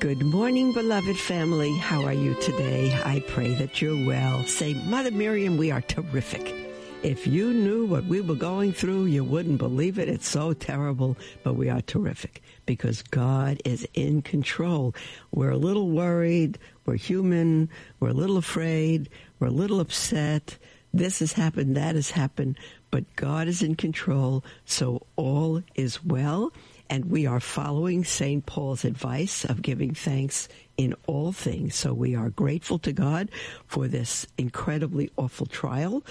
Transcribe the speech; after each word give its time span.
Good 0.00 0.24
morning, 0.24 0.72
beloved 0.72 1.18
family. 1.18 1.76
How 1.76 2.02
are 2.06 2.14
you 2.14 2.32
today? 2.40 2.98
I 3.04 3.20
pray 3.28 3.52
that 3.56 3.82
you're 3.82 4.06
well. 4.06 4.46
Say, 4.46 4.72
Mother 4.72 5.10
Miriam, 5.10 5.58
we 5.58 5.70
are 5.70 5.82
terrific. 5.82 6.54
If 7.02 7.26
you 7.26 7.52
knew 7.52 7.84
what 7.84 8.06
we 8.06 8.22
were 8.22 8.34
going 8.34 8.72
through, 8.72 9.04
you 9.04 9.22
wouldn't 9.22 9.58
believe 9.58 9.98
it. 9.98 10.08
It's 10.08 10.26
so 10.26 10.54
terrible, 10.54 11.18
but 11.42 11.52
we 11.52 11.68
are 11.68 11.82
terrific 11.82 12.42
because 12.64 13.02
God 13.02 13.60
is 13.66 13.86
in 13.92 14.22
control. 14.22 14.94
We're 15.32 15.50
a 15.50 15.58
little 15.58 15.90
worried. 15.90 16.58
We're 16.86 16.96
human. 16.96 17.68
We're 18.00 18.08
a 18.08 18.14
little 18.14 18.38
afraid. 18.38 19.10
We're 19.38 19.48
a 19.48 19.50
little 19.50 19.80
upset. 19.80 20.56
This 20.94 21.18
has 21.18 21.34
happened. 21.34 21.76
That 21.76 21.94
has 21.94 22.10
happened. 22.10 22.56
But 22.90 23.04
God 23.16 23.48
is 23.48 23.60
in 23.60 23.74
control. 23.74 24.44
So 24.64 25.06
all 25.16 25.62
is 25.74 26.02
well 26.02 26.54
and 26.90 27.04
we 27.04 27.24
are 27.24 27.40
following 27.40 28.04
St. 28.04 28.44
Paul's 28.44 28.84
advice 28.84 29.44
of 29.44 29.62
giving 29.62 29.94
thanks 29.94 30.48
in 30.76 30.94
all 31.06 31.30
things. 31.30 31.76
So 31.76 31.94
we 31.94 32.16
are 32.16 32.30
grateful 32.30 32.80
to 32.80 32.92
God 32.92 33.30
for 33.66 33.86
this 33.86 34.26
incredibly 34.36 35.10
awful 35.16 35.46
trial. 35.46 36.02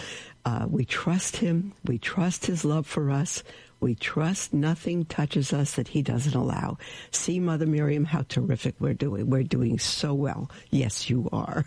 Uh, 0.46 0.68
we 0.70 0.86
trust 0.86 1.36
Him. 1.38 1.74
We 1.86 1.98
trust 1.98 2.46
His 2.46 2.64
love 2.64 2.88
for 2.88 3.12
us. 3.12 3.44
We 3.82 3.94
trust 3.96 4.54
nothing 4.54 5.06
touches 5.06 5.52
us 5.52 5.74
that 5.74 5.90
He 5.90 6.02
doesn't 6.02 6.36
allow. 6.36 6.78
See, 7.12 7.40
Mother 7.42 7.66
Miriam, 7.66 8.06
how 8.06 8.24
terrific 8.30 8.76
we're 8.80 8.94
doing. 8.94 9.30
We're 9.30 9.44
doing 9.44 9.80
so 9.80 10.14
well. 10.14 10.50
Yes, 10.70 11.10
you 11.10 11.28
are. 11.34 11.66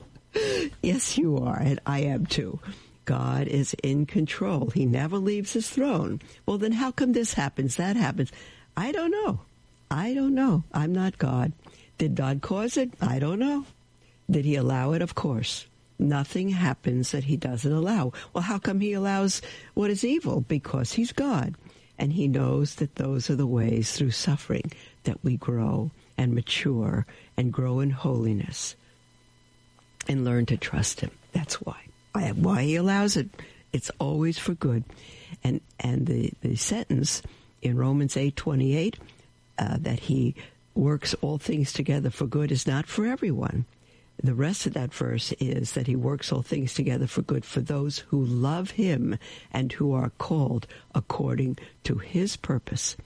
yes, 0.82 1.16
you 1.16 1.38
are. 1.38 1.58
And 1.58 1.80
I 1.86 2.00
am 2.00 2.26
too. 2.26 2.60
God 3.04 3.46
is 3.46 3.74
in 3.82 4.06
control. 4.06 4.70
He 4.70 4.86
never 4.86 5.18
leaves 5.18 5.52
his 5.52 5.68
throne. 5.68 6.20
Well, 6.46 6.58
then 6.58 6.72
how 6.72 6.90
come 6.90 7.12
this 7.12 7.34
happens, 7.34 7.76
that 7.76 7.96
happens? 7.96 8.32
I 8.76 8.92
don't 8.92 9.10
know. 9.10 9.40
I 9.90 10.14
don't 10.14 10.34
know. 10.34 10.64
I'm 10.72 10.92
not 10.92 11.18
God. 11.18 11.52
Did 11.98 12.14
God 12.14 12.42
cause 12.42 12.76
it? 12.76 12.90
I 13.00 13.18
don't 13.18 13.38
know. 13.38 13.66
Did 14.30 14.44
he 14.44 14.56
allow 14.56 14.92
it? 14.92 15.02
Of 15.02 15.14
course. 15.14 15.66
Nothing 15.98 16.48
happens 16.48 17.12
that 17.12 17.24
he 17.24 17.36
doesn't 17.36 17.72
allow. 17.72 18.12
Well, 18.32 18.42
how 18.42 18.58
come 18.58 18.80
he 18.80 18.92
allows 18.92 19.42
what 19.74 19.90
is 19.90 20.04
evil? 20.04 20.40
Because 20.40 20.92
he's 20.92 21.12
God. 21.12 21.54
And 21.98 22.12
he 22.12 22.26
knows 22.26 22.76
that 22.76 22.96
those 22.96 23.30
are 23.30 23.36
the 23.36 23.46
ways 23.46 23.92
through 23.92 24.10
suffering 24.10 24.72
that 25.04 25.22
we 25.22 25.36
grow 25.36 25.92
and 26.18 26.34
mature 26.34 27.06
and 27.36 27.52
grow 27.52 27.78
in 27.78 27.90
holiness 27.90 28.74
and 30.08 30.24
learn 30.24 30.46
to 30.46 30.56
trust 30.56 31.00
him. 31.00 31.12
That's 31.32 31.60
why 31.60 31.76
why 32.14 32.62
he 32.62 32.76
allows 32.76 33.16
it. 33.16 33.28
It's 33.72 33.90
always 33.98 34.38
for 34.38 34.54
good. 34.54 34.84
And 35.42 35.60
and 35.80 36.06
the, 36.06 36.32
the 36.40 36.56
sentence 36.56 37.22
in 37.60 37.76
Romans 37.76 38.16
eight 38.16 38.36
twenty 38.36 38.76
eight 38.76 38.98
uh, 39.58 39.76
that 39.80 40.00
he 40.00 40.34
works 40.74 41.14
all 41.20 41.38
things 41.38 41.72
together 41.72 42.10
for 42.10 42.26
good 42.26 42.50
is 42.50 42.66
not 42.66 42.86
for 42.86 43.06
everyone. 43.06 43.64
The 44.22 44.34
rest 44.34 44.66
of 44.66 44.74
that 44.74 44.94
verse 44.94 45.32
is 45.40 45.72
that 45.72 45.88
he 45.88 45.96
works 45.96 46.32
all 46.32 46.42
things 46.42 46.72
together 46.72 47.08
for 47.08 47.22
good 47.22 47.44
for 47.44 47.60
those 47.60 47.98
who 47.98 48.24
love 48.24 48.70
him 48.70 49.18
and 49.52 49.72
who 49.72 49.92
are 49.92 50.10
called 50.18 50.68
according 50.94 51.58
to 51.82 51.96
his 51.96 52.36
purpose. 52.36 52.96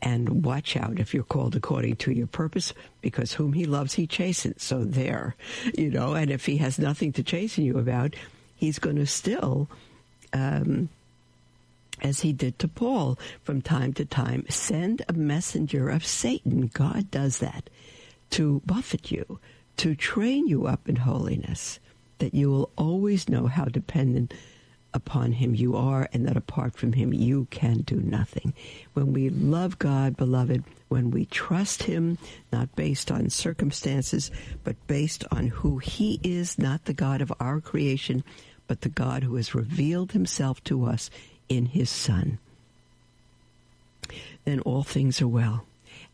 And 0.00 0.44
watch 0.44 0.76
out 0.76 0.98
if 0.98 1.14
you're 1.14 1.22
called 1.22 1.54
according 1.54 1.94
to 1.96 2.10
your 2.10 2.26
purpose, 2.26 2.74
because 3.02 3.34
whom 3.34 3.52
he 3.52 3.66
loves, 3.66 3.94
he 3.94 4.08
chastens. 4.08 4.64
So 4.64 4.82
there, 4.82 5.36
you 5.78 5.90
know, 5.90 6.14
and 6.14 6.28
if 6.28 6.46
he 6.46 6.56
has 6.56 6.76
nothing 6.76 7.12
to 7.12 7.22
chasten 7.22 7.64
you 7.64 7.78
about, 7.78 8.16
he's 8.62 8.78
going 8.78 8.94
to 8.94 9.04
still, 9.04 9.68
um, 10.32 10.88
as 12.00 12.20
he 12.20 12.32
did 12.32 12.56
to 12.60 12.68
Paul 12.68 13.18
from 13.42 13.60
time 13.60 13.92
to 13.94 14.04
time, 14.04 14.46
send 14.48 15.02
a 15.08 15.12
messenger 15.12 15.88
of 15.88 16.06
Satan. 16.06 16.70
God 16.72 17.10
does 17.10 17.38
that 17.38 17.68
to 18.30 18.62
buffet 18.64 19.10
you, 19.10 19.40
to 19.78 19.96
train 19.96 20.46
you 20.46 20.68
up 20.68 20.88
in 20.88 20.94
holiness, 20.94 21.80
that 22.18 22.34
you 22.34 22.52
will 22.52 22.70
always 22.76 23.28
know 23.28 23.48
how 23.48 23.64
dependent 23.64 24.32
upon 24.94 25.32
him 25.32 25.56
you 25.56 25.74
are 25.74 26.08
and 26.12 26.28
that 26.28 26.36
apart 26.36 26.76
from 26.76 26.92
him 26.92 27.12
you 27.12 27.48
can 27.50 27.78
do 27.78 27.96
nothing. 27.96 28.54
When 28.94 29.12
we 29.12 29.28
love 29.28 29.80
God, 29.80 30.16
beloved, 30.16 30.62
when 30.88 31.10
we 31.10 31.24
trust 31.24 31.82
him, 31.82 32.16
not 32.52 32.76
based 32.76 33.10
on 33.10 33.28
circumstances, 33.28 34.30
but 34.62 34.76
based 34.86 35.24
on 35.32 35.48
who 35.48 35.78
he 35.78 36.20
is, 36.22 36.60
not 36.60 36.84
the 36.84 36.92
God 36.92 37.20
of 37.20 37.32
our 37.40 37.60
creation, 37.60 38.22
but 38.72 38.80
the 38.80 38.88
God 38.88 39.22
who 39.22 39.36
has 39.36 39.54
revealed 39.54 40.12
himself 40.12 40.64
to 40.64 40.86
us 40.86 41.10
in 41.50 41.66
his 41.66 41.90
Son. 41.90 42.38
Then 44.46 44.60
all 44.60 44.82
things 44.82 45.20
are 45.20 45.28
well. 45.28 45.66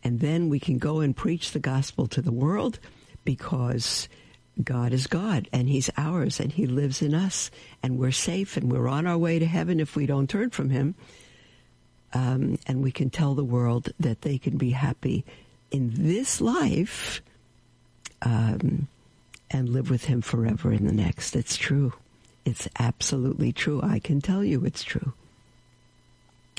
And 0.03 0.19
then 0.19 0.49
we 0.49 0.59
can 0.59 0.79
go 0.79 0.99
and 0.99 1.17
preach 1.17 1.53
the 1.53 1.61
gospel 1.61 2.09
to 2.09 2.21
the 2.21 2.33
world 2.33 2.81
because 3.25 4.09
God 4.65 4.93
is 4.93 5.07
God 5.07 5.49
and 5.53 5.69
He's 5.69 5.89
ours 5.97 6.41
and 6.41 6.51
He 6.51 6.67
lives 6.67 7.01
in 7.01 7.15
us 7.15 7.53
and 7.81 7.97
we're 7.97 8.11
safe 8.11 8.57
and 8.57 8.73
we're 8.73 8.89
on 8.89 9.07
our 9.07 9.17
way 9.17 9.39
to 9.39 9.47
heaven 9.47 9.79
if 9.79 9.95
we 9.95 10.07
don't 10.07 10.29
turn 10.29 10.51
from 10.51 10.71
Him. 10.71 10.97
Um, 12.13 12.59
and 12.67 12.83
we 12.83 12.91
can 12.91 13.09
tell 13.09 13.37
the 13.37 13.45
world 13.45 13.91
that 14.01 14.23
they 14.23 14.37
can 14.37 14.57
be 14.57 14.73
happy 14.73 15.25
in 15.71 15.93
this 15.95 16.41
life 16.41 17.23
um, 18.23 18.89
and 19.49 19.69
live 19.69 19.91
with 19.91 20.07
Him 20.07 20.23
forever 20.23 20.73
in 20.73 20.89
the 20.89 20.93
next. 20.93 21.37
It's 21.37 21.57
true. 21.57 21.93
It's 22.49 22.67
absolutely 22.79 23.53
true. 23.53 23.83
I 23.83 23.99
can 23.99 24.23
tell 24.23 24.43
you 24.43 24.65
it's 24.65 24.83
true. 24.83 25.13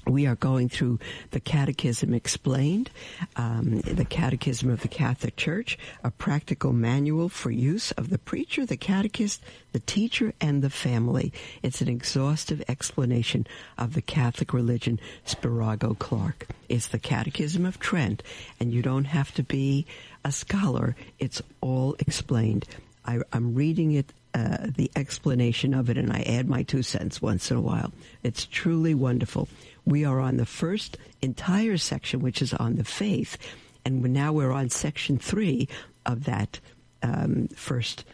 We 0.05 0.27
are 0.27 0.35
going 0.35 0.69
through 0.69 0.99
the 1.31 1.39
Catechism 1.39 2.13
Explained, 2.13 2.91
um, 3.35 3.79
the 3.81 4.05
Catechism 4.05 4.69
of 4.69 4.81
the 4.81 4.87
Catholic 4.87 5.35
Church, 5.35 5.79
a 6.03 6.11
practical 6.11 6.73
manual 6.73 7.27
for 7.27 7.49
use 7.49 7.89
of 7.93 8.11
the 8.11 8.19
preacher, 8.19 8.67
the 8.67 8.77
catechist, 8.77 9.41
the 9.71 9.79
teacher, 9.79 10.35
and 10.39 10.61
the 10.61 10.69
family. 10.69 11.33
It's 11.63 11.81
an 11.81 11.87
exhaustive 11.87 12.61
explanation 12.67 13.47
of 13.75 13.95
the 13.95 14.03
Catholic 14.03 14.53
religion, 14.53 14.99
Spirago 15.25 15.97
Clarke. 15.97 16.49
It's 16.69 16.85
the 16.85 16.99
Catechism 16.99 17.65
of 17.65 17.79
Trent, 17.79 18.21
and 18.59 18.71
you 18.71 18.83
don't 18.83 19.05
have 19.05 19.33
to 19.33 19.41
be 19.41 19.87
a 20.23 20.31
scholar. 20.31 20.95
It's 21.17 21.41
all 21.61 21.95
explained. 21.97 22.67
I, 23.05 23.21
am 23.33 23.55
reading 23.55 23.93
it 23.93 24.13
uh, 24.39 24.67
the 24.75 24.89
explanation 24.95 25.73
of 25.73 25.89
it, 25.89 25.97
and 25.97 26.13
I 26.13 26.21
add 26.21 26.47
my 26.47 26.63
two 26.63 26.83
cents 26.83 27.21
once 27.21 27.51
in 27.51 27.57
a 27.57 27.61
while. 27.61 27.91
It's 28.23 28.45
truly 28.45 28.93
wonderful. 28.93 29.49
We 29.85 30.05
are 30.05 30.19
on 30.19 30.37
the 30.37 30.45
first 30.45 30.97
entire 31.21 31.77
section, 31.77 32.21
which 32.21 32.41
is 32.41 32.53
on 32.53 32.75
the 32.75 32.83
faith, 32.83 33.37
and 33.83 34.01
now 34.13 34.31
we're 34.31 34.53
on 34.53 34.69
section 34.69 35.17
three 35.17 35.67
of 36.05 36.23
that 36.23 36.59
um, 37.03 37.49
first 37.49 38.05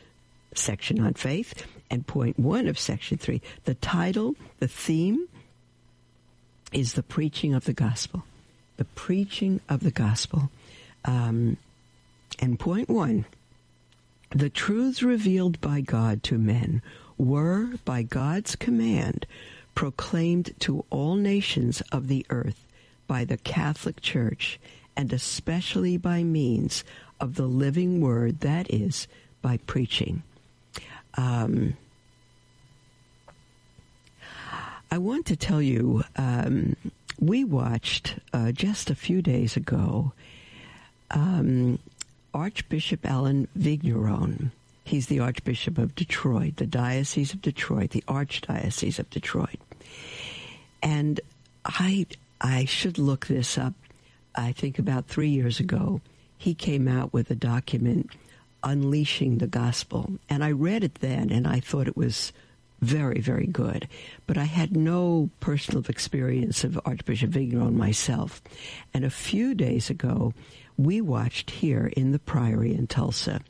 section 0.55 0.99
on 0.99 1.13
faith, 1.13 1.65
and 1.91 2.07
point 2.07 2.39
one 2.39 2.67
of 2.67 2.79
section 2.79 3.17
three. 3.17 3.41
The 3.65 3.75
title, 3.75 4.35
the 4.59 4.67
theme, 4.67 5.27
is 6.71 6.93
the 6.93 7.03
preaching 7.03 7.53
of 7.53 7.65
the 7.65 7.73
gospel. 7.73 8.23
The 8.77 8.85
preaching 8.85 9.61
of 9.69 9.81
the 9.81 9.91
gospel. 9.91 10.49
Um, 11.05 11.57
and 12.39 12.59
point 12.59 12.89
one 12.89 13.25
the 14.35 14.49
truths 14.49 15.01
revealed 15.01 15.61
by 15.61 15.79
God 15.79 16.21
to 16.23 16.37
men 16.37 16.81
were, 17.17 17.69
by 17.85 18.03
God's 18.03 18.57
command, 18.57 19.25
proclaimed 19.75 20.53
to 20.59 20.83
all 20.89 21.15
nations 21.15 21.81
of 21.89 22.09
the 22.09 22.25
earth 22.29 22.65
by 23.07 23.23
the 23.23 23.37
Catholic 23.37 24.01
Church, 24.01 24.59
and 24.97 25.13
especially 25.13 25.95
by 25.95 26.21
means 26.23 26.83
of 27.21 27.35
the 27.35 27.47
living 27.47 28.01
word, 28.01 28.41
that 28.41 28.69
is, 28.69 29.07
by 29.41 29.55
preaching. 29.67 30.21
Um, 31.13 31.77
I 34.91 34.97
want 34.97 35.27
to 35.27 35.37
tell 35.37 35.61
you, 35.61 36.03
um, 36.17 36.75
we 37.21 37.45
watched 37.45 38.19
uh, 38.33 38.51
just 38.51 38.89
a 38.89 38.95
few 38.95 39.21
days 39.21 39.55
ago 39.55 40.11
um, 41.11 41.79
Archbishop 42.35 43.05
Allen 43.05 43.47
Vigneron. 43.55 44.51
He's 44.83 45.07
the 45.07 45.21
Archbishop 45.21 45.77
of 45.77 45.95
Detroit, 45.95 46.57
the 46.57 46.67
Diocese 46.67 47.33
of 47.33 47.41
Detroit, 47.41 47.91
the 47.91 48.03
Archdiocese 48.09 48.99
of 48.99 49.09
Detroit. 49.09 49.57
And 50.83 51.21
I, 51.63 52.05
I 52.41 52.65
should 52.65 52.97
look 52.97 53.27
this 53.27 53.57
up. 53.57 53.73
I 54.35 54.51
think 54.51 54.77
about 54.77 55.07
three 55.07 55.29
years 55.29 55.61
ago, 55.61 56.01
he 56.37 56.53
came 56.53 56.89
out 56.89 57.13
with 57.13 57.31
a 57.31 57.35
document, 57.35 58.11
Unleashing 58.63 59.37
the 59.37 59.47
Gospel. 59.47 60.11
And 60.29 60.43
I 60.43 60.51
read 60.51 60.83
it 60.83 60.95
then 60.95 61.31
and 61.31 61.47
I 61.47 61.61
thought 61.61 61.87
it 61.87 61.95
was 61.95 62.33
very, 62.85 63.19
very 63.19 63.47
good. 63.47 63.87
But 64.27 64.37
I 64.37 64.45
had 64.45 64.77
no 64.77 65.29
personal 65.39 65.83
experience 65.89 66.63
of 66.63 66.79
Archbishop 66.85 67.31
Vigneron 67.31 67.77
myself. 67.77 68.41
And 68.93 69.03
a 69.03 69.09
few 69.09 69.55
days 69.55 69.89
ago, 69.89 70.33
we 70.77 71.01
watched 71.01 71.51
here 71.51 71.87
in 71.97 72.11
the 72.11 72.19
Priory 72.19 72.73
in 72.73 72.87
Tulsa 72.87 73.41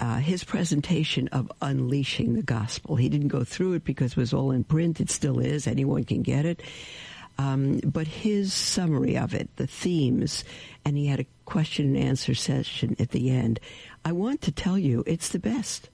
uh, 0.00 0.16
his 0.16 0.42
presentation 0.44 1.28
of 1.28 1.52
Unleashing 1.60 2.34
the 2.34 2.42
Gospel. 2.42 2.96
He 2.96 3.08
didn't 3.08 3.28
go 3.28 3.44
through 3.44 3.74
it 3.74 3.84
because 3.84 4.12
it 4.12 4.16
was 4.16 4.32
all 4.32 4.50
in 4.50 4.64
print. 4.64 5.00
It 5.00 5.10
still 5.10 5.38
is. 5.38 5.66
Anyone 5.66 6.04
can 6.04 6.22
get 6.22 6.46
it. 6.46 6.62
Um, 7.38 7.80
but 7.84 8.06
his 8.06 8.52
summary 8.52 9.16
of 9.16 9.34
it, 9.34 9.48
the 9.56 9.66
themes, 9.66 10.44
and 10.84 10.96
he 10.96 11.06
had 11.06 11.20
a 11.20 11.26
question 11.44 11.96
and 11.96 11.96
answer 11.96 12.34
session 12.34 12.96
at 12.98 13.10
the 13.10 13.30
end. 13.30 13.60
I 14.04 14.12
want 14.12 14.42
to 14.42 14.52
tell 14.52 14.78
you, 14.78 15.04
it's 15.06 15.30
the 15.30 15.38
best. 15.38 15.90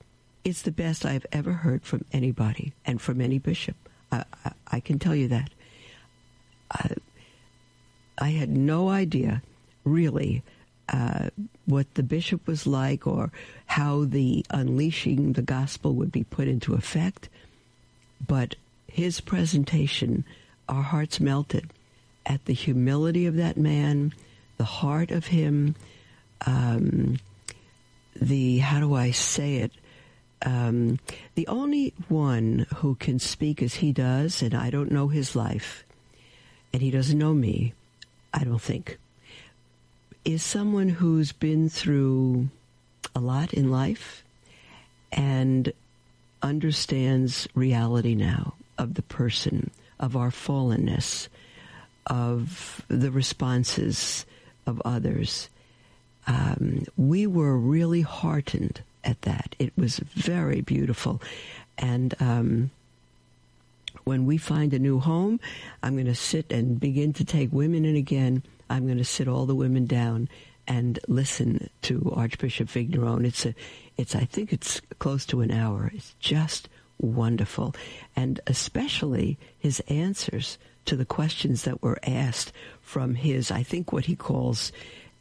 It's 0.46 0.62
the 0.62 0.70
best 0.70 1.04
I've 1.04 1.26
ever 1.32 1.52
heard 1.52 1.82
from 1.82 2.04
anybody 2.12 2.72
and 2.84 3.00
from 3.00 3.20
any 3.20 3.40
bishop. 3.40 3.75
I, 4.12 4.22
I, 4.44 4.52
I 4.69 4.78
can 4.78 5.00
tell 5.00 5.12
you 5.16 5.26
that. 5.26 5.50
I, 6.70 6.90
I 8.16 8.28
had 8.28 8.50
no 8.50 8.88
idea, 8.88 9.43
really, 9.82 10.44
uh, 10.88 11.31
what 11.64 11.93
the 11.94 12.04
bishop 12.04 12.46
was 12.46 12.64
like 12.64 13.08
or 13.08 13.32
how 13.66 14.04
the 14.04 14.46
unleashing 14.50 15.32
the 15.32 15.43
gospel 15.43 15.94
would 15.94 16.12
be 16.12 16.22
put 16.22 16.46
into 16.46 16.75
effect. 16.75 17.28
But 18.25 18.54
his 18.87 19.20
presentation, 19.20 20.25
our 20.69 20.82
hearts 20.82 21.19
melted 21.19 21.72
at 22.25 22.44
the 22.44 22.54
humility 22.54 23.26
of 23.26 23.34
that 23.34 23.56
man, 23.56 24.14
the 24.58 24.64
heart 24.64 25.10
of 25.10 25.26
him, 25.26 25.75
um, 26.46 27.19
the, 28.14 28.58
how 28.58 28.78
do 28.78 28.94
I 28.94 29.10
say 29.10 29.56
it? 29.56 29.72
Um, 30.44 30.98
the 31.34 31.46
only 31.48 31.94
one 32.08 32.66
who 32.76 32.94
can 32.96 33.18
speak 33.18 33.62
as 33.62 33.76
he 33.76 33.92
does, 33.92 34.42
and 34.42 34.54
I 34.54 34.70
don't 34.70 34.92
know 34.92 35.08
his 35.08 35.34
life, 35.34 35.84
and 36.72 36.82
he 36.82 36.90
doesn't 36.90 37.18
know 37.18 37.32
me, 37.32 37.72
I 38.34 38.44
don't 38.44 38.60
think 38.60 38.98
is 40.26 40.42
someone 40.42 40.88
who's 40.88 41.30
been 41.30 41.68
through 41.68 42.48
a 43.14 43.20
lot 43.20 43.54
in 43.54 43.70
life 43.70 44.24
and 45.12 45.72
understands 46.42 47.46
reality 47.54 48.16
now 48.16 48.52
of 48.76 48.94
the 48.94 49.02
person, 49.02 49.70
of 50.00 50.16
our 50.16 50.30
fallenness, 50.30 51.28
of 52.06 52.82
the 52.88 53.12
responses 53.12 54.26
of 54.66 54.82
others. 54.84 55.48
Um, 56.26 56.84
we 56.96 57.28
were 57.28 57.56
really 57.56 58.02
heartened 58.02 58.82
at 59.06 59.23
that. 59.23 59.55
It 59.58 59.73
was 59.76 59.99
very 59.99 60.61
beautiful. 60.61 61.23
And 61.79 62.14
um, 62.20 62.70
when 64.05 64.26
we 64.26 64.37
find 64.37 64.75
a 64.75 64.79
new 64.79 65.00
home, 65.00 65.41
I'm 65.82 65.94
going 65.94 66.06
to 66.06 66.14
sit 66.14 66.53
and 66.53 66.79
begin 66.79 67.12
to 67.14 67.25
take 67.25 67.53
women 67.53 67.85
in 67.85 67.97
again 67.97 68.43
I'm 68.69 68.87
going 68.87 68.99
to 68.99 69.05
sit 69.05 69.29
all 69.29 69.47
the 69.47 69.55
women 69.55 69.87
down 69.87 70.29
and 70.67 70.99
listen 71.06 71.70
to 71.82 72.12
Archbishop 72.14 72.69
Vigneron. 72.69 73.25
It's 73.25 73.47
a, 73.47 73.55
it's 73.97 74.14
I 74.14 74.25
think 74.25 74.53
it's 74.53 74.81
close 74.99 75.25
to 75.26 75.41
an 75.41 75.50
hour. 75.50 75.91
It's 75.94 76.14
just 76.19 76.69
wonderful, 76.99 77.75
and 78.17 78.41
especially 78.47 79.38
his 79.58 79.81
answers 79.88 80.58
to 80.87 80.97
the 80.97 81.05
questions 81.05 81.62
that 81.62 81.82
were 81.82 81.99
asked 82.05 82.53
from 82.81 83.14
his, 83.14 83.50
I 83.50 83.62
think 83.62 83.93
what 83.93 84.06
he 84.06 84.17
calls 84.17 84.73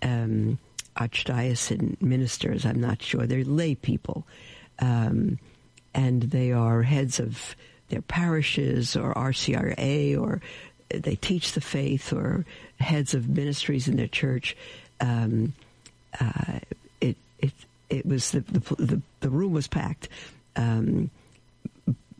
um, 0.01 0.59
archdiocesan 0.97 2.01
ministers. 2.01 2.65
I'm 2.65 2.79
not 2.79 3.01
sure 3.01 3.25
they're 3.25 3.43
lay 3.43 3.75
people, 3.75 4.25
um, 4.79 5.39
and 5.93 6.23
they 6.23 6.51
are 6.51 6.83
heads 6.83 7.19
of 7.19 7.55
their 7.89 8.01
parishes 8.01 8.95
or 8.95 9.13
RCIA 9.13 10.19
or 10.19 10.41
they 10.89 11.15
teach 11.15 11.53
the 11.53 11.61
faith 11.61 12.13
or 12.13 12.45
heads 12.79 13.13
of 13.13 13.29
ministries 13.29 13.87
in 13.87 13.97
their 13.97 14.07
church. 14.07 14.55
Um, 15.01 15.53
uh, 16.19 16.59
it 17.01 17.17
it 17.39 17.53
it 17.89 18.05
was 18.05 18.31
the 18.31 18.41
the, 18.41 18.75
the, 18.75 19.01
the 19.21 19.29
room 19.29 19.53
was 19.53 19.67
packed, 19.67 20.09
um, 20.55 21.09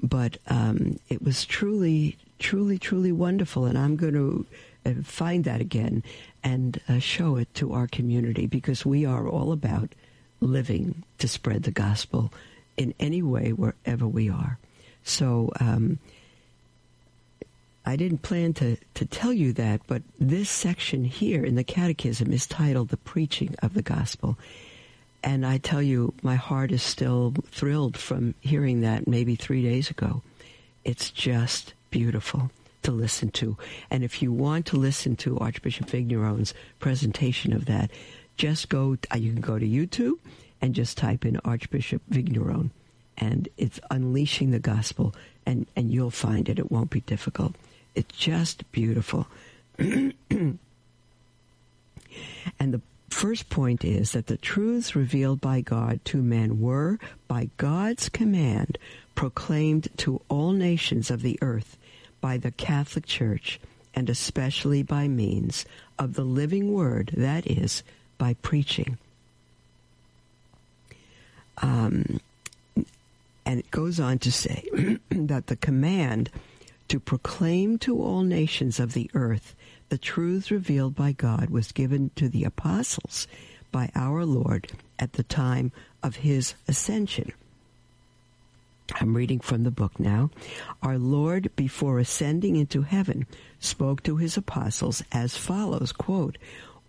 but 0.01 0.37
um, 0.47 0.99
it 1.09 1.21
was 1.21 1.45
truly 1.45 2.17
truly 2.39 2.77
truly 2.77 3.11
wonderful, 3.11 3.65
and 3.65 3.77
I'm 3.77 3.95
going 3.95 4.13
to 4.13 4.45
uh, 4.85 4.93
find 5.03 5.43
that 5.45 5.61
again 5.61 6.03
and 6.45 6.79
uh, 6.87 6.99
show 6.99 7.37
it 7.37 7.51
to 7.55 7.73
our 7.73 7.87
community 7.87 8.45
because 8.45 8.85
we 8.85 9.03
are 9.03 9.27
all 9.27 9.51
about 9.51 9.93
living 10.39 11.03
to 11.17 11.27
spread 11.27 11.63
the 11.63 11.71
gospel 11.71 12.31
in 12.77 12.93
any 12.99 13.23
way 13.23 13.51
wherever 13.51 14.07
we 14.07 14.29
are. 14.29 14.59
So 15.03 15.51
um, 15.59 15.97
I 17.83 17.95
didn't 17.95 18.21
plan 18.21 18.53
to, 18.53 18.77
to 18.93 19.05
tell 19.05 19.33
you 19.33 19.53
that, 19.53 19.81
but 19.87 20.03
this 20.19 20.49
section 20.49 21.03
here 21.03 21.43
in 21.43 21.55
the 21.55 21.63
Catechism 21.63 22.31
is 22.31 22.45
titled 22.45 22.89
The 22.89 22.97
Preaching 22.97 23.55
of 23.63 23.73
the 23.73 23.81
Gospel. 23.81 24.37
And 25.23 25.47
I 25.47 25.57
tell 25.57 25.81
you, 25.81 26.13
my 26.21 26.35
heart 26.35 26.71
is 26.71 26.83
still 26.83 27.33
thrilled 27.49 27.97
from 27.97 28.35
hearing 28.41 28.81
that 28.81 29.07
maybe 29.07 29.35
three 29.35 29.63
days 29.63 29.89
ago. 29.89 30.21
It's 30.83 31.09
just 31.09 31.73
beautiful 31.89 32.51
to 32.85 32.91
listen 32.91 33.29
to. 33.31 33.57
And 33.89 34.03
if 34.03 34.21
you 34.21 34.31
want 34.31 34.67
to 34.67 34.77
listen 34.77 35.15
to 35.17 35.37
Archbishop 35.39 35.89
Vigneron's 35.89 36.53
presentation 36.79 37.51
of 37.51 37.65
that, 37.65 37.91
just 38.37 38.69
go, 38.69 38.97
uh, 39.13 39.17
you 39.17 39.31
can 39.31 39.41
go 39.41 39.57
to 39.57 39.65
YouTube 39.67 40.19
and 40.61 40.75
just 40.75 40.97
type 40.97 41.25
in 41.25 41.37
Archbishop 41.43 42.01
Vigneron. 42.09 42.71
And 43.17 43.49
it's 43.57 43.79
Unleashing 43.89 44.51
the 44.51 44.59
Gospel, 44.59 45.15
and, 45.45 45.67
and 45.75 45.91
you'll 45.91 46.11
find 46.11 46.47
it. 46.47 46.59
It 46.59 46.71
won't 46.71 46.89
be 46.89 47.01
difficult. 47.01 47.55
It's 47.95 48.15
just 48.15 48.69
beautiful. 48.71 49.27
and 49.79 50.17
the 52.59 52.81
first 53.09 53.49
point 53.49 53.83
is 53.83 54.11
that 54.11 54.27
the 54.27 54.37
truths 54.37 54.95
revealed 54.95 55.41
by 55.41 55.61
God 55.61 56.03
to 56.05 56.21
men 56.21 56.59
were, 56.59 56.99
by 57.27 57.49
God's 57.57 58.09
command, 58.09 58.77
proclaimed 59.15 59.87
to 59.97 60.21
all 60.29 60.51
nations 60.51 61.09
of 61.09 61.21
the 61.21 61.39
earth 61.41 61.77
by 62.25 62.37
the 62.37 62.49
Catholic 62.49 63.05
Church, 63.05 63.59
and 63.93 64.09
especially 64.09 64.81
by 64.81 65.07
means 65.07 65.63
of 65.99 66.15
the 66.15 66.23
living 66.23 66.73
word, 66.73 67.11
that 67.15 67.45
is, 67.45 67.83
by 68.17 68.33
preaching. 68.41 68.97
Um, 71.59 72.19
and 73.45 73.59
it 73.59 73.69
goes 73.69 73.99
on 73.99 74.17
to 74.17 74.31
say 74.31 74.67
that 75.11 75.45
the 75.45 75.55
command 75.55 76.31
to 76.87 76.99
proclaim 76.99 77.77
to 77.77 78.01
all 78.01 78.23
nations 78.23 78.79
of 78.79 78.93
the 78.93 79.07
earth 79.13 79.55
the 79.89 79.99
truths 79.99 80.49
revealed 80.49 80.95
by 80.95 81.11
God 81.11 81.51
was 81.51 81.71
given 81.71 82.09
to 82.15 82.27
the 82.27 82.43
apostles 82.43 83.27
by 83.71 83.91
our 83.93 84.25
Lord 84.25 84.71
at 84.97 85.13
the 85.13 85.21
time 85.21 85.71
of 86.01 86.15
his 86.15 86.55
ascension. 86.67 87.33
I'm 88.93 89.15
reading 89.15 89.39
from 89.39 89.63
the 89.63 89.71
book 89.71 89.99
now. 89.99 90.29
Our 90.83 90.97
Lord, 90.97 91.49
before 91.55 91.99
ascending 91.99 92.55
into 92.55 92.83
heaven, 92.83 93.25
spoke 93.59 94.03
to 94.03 94.17
his 94.17 94.37
apostles 94.37 95.03
as 95.11 95.35
follows, 95.35 95.91
quote, 95.91 96.37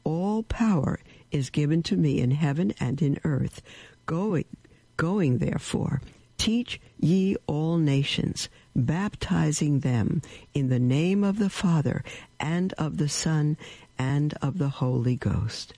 All 0.04 0.42
power 0.42 1.00
is 1.30 1.50
given 1.50 1.82
to 1.84 1.96
me 1.96 2.20
in 2.20 2.32
heaven 2.32 2.74
and 2.78 3.00
in 3.00 3.18
earth. 3.24 3.62
Going, 4.04 4.44
going 4.96 5.38
therefore, 5.38 6.02
teach 6.36 6.80
ye 7.00 7.36
all 7.46 7.78
nations, 7.78 8.48
baptizing 8.74 9.80
them 9.80 10.20
in 10.52 10.68
the 10.68 10.78
name 10.78 11.24
of 11.24 11.38
the 11.38 11.50
Father 11.50 12.04
and 12.38 12.72
of 12.74 12.98
the 12.98 13.08
Son 13.08 13.56
and 13.98 14.34
of 14.42 14.58
the 14.58 14.68
Holy 14.68 15.16
Ghost. 15.16 15.72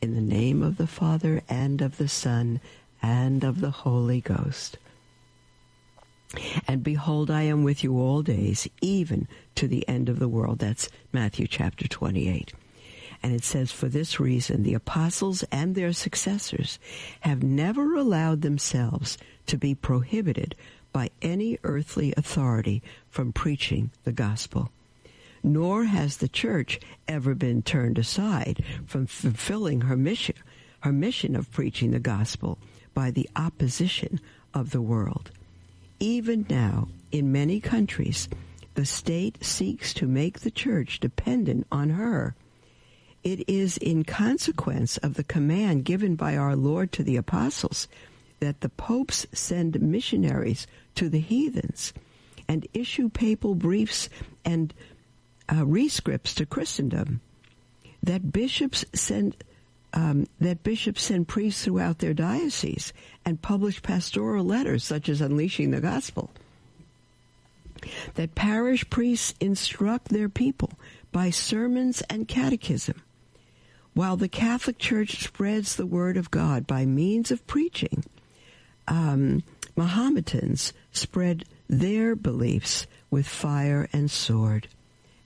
In 0.00 0.14
the 0.14 0.20
name 0.20 0.62
of 0.62 0.76
the 0.76 0.86
Father 0.86 1.42
and 1.48 1.82
of 1.82 1.96
the 1.96 2.08
Son 2.08 2.60
and 3.02 3.42
of 3.42 3.60
the 3.60 3.70
Holy 3.70 4.20
Ghost. 4.20 4.78
And 6.66 6.82
behold, 6.82 7.30
I 7.30 7.42
am 7.42 7.64
with 7.64 7.82
you 7.82 7.98
all 7.98 8.22
days, 8.22 8.68
even 8.80 9.28
to 9.54 9.66
the 9.66 9.86
end 9.88 10.08
of 10.08 10.18
the 10.18 10.28
world. 10.28 10.58
That's 10.58 10.88
Matthew 11.12 11.46
chapter 11.46 11.88
28. 11.88 12.52
And 13.22 13.34
it 13.34 13.42
says, 13.42 13.72
for 13.72 13.88
this 13.88 14.20
reason, 14.20 14.62
the 14.62 14.74
apostles 14.74 15.42
and 15.50 15.74
their 15.74 15.92
successors 15.92 16.78
have 17.20 17.42
never 17.42 17.94
allowed 17.94 18.42
themselves 18.42 19.18
to 19.46 19.56
be 19.56 19.74
prohibited 19.74 20.54
by 20.92 21.10
any 21.20 21.58
earthly 21.64 22.14
authority 22.16 22.82
from 23.08 23.32
preaching 23.32 23.90
the 24.04 24.12
gospel. 24.12 24.70
Nor 25.42 25.84
has 25.84 26.18
the 26.18 26.28
church 26.28 26.78
ever 27.06 27.34
been 27.34 27.62
turned 27.62 27.98
aside 27.98 28.62
from 28.86 29.06
fulfilling 29.06 29.82
her 29.82 29.96
mission, 29.96 30.36
her 30.80 30.92
mission 30.92 31.34
of 31.34 31.50
preaching 31.50 31.90
the 31.90 31.98
gospel 31.98 32.58
by 32.94 33.10
the 33.10 33.28
opposition 33.34 34.20
of 34.54 34.70
the 34.70 34.82
world. 34.82 35.30
Even 36.00 36.46
now, 36.48 36.88
in 37.10 37.32
many 37.32 37.60
countries, 37.60 38.28
the 38.74 38.86
state 38.86 39.44
seeks 39.44 39.92
to 39.94 40.06
make 40.06 40.40
the 40.40 40.50
church 40.50 41.00
dependent 41.00 41.66
on 41.72 41.90
her. 41.90 42.34
it 43.24 43.48
is 43.48 43.76
in 43.78 44.04
consequence 44.04 44.96
of 44.98 45.14
the 45.14 45.24
command 45.24 45.84
given 45.84 46.14
by 46.14 46.36
our 46.36 46.54
Lord 46.56 46.92
to 46.92 47.02
the 47.02 47.16
apostles 47.16 47.88
that 48.40 48.60
the 48.60 48.68
popes 48.68 49.26
send 49.32 49.80
missionaries 49.80 50.66
to 50.94 51.08
the 51.08 51.20
heathens 51.20 51.92
and 52.48 52.66
issue 52.72 53.08
papal 53.08 53.54
briefs 53.54 54.08
and 54.44 54.72
uh, 55.48 55.56
rescripts 55.56 56.34
to 56.34 56.46
Christendom. 56.46 57.20
That 58.02 58.32
bishops 58.32 58.84
send 58.94 59.36
um, 59.92 60.26
that 60.40 60.62
bishops 60.62 61.02
send 61.02 61.28
priests 61.28 61.64
throughout 61.64 61.98
their 61.98 62.14
diocese 62.14 62.92
and 63.24 63.40
publish 63.40 63.82
pastoral 63.82 64.44
letters 64.44 64.84
such 64.84 65.08
as 65.08 65.20
Unleashing 65.20 65.70
the 65.70 65.80
Gospel. 65.80 66.30
That 68.14 68.34
parish 68.34 68.88
priests 68.90 69.34
instruct 69.40 70.08
their 70.08 70.28
people 70.28 70.72
by 71.12 71.30
sermons 71.30 72.02
and 72.10 72.28
catechism, 72.28 73.02
while 73.94 74.16
the 74.16 74.28
Catholic 74.28 74.78
Church 74.78 75.22
spreads 75.22 75.76
the 75.76 75.86
word 75.86 76.16
of 76.16 76.30
God 76.30 76.66
by 76.66 76.84
means 76.84 77.30
of 77.30 77.46
preaching. 77.46 78.04
Um, 78.86 79.42
Mohammedans 79.76 80.72
spread 80.92 81.44
their 81.68 82.16
beliefs 82.16 82.86
with 83.10 83.26
fire 83.26 83.88
and 83.92 84.10
sword, 84.10 84.68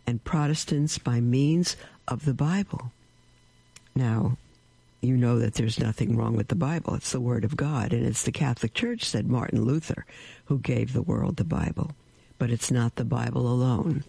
and 0.07 0.23
Protestants 0.23 0.99
by 0.99 1.21
means 1.21 1.77
of 2.07 2.25
the 2.25 2.35
Bible. 2.35 2.93
Now, 3.95 4.37
you 5.03 5.17
know 5.17 5.41
that 5.41 5.55
there's 5.55 5.81
nothing 5.81 6.17
wrong 6.17 6.37
with 6.37 6.47
the 6.47 6.55
Bible. 6.55 6.95
It's 6.95 7.11
the 7.11 7.21
Word 7.21 7.45
of 7.45 7.57
God, 7.57 7.93
and 7.93 8.07
it's 8.07 8.23
the 8.23 8.33
Catholic 8.33 8.73
Church, 8.73 9.05
said 9.05 9.27
Martin 9.27 9.65
Luther, 9.65 10.07
who 10.45 10.61
gave 10.61 10.93
the 10.93 11.03
world 11.03 11.37
the 11.37 11.45
Bible. 11.45 11.91
But 12.39 12.51
it's 12.51 12.71
not 12.71 12.95
the 12.95 13.05
Bible 13.05 13.47
alone. 13.53 14.05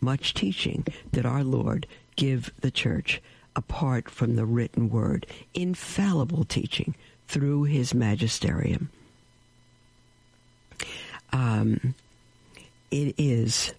Much 0.00 0.32
teaching 0.32 0.86
did 1.12 1.26
our 1.26 1.44
Lord 1.44 1.86
give 2.16 2.50
the 2.60 2.70
Church 2.70 3.20
apart 3.54 4.08
from 4.08 4.36
the 4.36 4.46
written 4.46 4.88
Word, 4.88 5.26
infallible 5.52 6.44
teaching 6.44 6.94
through 7.26 7.64
His 7.64 7.92
magisterium. 7.92 8.90
Um, 11.30 11.94
it 12.90 13.14
is 13.18 13.74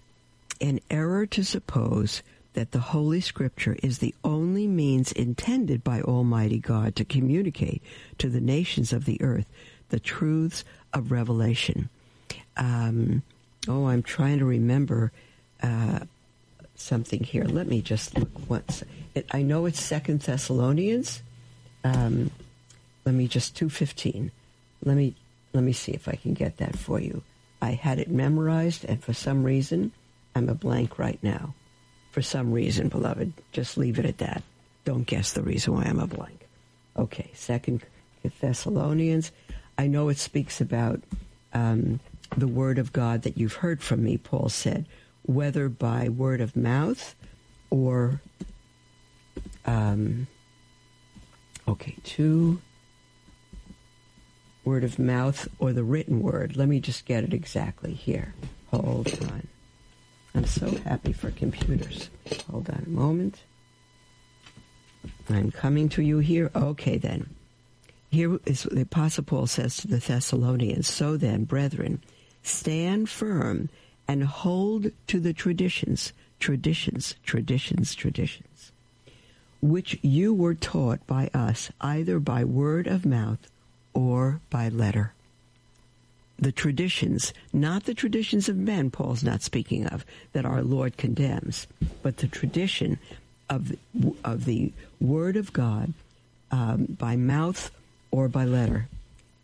an 0.61 0.81
error 0.91 1.25
to 1.25 1.43
suppose 1.43 2.21
that 2.59 2.73
the 2.73 2.79
Holy 2.79 3.21
Scripture 3.21 3.77
is 3.81 3.99
the 3.99 4.13
only 4.21 4.67
means 4.67 5.13
intended 5.13 5.81
by 5.81 6.01
Almighty 6.01 6.59
God 6.59 6.93
to 6.97 7.05
communicate 7.05 7.81
to 8.17 8.27
the 8.27 8.41
nations 8.41 8.91
of 8.91 9.05
the 9.05 9.21
earth 9.21 9.49
the 9.87 9.99
truths 10.01 10.65
of 10.93 11.09
Revelation. 11.09 11.87
Um, 12.57 13.23
oh, 13.69 13.85
I'm 13.85 14.03
trying 14.03 14.39
to 14.39 14.45
remember 14.45 15.13
uh, 15.63 15.99
something 16.75 17.23
here. 17.23 17.45
Let 17.45 17.67
me 17.67 17.81
just 17.81 18.17
look 18.17 18.49
once. 18.49 18.83
It, 19.15 19.25
I 19.31 19.41
know 19.41 19.65
it's 19.65 19.79
Second 19.79 20.19
Thessalonians. 20.19 21.21
Um, 21.85 22.29
let 23.05 23.15
me 23.15 23.29
just 23.29 23.55
two 23.55 23.69
fifteen. 23.69 24.31
Let 24.83 24.97
me 24.97 25.15
let 25.53 25.63
me 25.63 25.71
see 25.71 25.93
if 25.93 26.09
I 26.09 26.15
can 26.15 26.33
get 26.33 26.57
that 26.57 26.77
for 26.77 26.99
you. 26.99 27.23
I 27.61 27.71
had 27.71 27.99
it 27.99 28.11
memorized, 28.11 28.83
and 28.83 29.01
for 29.01 29.13
some 29.13 29.45
reason, 29.45 29.93
I'm 30.35 30.49
a 30.49 30.55
blank 30.55 30.99
right 30.99 31.19
now 31.23 31.53
for 32.11 32.21
some 32.21 32.51
reason, 32.51 32.89
beloved. 32.89 33.33
Just 33.51 33.77
leave 33.77 33.99
it 33.99 34.05
at 34.05 34.17
that. 34.19 34.43
Don't 34.85 35.05
guess 35.05 35.33
the 35.33 35.41
reason 35.41 35.73
why 35.73 35.83
I'm 35.83 35.99
a 35.99 36.07
blank. 36.07 36.47
Okay, 36.97 37.31
Second 37.33 37.83
Thessalonians. 38.41 39.31
I 39.77 39.87
know 39.87 40.09
it 40.09 40.17
speaks 40.17 40.59
about 40.59 41.01
um, 41.53 41.99
the 42.35 42.47
word 42.47 42.77
of 42.77 42.91
God 42.91 43.21
that 43.23 43.37
you've 43.37 43.53
heard 43.53 43.81
from 43.81 44.03
me, 44.03 44.17
Paul 44.17 44.49
said, 44.49 44.85
whether 45.23 45.69
by 45.69 46.09
word 46.09 46.41
of 46.41 46.55
mouth 46.55 47.15
or, 47.69 48.21
um, 49.65 50.27
okay, 51.67 51.95
two, 52.03 52.61
word 54.65 54.83
of 54.83 54.99
mouth 54.99 55.47
or 55.59 55.73
the 55.73 55.83
written 55.83 56.21
word. 56.21 56.57
Let 56.57 56.67
me 56.67 56.79
just 56.79 57.05
get 57.05 57.23
it 57.23 57.33
exactly 57.33 57.93
here. 57.93 58.33
Hold 58.71 59.07
on. 59.21 59.47
I'm 60.39 60.45
so 60.45 60.71
happy 60.85 61.11
for 61.11 61.31
computers. 61.31 62.09
Hold 62.49 62.69
on 62.69 62.83
a 62.85 62.89
moment. 62.89 63.43
I'm 65.29 65.51
coming 65.51 65.89
to 65.89 66.01
you 66.01 66.19
here. 66.19 66.49
Okay, 66.55 66.97
then. 66.97 67.29
Here 68.09 68.39
is 68.45 68.63
what 68.63 68.75
the 68.75 68.83
Apostle 68.83 69.25
Paul 69.25 69.47
says 69.47 69.75
to 69.77 69.89
the 69.89 69.97
Thessalonians 69.97 70.87
So 70.87 71.17
then, 71.17 71.43
brethren, 71.43 72.01
stand 72.41 73.09
firm 73.09 73.67
and 74.07 74.23
hold 74.23 74.91
to 75.07 75.19
the 75.19 75.33
traditions, 75.33 76.13
traditions, 76.39 77.15
traditions, 77.25 77.93
traditions, 77.93 78.71
which 79.61 79.99
you 80.01 80.33
were 80.33 80.55
taught 80.55 81.05
by 81.05 81.29
us, 81.33 81.69
either 81.81 82.17
by 82.17 82.45
word 82.45 82.87
of 82.87 83.05
mouth 83.05 83.39
or 83.93 84.39
by 84.49 84.69
letter 84.69 85.11
the 86.39 86.51
traditions, 86.51 87.33
not 87.51 87.83
the 87.83 87.93
traditions 87.93 88.47
of 88.47 88.55
men, 88.55 88.89
Paul's 88.89 89.23
not 89.23 89.41
speaking 89.41 89.85
of, 89.87 90.05
that 90.33 90.45
our 90.45 90.63
Lord 90.63 90.97
condemns, 90.97 91.67
but 92.01 92.17
the 92.17 92.27
tradition 92.27 92.97
of, 93.49 93.75
of 94.23 94.45
the 94.45 94.71
Word 94.99 95.35
of 95.35 95.51
God 95.51 95.93
um, 96.51 96.85
by 96.85 97.15
mouth 97.15 97.71
or 98.11 98.27
by 98.27 98.45
letter. 98.45 98.87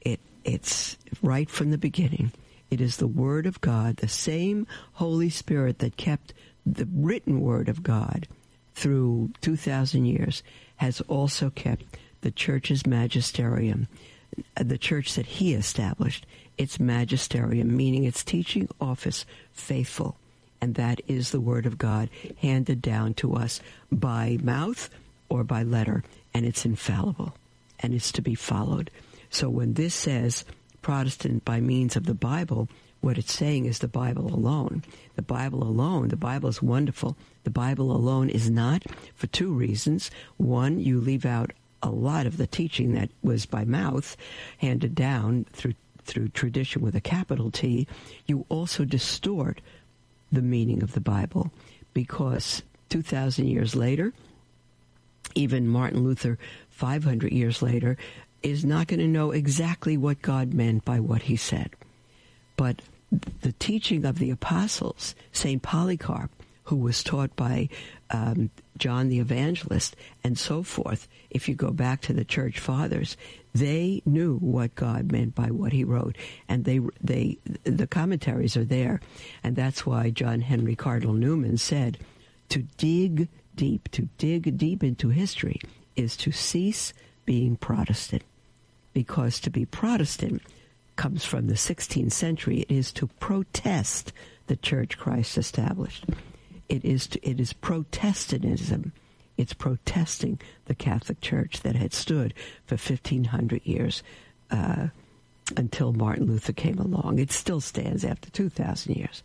It, 0.02 0.20
it's 0.44 0.98
right 1.22 1.50
from 1.50 1.72
the 1.72 1.78
beginning. 1.78 2.32
It 2.72 2.82
is 2.82 2.98
the 2.98 3.08
Word 3.08 3.46
of 3.46 3.62
God, 3.62 3.98
the 3.98 4.08
same 4.08 4.66
Holy 4.94 5.30
Spirit 5.30 5.80
that 5.80 5.98
kept 5.98 6.34
the 6.66 6.88
written 6.94 7.42
Word 7.42 7.70
of 7.70 7.84
God 7.84 8.28
through 8.74 9.32
2,000 9.42 10.06
years, 10.06 10.44
has 10.78 11.02
also 11.02 11.50
kept 11.50 11.84
the 12.22 12.32
church's 12.32 12.86
magisterium, 12.86 13.88
the 14.56 14.78
church 14.78 15.16
that 15.16 15.26
he 15.26 15.54
established 15.54 16.26
its 16.58 16.80
magisterium, 16.80 17.76
meaning 17.76 18.04
its 18.04 18.24
teaching 18.24 18.68
office, 18.80 19.26
faithful. 19.54 20.18
And 20.62 20.76
that 20.76 21.02
is 21.08 21.32
the 21.32 21.42
Word 21.42 21.66
of 21.66 21.78
God 21.78 22.10
handed 22.38 22.82
down 22.82 23.14
to 23.16 23.36
us 23.36 23.60
by 23.92 24.38
mouth 24.42 24.90
or 25.30 25.44
by 25.44 25.64
letter, 25.64 26.04
and 26.34 26.46
it's 26.46 26.66
infallible 26.66 27.36
and 27.80 27.94
it's 27.94 28.12
to 28.14 28.22
be 28.22 28.36
followed. 28.36 28.90
So 29.30 29.50
when 29.50 29.74
this 29.74 29.94
says 29.94 30.46
Protestant 30.82 31.44
by 31.46 31.60
means 31.60 31.96
of 31.96 32.06
the 32.06 32.14
Bible, 32.14 32.70
what 33.02 33.18
it's 33.18 33.34
saying 33.34 33.66
is 33.66 33.80
the 33.80 33.88
Bible 33.88 34.34
alone. 34.34 34.84
The 35.16 35.22
Bible 35.22 35.64
alone, 35.64 36.08
the 36.08 36.16
Bible 36.16 36.50
is 36.50 36.62
wonderful. 36.62 37.16
The 37.44 37.52
Bible 37.52 37.92
alone 37.92 38.30
is 38.30 38.50
not 38.50 38.84
for 39.14 39.28
two 39.28 39.52
reasons. 39.52 40.10
One, 40.38 40.80
you 40.80 41.00
leave 41.00 41.26
out 41.26 41.52
a 41.84 41.90
lot 41.90 42.26
of 42.26 42.38
the 42.38 42.48
teaching 42.48 42.94
that 42.94 43.10
was 43.22 43.46
by 43.46 43.66
mouth 43.66 44.18
handed 44.58 44.96
down 44.96 45.46
through 45.54 45.76
through 46.06 46.30
tradition 46.30 46.82
with 46.82 46.96
a 46.96 47.02
capital 47.02 47.52
T, 47.52 47.88
you 48.26 48.46
also 48.50 48.86
distort 48.86 49.62
the 50.32 50.42
meaning 50.42 50.82
of 50.82 50.94
the 50.94 51.02
Bible 51.02 51.52
because 51.94 52.62
2,000 52.90 53.48
years 53.48 53.76
later, 53.76 54.14
even 55.34 55.68
Martin 55.68 56.04
Luther, 56.04 56.38
500 56.70 57.32
years 57.32 57.62
later, 57.62 57.98
is 58.44 58.64
not 58.64 58.88
going 58.88 59.00
to 59.00 59.08
know 59.08 59.32
exactly 59.32 59.98
what 59.98 60.22
God 60.22 60.54
meant 60.54 60.86
by 60.86 61.00
what 61.00 61.24
he 61.24 61.36
said. 61.36 61.72
But 62.58 62.82
the 63.42 63.54
teaching 63.54 64.06
of 64.06 64.20
the 64.20 64.30
apostles, 64.30 65.16
St. 65.32 65.62
Polycarp, 65.62 66.32
who 66.66 66.76
was 66.76 67.04
taught 67.04 67.36
by 67.36 67.70
um, 68.12 68.50
John 68.78 69.10
the 69.10 69.20
Evangelist, 69.20 69.96
and 70.24 70.38
so 70.38 70.64
forth, 70.64 71.08
if 71.30 71.48
you 71.48 71.56
go 71.56 71.72
back 71.72 72.02
to 72.02 72.14
the 72.14 72.26
church 72.26 72.60
fathers, 72.60 73.18
they 73.54 74.02
knew 74.06 74.38
what 74.38 74.76
God 74.76 75.12
meant 75.12 75.34
by 75.34 75.52
what 75.52 75.72
he 75.72 75.84
wrote, 75.84 76.18
and 76.48 76.66
they 76.66 76.80
they 77.02 77.38
the 77.64 77.88
commentaries 77.88 78.58
are 78.58 78.66
there, 78.66 79.00
and 79.44 79.56
that's 79.56 79.86
why 79.86 80.10
John 80.10 80.42
Henry 80.42 80.76
Cardinal 80.76 81.14
Newman 81.14 81.58
said, 81.58 81.98
"To 82.50 82.64
dig 82.78 83.30
deep, 83.56 83.90
to 83.92 84.10
dig 84.18 84.58
deep 84.58 84.84
into 84.84 85.10
history, 85.10 85.62
is 85.96 86.18
to 86.18 86.32
cease 86.32 86.94
being 87.26 87.56
Protestant, 87.56 88.24
because 88.94 89.40
to 89.42 89.50
be 89.50 89.66
Protestant 89.66 90.42
comes 90.96 91.26
from 91.26 91.48
the 91.48 91.56
16th 91.56 92.12
century. 92.12 92.62
It 92.62 92.72
is 92.72 92.92
to 92.94 93.08
protest 93.20 94.14
the 94.48 94.56
Church 94.56 94.98
Christ 94.98 95.38
established. 95.38 96.06
It 96.70 96.84
is 96.84 97.08
to, 97.08 97.30
it 97.30 97.40
is 97.40 97.54
Protestantism." 97.54 98.92
It's 99.38 99.54
protesting 99.54 100.40
the 100.66 100.76
Catholic 100.76 101.20
Church 101.20 101.62
that 101.62 101.76
had 101.76 101.94
stood 101.94 102.34
for 102.66 102.76
1,500 102.76 103.66
years 103.66 104.02
uh, 104.50 104.88
until 105.58 105.94
Martin 105.94 106.26
Luther 106.26 106.54
came 106.54 106.80
along. 106.80 107.20
It 107.20 107.32
still 107.32 107.62
stands 107.62 108.06
after 108.06 108.30
2,000 108.30 108.96
years. 108.96 109.24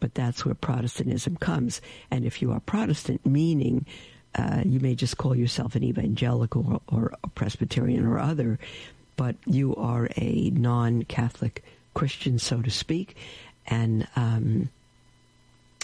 But 0.00 0.14
that's 0.14 0.44
where 0.44 0.54
Protestantism 0.54 1.36
comes. 1.36 1.80
And 2.10 2.24
if 2.24 2.42
you 2.42 2.50
are 2.50 2.60
Protestant, 2.60 3.24
meaning 3.24 3.86
uh, 4.34 4.62
you 4.64 4.80
may 4.80 4.94
just 4.94 5.18
call 5.18 5.36
yourself 5.36 5.76
an 5.76 5.84
evangelical 5.84 6.80
or, 6.88 6.98
or 6.98 7.12
a 7.22 7.28
Presbyterian 7.28 8.06
or 8.06 8.18
other, 8.18 8.58
but 9.16 9.36
you 9.46 9.76
are 9.76 10.08
a 10.16 10.50
non 10.50 11.02
Catholic 11.04 11.62
Christian, 11.94 12.38
so 12.38 12.62
to 12.62 12.70
speak, 12.70 13.16
and 13.66 14.08
um, 14.16 14.70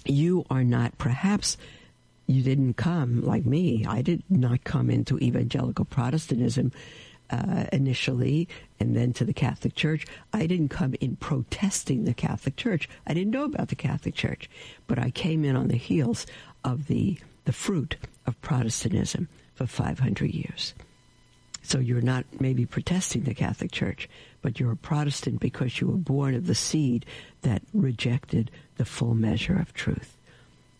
you 0.09 0.45
are 0.51 0.65
not 0.65 0.97
perhaps 0.99 1.57
you 2.27 2.43
didn't 2.43 2.75
come 2.75 3.23
like 3.23 3.47
me. 3.47 3.87
I 3.87 4.03
did 4.03 4.23
not 4.29 4.65
come 4.65 4.91
into 4.91 5.19
evangelical 5.19 5.85
Protestantism 5.87 6.73
uh, 7.31 7.65
initially 7.73 8.49
and 8.81 8.97
then 8.97 9.13
to 9.15 9.25
the 9.25 9.33
Catholic 9.33 9.75
Church. 9.75 10.07
I 10.33 10.47
didn't 10.47 10.69
come 10.69 10.95
in 11.01 11.17
protesting 11.17 12.05
the 12.05 12.15
Catholic 12.15 12.57
Church. 12.57 12.89
I 13.07 13.15
didn't 13.15 13.33
know 13.33 13.45
about 13.45 13.69
the 13.69 13.77
Catholic 13.77 14.15
Church, 14.15 14.49
but 14.87 14.99
I 14.99 15.11
came 15.11 15.45
in 15.45 15.57
on 15.57 15.69
the 15.69 15.77
heels 15.77 16.27
of 16.65 16.87
the 16.87 17.19
the 17.45 17.53
fruit 17.53 17.97
of 18.27 18.39
Protestantism 18.43 19.27
for 19.55 19.67
500 19.67 20.31
years. 20.31 20.75
So 21.63 21.79
you're 21.79 22.03
not 22.03 22.27
maybe 22.41 22.67
protesting 22.67 23.23
the 23.23 23.35
Catholic 23.35 23.73
Church, 23.73 24.07
but 24.43 24.61
you're 24.61 24.73
a 24.73 24.77
Protestant 24.77 25.41
because 25.41 25.81
you 25.81 25.87
were 25.87 25.97
born 25.97 26.35
of 26.35 26.47
the 26.47 26.55
seed 26.55 27.07
that 27.43 27.63
rejected 27.73 28.51
the 28.77 28.85
full 28.85 29.15
measure 29.15 29.59
of 29.59 29.73
truth. 29.75 30.17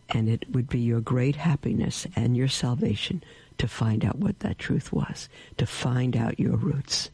And 0.09 0.27
it 0.27 0.49
would 0.51 0.69
be 0.69 0.79
your 0.79 1.01
great 1.01 1.35
happiness 1.35 2.07
and 2.15 2.35
your 2.35 2.47
salvation 2.47 3.23
to 3.59 3.67
find 3.67 4.03
out 4.03 4.17
what 4.17 4.39
that 4.39 4.57
truth 4.57 4.91
was, 4.91 5.29
to 5.57 5.65
find 5.65 6.17
out 6.17 6.39
your 6.39 6.55
roots, 6.55 7.09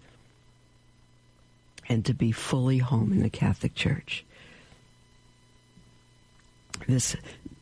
and 1.90 2.06
to 2.06 2.14
be 2.14 2.32
fully 2.32 2.78
home 2.78 3.12
in 3.12 3.22
the 3.22 3.30
Catholic 3.30 3.76
Church. 3.76 4.24
This 6.88 7.16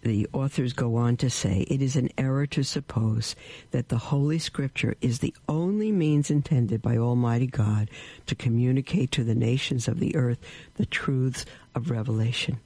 the 0.03 0.27
authors 0.33 0.73
go 0.73 0.97
on 0.97 1.15
to 1.17 1.29
say 1.29 1.61
it 1.69 1.81
is 1.81 1.95
an 1.95 2.09
error 2.17 2.45
to 2.47 2.63
suppose 2.63 3.35
that 3.71 3.89
the 3.89 3.97
Holy 3.97 4.37
Scripture 4.37 4.95
is 5.01 5.19
the 5.19 5.33
only 5.47 5.91
means 5.91 6.29
intended 6.29 6.81
by 6.81 6.97
Almighty 6.97 7.47
God 7.47 7.89
to 8.25 8.35
communicate 8.35 9.11
to 9.11 9.23
the 9.23 9.35
nations 9.35 9.87
of 9.87 9.99
the 9.99 10.15
earth 10.15 10.39
the 10.75 10.85
truths 10.85 11.45
of 11.73 11.89
revelation. 11.89 12.59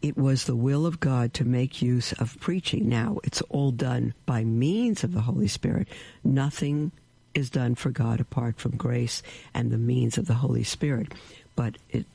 It 0.00 0.16
was 0.16 0.44
the 0.44 0.56
will 0.56 0.86
of 0.86 1.00
God 1.00 1.34
to 1.34 1.44
make 1.44 1.82
use 1.82 2.12
of 2.12 2.38
preaching. 2.40 2.88
Now, 2.88 3.18
it's 3.24 3.42
all 3.42 3.70
done 3.70 4.14
by 4.24 4.44
means 4.44 5.04
of 5.04 5.12
the 5.12 5.20
Holy 5.22 5.48
Spirit. 5.48 5.88
Nothing 6.24 6.92
is 7.34 7.50
done 7.50 7.74
for 7.74 7.90
God 7.90 8.20
apart 8.20 8.58
from 8.58 8.76
grace 8.76 9.22
and 9.52 9.70
the 9.70 9.78
means 9.78 10.16
of 10.16 10.26
the 10.26 10.34
Holy 10.34 10.64
Spirit. 10.64 11.12
But 11.54 11.76
it 11.90 12.06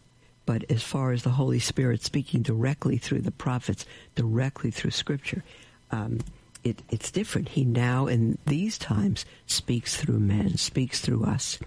but 0.45 0.63
as 0.69 0.83
far 0.83 1.11
as 1.11 1.23
the 1.23 1.31
Holy 1.31 1.59
Spirit 1.59 2.03
speaking 2.03 2.41
directly 2.41 2.97
through 2.97 3.21
the 3.21 3.31
prophets, 3.31 3.85
directly 4.15 4.71
through 4.71 4.91
Scripture, 4.91 5.43
um, 5.91 6.19
it, 6.63 6.81
it's 6.89 7.11
different. 7.11 7.49
He 7.49 7.63
now, 7.63 8.07
in 8.07 8.37
these 8.47 8.77
times, 8.77 9.25
speaks 9.45 9.95
through 9.95 10.19
men, 10.19 10.57
speaks 10.57 10.99
through 10.99 11.23
us. 11.23 11.59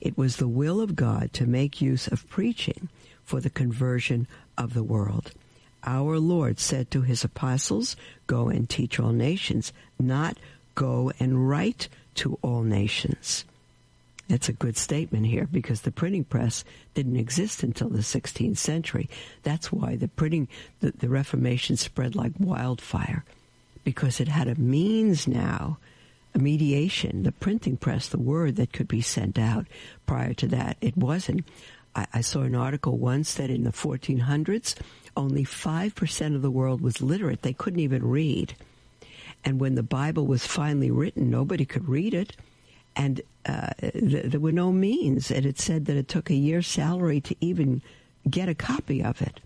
It 0.00 0.16
was 0.16 0.36
the 0.36 0.48
will 0.48 0.80
of 0.80 0.96
God 0.96 1.32
to 1.34 1.46
make 1.46 1.80
use 1.80 2.06
of 2.08 2.28
preaching 2.28 2.88
for 3.22 3.40
the 3.40 3.50
conversion 3.50 4.26
of 4.56 4.72
the 4.72 4.84
world. 4.84 5.32
Our 5.84 6.18
Lord 6.18 6.58
said 6.58 6.90
to 6.90 7.02
his 7.02 7.22
apostles, 7.22 7.96
Go 8.26 8.48
and 8.48 8.68
teach 8.68 8.98
all 8.98 9.12
nations, 9.12 9.72
not 9.98 10.38
go 10.74 11.12
and 11.20 11.48
write 11.48 11.88
to 12.16 12.38
all 12.42 12.62
nations. 12.62 13.44
That's 14.28 14.48
a 14.48 14.52
good 14.52 14.76
statement 14.76 15.26
here 15.26 15.48
because 15.50 15.82
the 15.82 15.92
printing 15.92 16.24
press 16.24 16.64
didn't 16.94 17.16
exist 17.16 17.62
until 17.62 17.88
the 17.88 18.00
16th 18.00 18.58
century. 18.58 19.08
That's 19.44 19.70
why 19.70 19.96
the 19.96 20.08
printing, 20.08 20.48
the, 20.80 20.90
the 20.90 21.08
Reformation 21.08 21.76
spread 21.76 22.16
like 22.16 22.32
wildfire 22.38 23.24
because 23.84 24.18
it 24.18 24.26
had 24.26 24.48
a 24.48 24.56
means 24.56 25.28
now, 25.28 25.78
a 26.34 26.40
mediation, 26.40 27.22
the 27.22 27.30
printing 27.30 27.76
press, 27.76 28.08
the 28.08 28.18
word 28.18 28.56
that 28.56 28.72
could 28.72 28.88
be 28.88 29.00
sent 29.00 29.38
out. 29.38 29.66
Prior 30.06 30.34
to 30.34 30.48
that, 30.48 30.76
it 30.80 30.96
wasn't. 30.96 31.44
I, 31.94 32.06
I 32.14 32.20
saw 32.20 32.40
an 32.42 32.56
article 32.56 32.98
once 32.98 33.34
that 33.34 33.48
in 33.48 33.62
the 33.62 33.70
1400s, 33.70 34.74
only 35.16 35.44
5% 35.44 36.34
of 36.34 36.42
the 36.42 36.50
world 36.50 36.80
was 36.80 37.00
literate. 37.00 37.42
They 37.42 37.52
couldn't 37.52 37.78
even 37.78 38.04
read. 38.04 38.56
And 39.44 39.60
when 39.60 39.76
the 39.76 39.84
Bible 39.84 40.26
was 40.26 40.44
finally 40.44 40.90
written, 40.90 41.30
nobody 41.30 41.64
could 41.64 41.88
read 41.88 42.12
it 42.12 42.36
and 42.96 43.20
uh, 43.46 43.70
th- 43.80 44.26
there 44.26 44.40
were 44.40 44.52
no 44.52 44.72
means. 44.72 45.30
And 45.30 45.46
it 45.46 45.58
said 45.58 45.86
that 45.86 45.96
it 45.96 46.08
took 46.08 46.30
a 46.30 46.34
year's 46.34 46.66
salary 46.66 47.20
to 47.22 47.36
even 47.40 47.82
get 48.28 48.48
a 48.48 48.54
copy 48.54 49.02
of 49.02 49.22
it. 49.22 49.40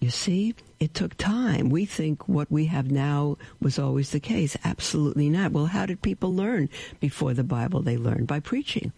You 0.00 0.10
see, 0.10 0.54
it 0.80 0.92
took 0.92 1.16
time. 1.16 1.70
We 1.70 1.86
think 1.86 2.28
what 2.28 2.50
we 2.50 2.66
have 2.66 2.90
now 2.90 3.38
was 3.60 3.78
always 3.78 4.10
the 4.10 4.20
case. 4.20 4.56
Absolutely 4.62 5.30
not. 5.30 5.52
Well, 5.52 5.66
how 5.66 5.86
did 5.86 6.02
people 6.02 6.34
learn 6.34 6.68
before 7.00 7.32
the 7.32 7.44
Bible? 7.44 7.80
They 7.80 7.96
learned 7.96 8.26
by 8.26 8.40
preaching. 8.40 8.92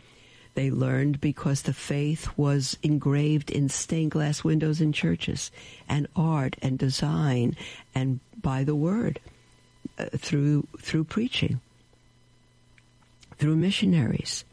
They 0.55 0.71
learned 0.71 1.21
because 1.21 1.63
the 1.63 1.75
faith 1.75 2.29
was 2.37 2.77
engraved 2.83 3.51
in 3.51 3.69
stained 3.69 4.11
glass 4.11 4.43
windows 4.43 4.81
in 4.81 4.93
churches 4.93 5.53
and 5.89 6.09
art 6.17 6.57
and 6.63 6.79
design 6.79 7.57
and 7.95 8.21
by 8.41 8.65
the 8.65 8.75
word 8.75 9.21
uh, 9.99 10.07
through 10.17 10.67
through 10.81 11.05
preaching 11.05 11.61
through 13.39 13.57
missionaries. 13.57 14.45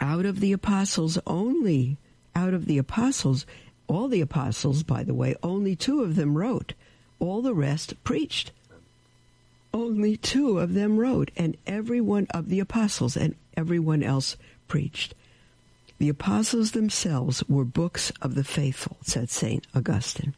Out 0.00 0.24
of 0.24 0.40
the 0.40 0.52
apostles 0.52 1.18
only, 1.26 1.96
out 2.34 2.54
of 2.54 2.66
the 2.66 2.78
apostles, 2.78 3.46
all 3.88 4.06
the 4.08 4.20
apostles, 4.20 4.82
by 4.82 5.02
the 5.02 5.14
way, 5.14 5.34
only 5.42 5.74
two 5.74 6.02
of 6.02 6.14
them 6.14 6.36
wrote. 6.36 6.74
All 7.18 7.42
the 7.42 7.54
rest 7.54 7.94
preached. 8.04 8.52
Only 9.74 10.16
two 10.16 10.58
of 10.58 10.74
them 10.74 10.98
wrote, 10.98 11.30
and 11.36 11.56
every 11.66 12.00
one 12.00 12.26
of 12.30 12.48
the 12.48 12.60
apostles 12.60 13.16
and 13.16 13.34
everyone 13.56 14.02
else 14.02 14.36
preached. 14.68 15.14
The 15.98 16.08
apostles 16.08 16.72
themselves 16.72 17.42
were 17.48 17.64
books 17.64 18.12
of 18.22 18.34
the 18.34 18.44
faithful, 18.44 18.98
said 19.02 19.30
St. 19.30 19.66
Augustine. 19.74 20.34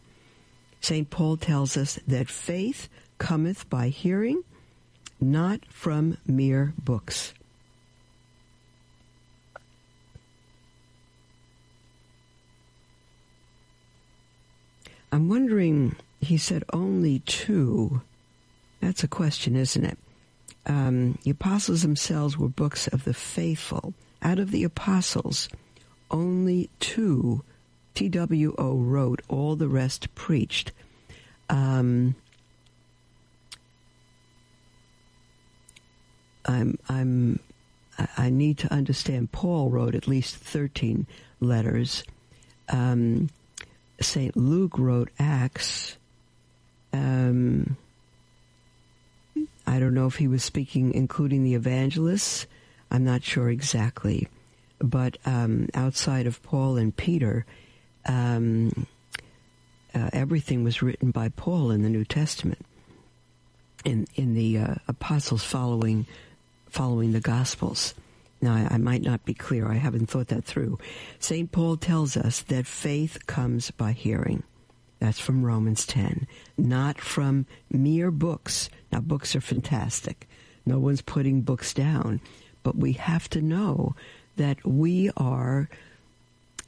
St. 0.80 1.10
Paul 1.10 1.36
tells 1.36 1.76
us 1.76 1.98
that 2.06 2.30
faith 2.30 2.88
cometh 3.18 3.68
by 3.68 3.88
hearing, 3.88 4.42
not 5.20 5.64
from 5.66 6.16
mere 6.26 6.74
books. 6.82 7.34
I'm 15.12 15.28
wondering, 15.28 15.96
he 16.20 16.38
said 16.38 16.64
only 16.72 17.18
two. 17.20 18.00
That's 18.80 19.02
a 19.02 19.08
question, 19.08 19.56
isn't 19.56 19.84
it? 19.84 19.98
Um, 20.66 21.18
the 21.24 21.30
apostles 21.30 21.82
themselves 21.82 22.38
were 22.38 22.48
books 22.48 22.86
of 22.88 23.04
the 23.04 23.14
faithful. 23.14 23.92
Out 24.22 24.38
of 24.38 24.50
the 24.50 24.64
apostles, 24.64 25.48
only 26.10 26.70
two, 26.78 27.42
TWO 27.94 28.74
wrote, 28.76 29.22
all 29.28 29.56
the 29.56 29.68
rest 29.68 30.14
preached. 30.14 30.72
Um, 31.48 32.14
I'm 36.46 36.78
I'm 36.88 37.40
I 38.16 38.30
need 38.30 38.58
to 38.58 38.72
understand. 38.72 39.32
Paul 39.32 39.70
wrote 39.70 39.94
at 39.94 40.08
least 40.08 40.36
thirteen 40.36 41.06
letters. 41.40 42.04
Um, 42.68 43.28
Saint 44.00 44.36
Luke 44.36 44.78
wrote 44.78 45.10
Acts. 45.18 45.96
Um, 46.92 47.76
I 49.66 49.78
don't 49.78 49.94
know 49.94 50.06
if 50.06 50.16
he 50.16 50.28
was 50.28 50.42
speaking, 50.42 50.94
including 50.94 51.44
the 51.44 51.54
evangelists. 51.54 52.46
I'm 52.90 53.04
not 53.04 53.22
sure 53.22 53.48
exactly, 53.50 54.28
but 54.78 55.18
um, 55.24 55.68
outside 55.74 56.26
of 56.26 56.42
Paul 56.42 56.76
and 56.76 56.96
Peter, 56.96 57.44
um, 58.06 58.86
uh, 59.94 60.10
everything 60.12 60.64
was 60.64 60.82
written 60.82 61.10
by 61.10 61.28
Paul 61.28 61.70
in 61.70 61.82
the 61.82 61.88
New 61.88 62.04
Testament. 62.04 62.64
In 63.84 64.06
in 64.14 64.34
the 64.34 64.58
uh, 64.58 64.74
apostles 64.88 65.44
following 65.44 66.06
following 66.70 67.12
the 67.12 67.20
Gospels. 67.20 67.94
Now, 68.40 68.54
I, 68.54 68.74
I, 68.74 68.78
might 68.78 69.02
not 69.02 69.24
be 69.24 69.34
clear. 69.34 69.70
I 69.70 69.74
haven't 69.74 70.06
thought 70.06 70.28
that 70.28 70.44
through. 70.44 70.78
St. 71.18 71.52
Paul 71.52 71.76
tells 71.76 72.16
us 72.16 72.40
that 72.42 72.66
faith 72.66 73.26
comes 73.26 73.70
by 73.70 73.92
hearing. 73.92 74.42
That's 74.98 75.18
from 75.18 75.44
Romans 75.44 75.86
10, 75.86 76.26
not 76.56 77.00
from 77.00 77.46
mere 77.70 78.10
books. 78.10 78.70
Now, 78.92 79.00
books 79.00 79.34
are 79.34 79.40
fantastic. 79.40 80.28
No 80.64 80.78
one's 80.78 81.02
putting 81.02 81.40
books 81.42 81.72
down. 81.72 82.20
But 82.62 82.76
we 82.76 82.92
have 82.92 83.28
to 83.30 83.40
know 83.40 83.94
that 84.36 84.64
we 84.66 85.10
are 85.16 85.68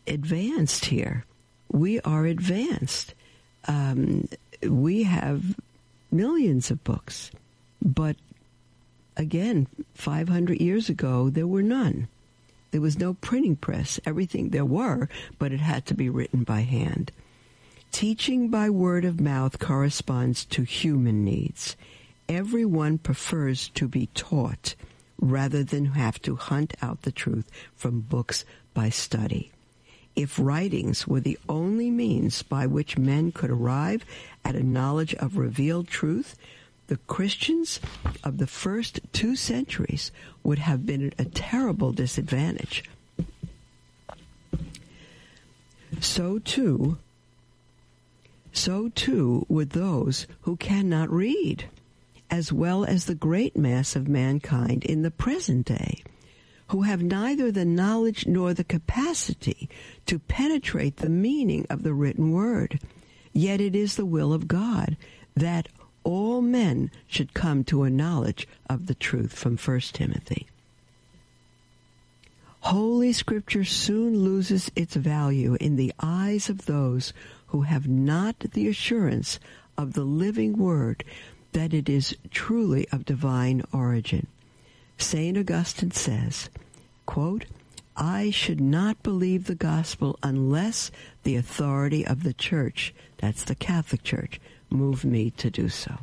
advanced 0.06 0.86
here. 0.86 1.24
We 1.70 2.00
are 2.00 2.26
advanced. 2.26 3.14
Um, 3.66 4.28
we 4.62 5.04
have 5.04 5.56
millions 6.10 6.70
of 6.70 6.82
books, 6.84 7.30
but 7.80 8.16
again, 9.16 9.66
500 9.94 10.60
years 10.60 10.88
ago, 10.88 11.30
there 11.30 11.46
were 11.46 11.62
none. 11.62 12.08
There 12.70 12.80
was 12.80 12.98
no 12.98 13.14
printing 13.14 13.56
press. 13.56 14.00
Everything 14.06 14.48
there 14.48 14.64
were, 14.64 15.08
but 15.38 15.52
it 15.52 15.60
had 15.60 15.86
to 15.86 15.94
be 15.94 16.08
written 16.08 16.42
by 16.42 16.60
hand. 16.60 17.12
Teaching 17.90 18.48
by 18.48 18.70
word 18.70 19.04
of 19.04 19.20
mouth 19.20 19.58
corresponds 19.58 20.46
to 20.46 20.62
human 20.62 21.24
needs. 21.24 21.76
Everyone 22.28 22.96
prefers 22.96 23.68
to 23.74 23.86
be 23.86 24.06
taught 24.14 24.74
rather 25.20 25.62
than 25.62 25.84
have 25.84 26.20
to 26.22 26.36
hunt 26.36 26.74
out 26.80 27.02
the 27.02 27.12
truth 27.12 27.50
from 27.76 28.00
books 28.00 28.44
by 28.72 28.88
study. 28.88 29.52
If 30.16 30.38
writings 30.38 31.06
were 31.06 31.20
the 31.20 31.38
only 31.48 31.90
means 31.90 32.42
by 32.42 32.66
which 32.66 32.98
men 32.98 33.32
could 33.32 33.50
arrive 33.50 34.04
at 34.44 34.56
a 34.56 34.62
knowledge 34.62 35.14
of 35.14 35.36
revealed 35.36 35.88
truth, 35.88 36.36
the 36.92 36.98
Christians 37.06 37.80
of 38.22 38.36
the 38.36 38.46
first 38.46 39.00
two 39.14 39.34
centuries 39.34 40.12
would 40.42 40.58
have 40.58 40.84
been 40.84 41.06
at 41.06 41.18
a 41.18 41.24
terrible 41.24 41.90
disadvantage. 41.90 42.84
So 46.00 46.38
too, 46.38 46.98
so 48.52 48.90
too 48.90 49.46
would 49.48 49.70
those 49.70 50.26
who 50.42 50.56
cannot 50.56 51.10
read, 51.10 51.64
as 52.30 52.52
well 52.52 52.84
as 52.84 53.06
the 53.06 53.14
great 53.14 53.56
mass 53.56 53.96
of 53.96 54.06
mankind 54.06 54.84
in 54.84 55.00
the 55.00 55.10
present 55.10 55.64
day 55.64 56.02
who 56.66 56.82
have 56.82 57.02
neither 57.02 57.50
the 57.50 57.64
knowledge 57.64 58.26
nor 58.26 58.52
the 58.52 58.64
capacity 58.64 59.70
to 60.04 60.18
penetrate 60.18 60.98
the 60.98 61.08
meaning 61.08 61.64
of 61.70 61.84
the 61.84 61.94
written 61.94 62.32
word. 62.32 62.78
Yet 63.32 63.62
it 63.62 63.74
is 63.74 63.96
the 63.96 64.04
will 64.04 64.34
of 64.34 64.46
God 64.46 64.98
that 65.34 65.70
all 66.04 66.40
men 66.40 66.90
should 67.06 67.34
come 67.34 67.64
to 67.64 67.82
a 67.82 67.90
knowledge 67.90 68.48
of 68.68 68.86
the 68.86 68.94
truth 68.94 69.32
from 69.32 69.56
1 69.56 69.80
Timothy. 69.92 70.46
Holy 72.60 73.12
Scripture 73.12 73.64
soon 73.64 74.20
loses 74.20 74.70
its 74.76 74.94
value 74.94 75.56
in 75.60 75.76
the 75.76 75.92
eyes 76.00 76.48
of 76.48 76.66
those 76.66 77.12
who 77.48 77.62
have 77.62 77.88
not 77.88 78.38
the 78.38 78.68
assurance 78.68 79.40
of 79.76 79.94
the 79.94 80.04
living 80.04 80.56
Word 80.56 81.02
that 81.52 81.74
it 81.74 81.88
is 81.88 82.16
truly 82.30 82.86
of 82.90 83.04
divine 83.04 83.62
origin. 83.72 84.26
St. 84.96 85.36
Augustine 85.36 85.90
says, 85.90 86.48
quote, 87.04 87.46
I 87.96 88.30
should 88.30 88.60
not 88.60 89.02
believe 89.02 89.46
the 89.46 89.54
gospel 89.54 90.18
unless 90.22 90.90
the 91.24 91.36
authority 91.36 92.06
of 92.06 92.22
the 92.22 92.32
church, 92.32 92.94
that's 93.18 93.44
the 93.44 93.54
Catholic 93.54 94.02
Church, 94.02 94.40
moved 94.72 95.04
me 95.04 95.30
to 95.30 95.50
do 95.50 95.68
so. 95.68 95.98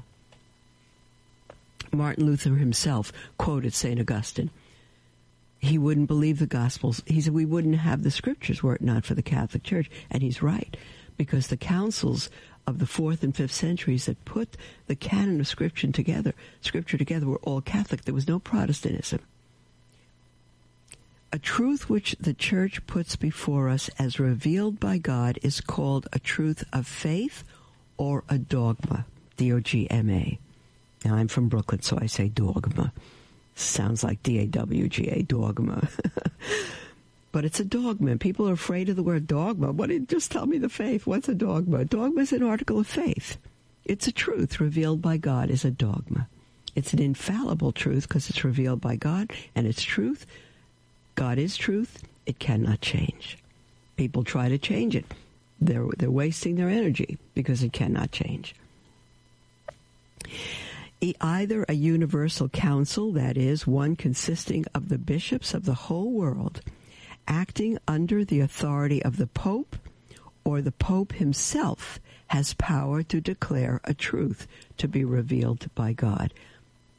Martin 1.92 2.26
Luther 2.26 2.56
himself 2.56 3.12
quoted 3.38 3.74
St. 3.74 4.00
Augustine. 4.00 4.52
He 5.60 5.78
wouldn't 5.78 6.08
believe 6.08 6.40
the 6.40 6.46
gospels. 6.46 7.02
He 7.06 7.20
said 7.20 7.34
we 7.34 7.46
wouldn't 7.46 7.76
have 7.76 8.04
the 8.04 8.12
scriptures 8.12 8.64
were 8.64 8.76
it 8.76 8.82
not 8.82 9.06
for 9.06 9.16
the 9.16 9.22
Catholic 9.22 9.64
Church. 9.64 9.90
And 10.10 10.22
he's 10.22 10.42
right, 10.42 10.78
because 11.18 11.48
the 11.48 11.58
councils 11.58 12.30
of 12.68 12.80
the 12.80 12.86
fourth 12.86 13.24
and 13.24 13.36
fifth 13.36 13.54
centuries 13.54 14.06
that 14.06 14.24
put 14.24 14.56
the 14.88 14.96
canon 14.96 15.40
of 15.40 15.48
scripture 15.48 15.92
together, 15.92 16.34
scripture 16.62 16.98
together 16.98 17.26
were 17.26 17.40
all 17.40 17.62
Catholic. 17.62 18.06
There 18.06 18.14
was 18.14 18.28
no 18.28 18.40
Protestantism 18.40 19.22
a 21.32 21.40
truth 21.40 21.90
which 21.90 22.16
the 22.20 22.34
church 22.34 22.86
puts 22.88 23.16
before 23.16 23.70
us 23.70 23.90
as 24.00 24.20
revealed 24.20 24.80
by 24.80 24.98
God 24.98 25.38
is 25.44 25.62
called 25.62 26.08
a 26.12 26.20
truth 26.20 26.64
of 26.74 26.88
faith 26.88 27.44
or 28.00 28.24
a 28.30 28.38
dogma. 28.38 29.06
D-O-G-M-A. 29.38 30.40
Now 31.06 31.16
I'm 31.16 31.28
from 31.28 31.50
Brooklyn, 31.50 31.82
so 31.82 32.00
I 32.02 32.08
say 32.08 32.30
dogma. 32.30 32.92
Sounds 33.56 34.04
like 34.04 34.24
D-A-W-G-A, 34.24 35.22
dogma. 35.24 35.88
but 37.34 37.46
it's 37.46 37.60
a 37.60 37.66
dogma. 37.66 38.18
People 38.18 38.50
are 38.50 38.54
afraid 38.54 38.90
of 38.90 38.96
the 38.96 39.04
word 39.04 39.28
dogma. 39.28 39.74
What 39.74 39.90
did 39.90 40.08
just 40.10 40.32
tell 40.32 40.46
me 40.46 40.58
the 40.58 40.70
faith? 40.70 41.06
What's 41.06 41.30
a 41.30 41.36
dogma? 41.36 41.86
Dogma 41.86 42.22
is 42.22 42.32
an 42.32 42.42
article 42.42 42.80
of 42.80 42.88
faith. 42.88 43.38
It's 43.84 44.08
a 44.08 44.14
truth 44.14 44.62
revealed 44.62 45.02
by 45.02 45.18
God 45.18 45.50
is 45.50 45.66
a 45.66 45.72
dogma. 45.72 46.28
It's 46.76 46.94
an 46.94 47.02
infallible 47.02 47.74
truth 47.74 48.08
because 48.08 48.30
it's 48.30 48.46
revealed 48.46 48.80
by 48.80 48.96
God 48.96 49.32
and 49.56 49.68
it's 49.68 49.84
truth 49.84 50.26
God 51.16 51.38
is 51.38 51.58
truth. 51.58 52.02
It 52.26 52.40
cannot 52.40 52.80
change. 52.80 53.38
People 53.98 54.24
try 54.24 54.48
to 54.48 54.58
change 54.58 54.96
it. 54.96 55.06
They're, 55.62 55.86
they're 55.98 56.12
wasting 56.12 56.56
their 56.56 56.70
energy 56.70 57.18
because 57.34 57.64
it 57.64 57.74
cannot 57.74 58.12
change. 58.12 58.56
Either 61.22 61.66
a 61.68 61.74
universal 61.74 62.50
council, 62.50 63.12
that 63.14 63.38
is, 63.38 63.66
one 63.66 63.96
consisting 63.96 64.66
of 64.74 64.90
the 64.90 64.98
bishops 64.98 65.54
of 65.54 65.66
the 65.66 65.74
whole 65.74 66.12
world, 66.12 66.62
acting 67.28 67.78
under 67.88 68.26
the 68.26 68.40
authority 68.40 69.02
of 69.04 69.18
the 69.18 69.28
Pope, 69.28 69.76
or 70.44 70.62
the 70.62 70.72
Pope 70.72 71.14
himself 71.14 72.00
has 72.28 72.54
power 72.54 73.02
to 73.04 73.22
declare 73.22 73.82
a 73.84 73.94
truth 73.94 74.48
to 74.78 74.88
be 74.88 75.04
revealed 75.04 75.68
by 75.76 75.94
God. 75.94 76.34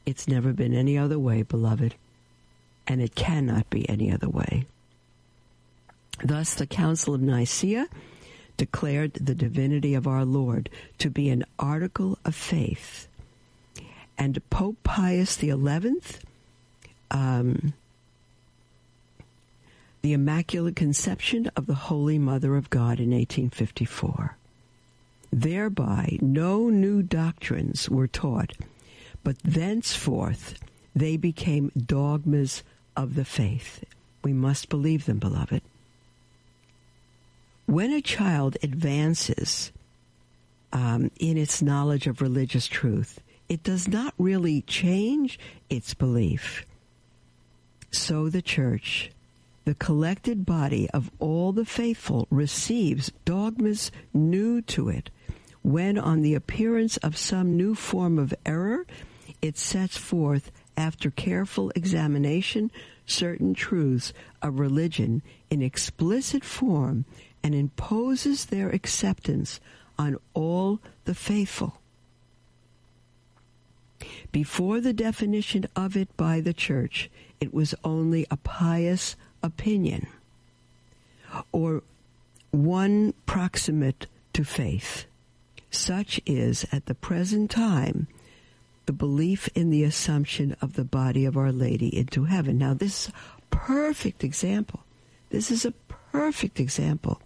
It's 0.05 0.27
never 0.27 0.51
been 0.51 0.73
any 0.73 0.97
other 0.97 1.19
way, 1.19 1.43
beloved 1.43 1.95
and 2.87 3.01
it 3.01 3.15
cannot 3.15 3.69
be 3.69 3.87
any 3.89 4.11
other 4.11 4.29
way. 4.29 4.65
Thus, 6.23 6.53
the 6.53 6.67
Council 6.67 7.13
of 7.13 7.21
Nicaea 7.21 7.87
declared 8.57 9.13
the 9.13 9.35
divinity 9.35 9.93
of 9.93 10.07
our 10.07 10.25
Lord 10.25 10.69
to 10.99 11.09
be 11.09 11.29
an 11.29 11.43
article 11.59 12.17
of 12.25 12.35
faith. 12.35 13.07
And 14.17 14.41
Pope 14.49 14.77
Pius 14.83 15.37
XI, 15.37 15.55
um, 17.09 17.73
the 20.01 20.13
Immaculate 20.13 20.75
Conception 20.75 21.51
of 21.55 21.65
the 21.67 21.75
Holy 21.75 22.17
Mother 22.17 22.55
of 22.55 22.69
God 22.69 22.99
in 22.99 23.11
1854. 23.11 24.37
Thereby, 25.31 26.17
no 26.21 26.69
new 26.69 27.01
doctrines 27.01 27.89
were 27.89 28.07
taught, 28.07 28.53
but 29.23 29.37
thenceforth 29.43 30.59
they 30.95 31.17
became 31.17 31.71
dogmas 31.77 32.63
of 32.95 33.15
the 33.15 33.25
faith. 33.25 33.83
We 34.23 34.33
must 34.33 34.69
believe 34.69 35.05
them, 35.05 35.19
beloved. 35.19 35.61
When 37.71 37.93
a 37.93 38.01
child 38.01 38.57
advances 38.63 39.71
um, 40.73 41.09
in 41.21 41.37
its 41.37 41.61
knowledge 41.61 42.05
of 42.05 42.19
religious 42.21 42.67
truth, 42.67 43.21
it 43.47 43.63
does 43.63 43.87
not 43.87 44.13
really 44.17 44.63
change 44.63 45.39
its 45.69 45.93
belief. 45.93 46.65
So 47.89 48.27
the 48.27 48.41
church, 48.41 49.09
the 49.63 49.73
collected 49.73 50.45
body 50.45 50.89
of 50.89 51.11
all 51.19 51.53
the 51.53 51.63
faithful, 51.63 52.27
receives 52.29 53.13
dogmas 53.23 53.89
new 54.13 54.61
to 54.63 54.89
it 54.89 55.09
when, 55.61 55.97
on 55.97 56.23
the 56.23 56.35
appearance 56.35 56.97
of 56.97 57.15
some 57.15 57.55
new 57.55 57.73
form 57.73 58.19
of 58.19 58.33
error, 58.45 58.85
it 59.41 59.57
sets 59.57 59.95
forth 59.95 60.51
after 60.75 61.09
careful 61.09 61.71
examination, 61.73 62.69
certain 63.05 63.53
truths 63.53 64.11
of 64.41 64.59
religion 64.59 65.21
in 65.49 65.61
explicit 65.61 66.43
form 66.43 67.05
and 67.43 67.55
imposes 67.55 68.45
their 68.45 68.69
acceptance 68.69 69.59
on 69.97 70.17
all 70.33 70.79
the 71.05 71.15
faithful. 71.15 71.79
Before 74.31 74.79
the 74.79 74.93
definition 74.93 75.65
of 75.75 75.95
it 75.95 76.15
by 76.17 76.41
the 76.41 76.53
church, 76.53 77.09
it 77.39 77.53
was 77.53 77.75
only 77.83 78.25
a 78.31 78.37
pious 78.37 79.15
opinion 79.43 80.07
or 81.51 81.83
one 82.51 83.13
proximate 83.25 84.07
to 84.33 84.43
faith. 84.43 85.05
Such 85.69 86.19
is 86.25 86.65
at 86.71 86.85
the 86.85 86.95
present 86.95 87.49
time 87.51 88.07
the 88.85 88.93
belief 88.93 89.47
in 89.55 89.69
the 89.69 89.83
assumption 89.83 90.55
of 90.61 90.73
the 90.73 90.83
body 90.83 91.25
of 91.25 91.37
Our 91.37 91.51
Lady 91.51 91.95
into 91.95 92.25
heaven. 92.25 92.57
Now, 92.57 92.73
this 92.73 93.11
perfect 93.49 94.23
example. 94.23 94.81
This 95.29 95.51
is 95.51 95.65
a 95.65 95.71
perfect 96.11 96.59
example. 96.59 97.21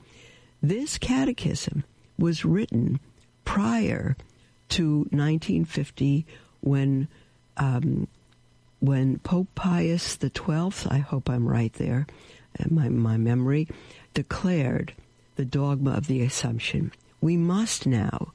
This 0.67 0.97
catechism 0.97 1.83
was 2.17 2.43
written 2.43 2.99
prior 3.43 4.17
to 4.69 5.01
1950 5.11 6.25
when 6.61 7.07
um, 7.55 8.07
when 8.79 9.19
Pope 9.19 9.47
Pius 9.53 10.17
XII, 10.19 10.89
I 10.89 10.97
hope 10.97 11.29
I'm 11.29 11.47
right 11.47 11.71
there, 11.73 12.07
uh, 12.59 12.65
my, 12.71 12.89
my 12.89 13.15
memory, 13.15 13.67
declared 14.15 14.93
the 15.35 15.45
dogma 15.45 15.91
of 15.91 16.07
the 16.07 16.23
Assumption. 16.23 16.91
We 17.21 17.37
must 17.37 17.85
now 17.85 18.33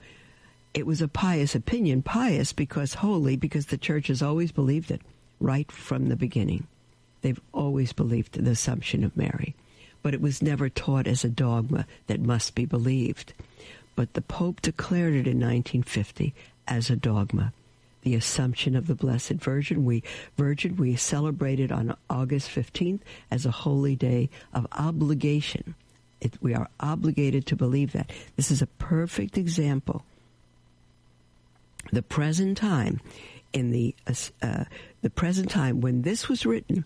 it 0.73 0.87
was 0.87 1.03
a 1.03 1.09
pious 1.09 1.57
opinion, 1.57 2.03
pious 2.03 2.53
because 2.53 2.95
holy, 2.95 3.35
because 3.35 3.66
the 3.66 3.77
church 3.77 4.07
has 4.07 4.23
always 4.23 4.53
believed 4.53 4.93
it 4.93 5.03
right 5.40 5.71
from 5.73 6.09
the 6.09 6.16
beginning. 6.16 6.69
They've 7.23 7.40
always 7.53 7.93
believed 7.93 8.35
the 8.35 8.53
Assumption 8.53 9.03
of 9.03 9.16
Mary, 9.16 9.57
but 10.03 10.15
it 10.15 10.21
was 10.21 10.43
never 10.43 10.69
taught 10.69 11.07
as 11.07 11.25
a 11.25 11.29
dogma 11.29 11.87
that 12.07 12.21
must 12.21 12.55
be 12.55 12.65
believed. 12.65 13.33
But 13.97 14.15
the 14.15 14.23
Pope 14.23 14.63
declared 14.63 15.15
it 15.15 15.27
in 15.27 15.39
1950 15.39 16.35
as 16.67 16.91
a 16.91 16.97
dogma. 16.97 17.53
The 18.03 18.15
Assumption 18.15 18.77
of 18.77 18.87
the 18.87 18.95
Blessed 18.95 19.35
Virgin. 19.35 19.85
We 19.85 20.03
Virgin 20.37 20.77
we 20.77 20.97
celebrated 20.97 21.71
on 21.71 21.97
August 22.09 22.49
15th 22.49 23.01
as 23.31 23.45
a 23.45 23.51
holy 23.51 23.95
day 23.95 24.31
of 24.55 24.67
obligation. 24.73 25.75
It, 26.21 26.39
we 26.41 26.55
are 26.55 26.69
obligated 26.81 27.47
to 27.47 27.57
believe 27.57 27.93
that. 27.93 28.11
This 28.37 28.51
is 28.51 28.63
a 28.63 28.67
perfect 28.67 29.37
example 29.37 30.05
the 31.93 32.03
present 32.03 32.57
time, 32.57 33.01
in 33.53 33.71
the 33.71 33.95
uh, 34.43 34.65
the 35.03 35.11
present 35.11 35.51
time 35.51 35.81
when 35.81 36.03
this 36.03 36.29
was 36.29 36.47
written, 36.47 36.85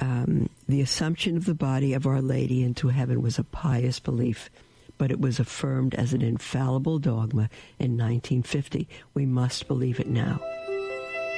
um, 0.00 0.48
The 0.68 0.80
assumption 0.80 1.36
of 1.36 1.44
the 1.44 1.54
body 1.54 1.92
of 1.92 2.06
Our 2.06 2.20
Lady 2.20 2.62
into 2.62 2.88
heaven 2.88 3.22
was 3.22 3.38
a 3.38 3.44
pious 3.44 4.00
belief, 4.00 4.50
but 4.98 5.10
it 5.10 5.20
was 5.20 5.38
affirmed 5.38 5.94
as 5.94 6.12
an 6.12 6.22
infallible 6.22 6.98
dogma 6.98 7.48
in 7.78 7.96
1950. 7.96 8.88
We 9.14 9.26
must 9.26 9.68
believe 9.68 10.00
it 10.00 10.08
now. 10.08 10.40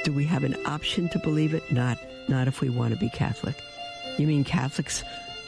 Do 0.03 0.11
we 0.11 0.25
have 0.25 0.43
an 0.43 0.57
option 0.65 1.09
to 1.09 1.19
believe 1.19 1.53
it? 1.53 1.71
Not, 1.71 1.97
not 2.27 2.47
if 2.47 2.61
we 2.61 2.69
want 2.69 2.93
to 2.93 2.99
be 2.99 3.09
Catholic. 3.09 3.55
You 4.17 4.27
mean 4.27 4.43
Catholics 4.43 5.03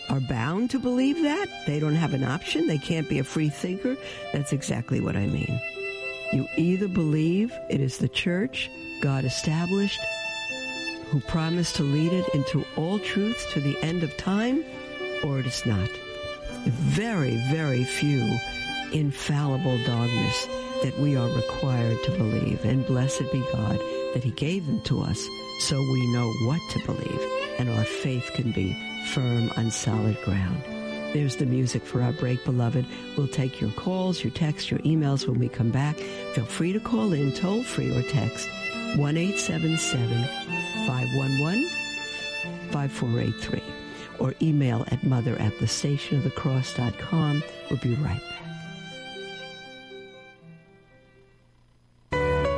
are 0.10 0.20
bound 0.22 0.70
to 0.72 0.80
believe 0.80 1.22
that? 1.24 1.48
They 1.66 1.80
don't 1.80 1.96
have 1.96 2.14
an 2.14 2.24
option? 2.24 2.68
They 2.68 2.78
can't 2.78 3.10
be 3.10 3.20
a 3.20 3.24
free 3.24 3.50
thinker? 3.50 3.98
That's 4.34 4.54
exactly 4.54 5.02
what 5.02 5.16
I 5.16 5.28
mean. 5.28 5.60
You 6.32 6.48
either 6.58 6.88
believe 6.88 7.54
it 7.70 7.82
is 7.82 7.98
the 7.98 8.10
church 8.10 8.70
God 9.02 9.26
established 9.26 10.00
who 11.16 11.22
promised 11.22 11.78
to 11.78 11.84
lead 11.84 12.12
it 12.12 12.28
into 12.34 12.66
all 12.76 13.00
truth 13.00 13.50
to 13.54 13.62
the 13.62 13.78
end 13.82 14.04
of 14.04 14.18
time, 14.18 14.66
or 15.24 15.40
it 15.40 15.46
is 15.46 15.66
not. 15.66 15.90
Very, 16.66 17.38
very 17.50 17.86
few 17.86 18.38
infallible 18.92 19.78
dogmas 19.86 20.48
that 20.84 20.94
we 21.00 21.16
are 21.16 21.30
required 21.30 21.98
to 22.04 22.12
believe. 22.18 22.66
And 22.66 22.86
blessed 22.86 23.32
be 23.32 23.40
God 23.54 23.80
that 24.14 24.26
He 24.26 24.32
gave 24.32 24.66
them 24.66 24.82
to 24.82 25.00
us 25.04 25.26
so 25.62 25.80
we 25.80 26.12
know 26.12 26.30
what 26.48 26.60
to 26.72 26.86
believe 26.86 27.22
and 27.60 27.70
our 27.70 27.86
faith 27.86 28.30
can 28.34 28.52
be 28.52 28.76
firm 29.14 29.50
on 29.56 29.72
solid 29.72 30.22
ground. 30.24 30.62
There's 31.14 31.38
the 31.38 31.46
music 31.46 31.86
for 31.86 32.02
our 32.02 32.12
break, 32.12 32.44
beloved. 32.44 32.86
We'll 33.16 33.30
take 33.30 33.62
your 33.62 33.72
calls, 33.72 34.22
your 34.22 34.34
texts, 34.34 34.70
your 34.70 34.82
emails 34.82 35.26
when 35.26 35.40
we 35.40 35.48
come 35.48 35.72
back. 35.72 35.96
Feel 35.96 36.44
free 36.44 36.74
to 36.74 36.80
call 36.82 37.14
in 37.14 37.32
toll 37.32 37.64
free 37.64 37.98
or 37.98 38.02
text 38.02 38.50
1 38.98 39.16
511 39.16 41.70
5483 42.72 43.62
or 44.20 44.34
email 44.42 44.86
at 44.92 45.04
mother 45.04 45.36
at 45.38 45.58
the 45.60 45.66
stationofthecross.com. 45.66 47.44
We'll 47.70 47.80
be 47.80 47.96
right 47.96 48.22
back. 48.22 48.32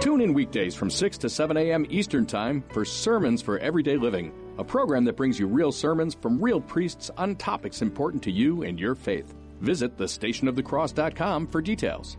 Tune 0.02 0.22
in 0.22 0.34
weekdays 0.34 0.76
from 0.76 0.90
6 0.90 1.18
to 1.20 1.30
7 1.30 1.58
a.m. 1.58 1.86
Eastern 1.90 2.26
Time 2.26 2.64
for 2.70 2.86
Sermons 2.86 3.42
for 3.42 3.60
Everyday 3.60 3.98
Living, 3.98 4.32
a 4.58 4.64
program 4.64 5.04
that 5.06 5.18
brings 5.18 5.40
you 5.40 5.48
real 5.48 5.72
sermons 5.72 6.14
from 6.14 6.42
real 6.42 6.62
priests 6.62 7.10
on 7.18 7.36
topics 7.36 7.82
important 7.82 8.24
to 8.24 8.32
you 8.32 8.64
and 8.64 8.80
your 8.80 8.96
faith. 8.96 9.34
Visit 9.62 9.98
thestationofthecross.com 9.98 11.48
for 11.48 11.62
details. 11.62 12.18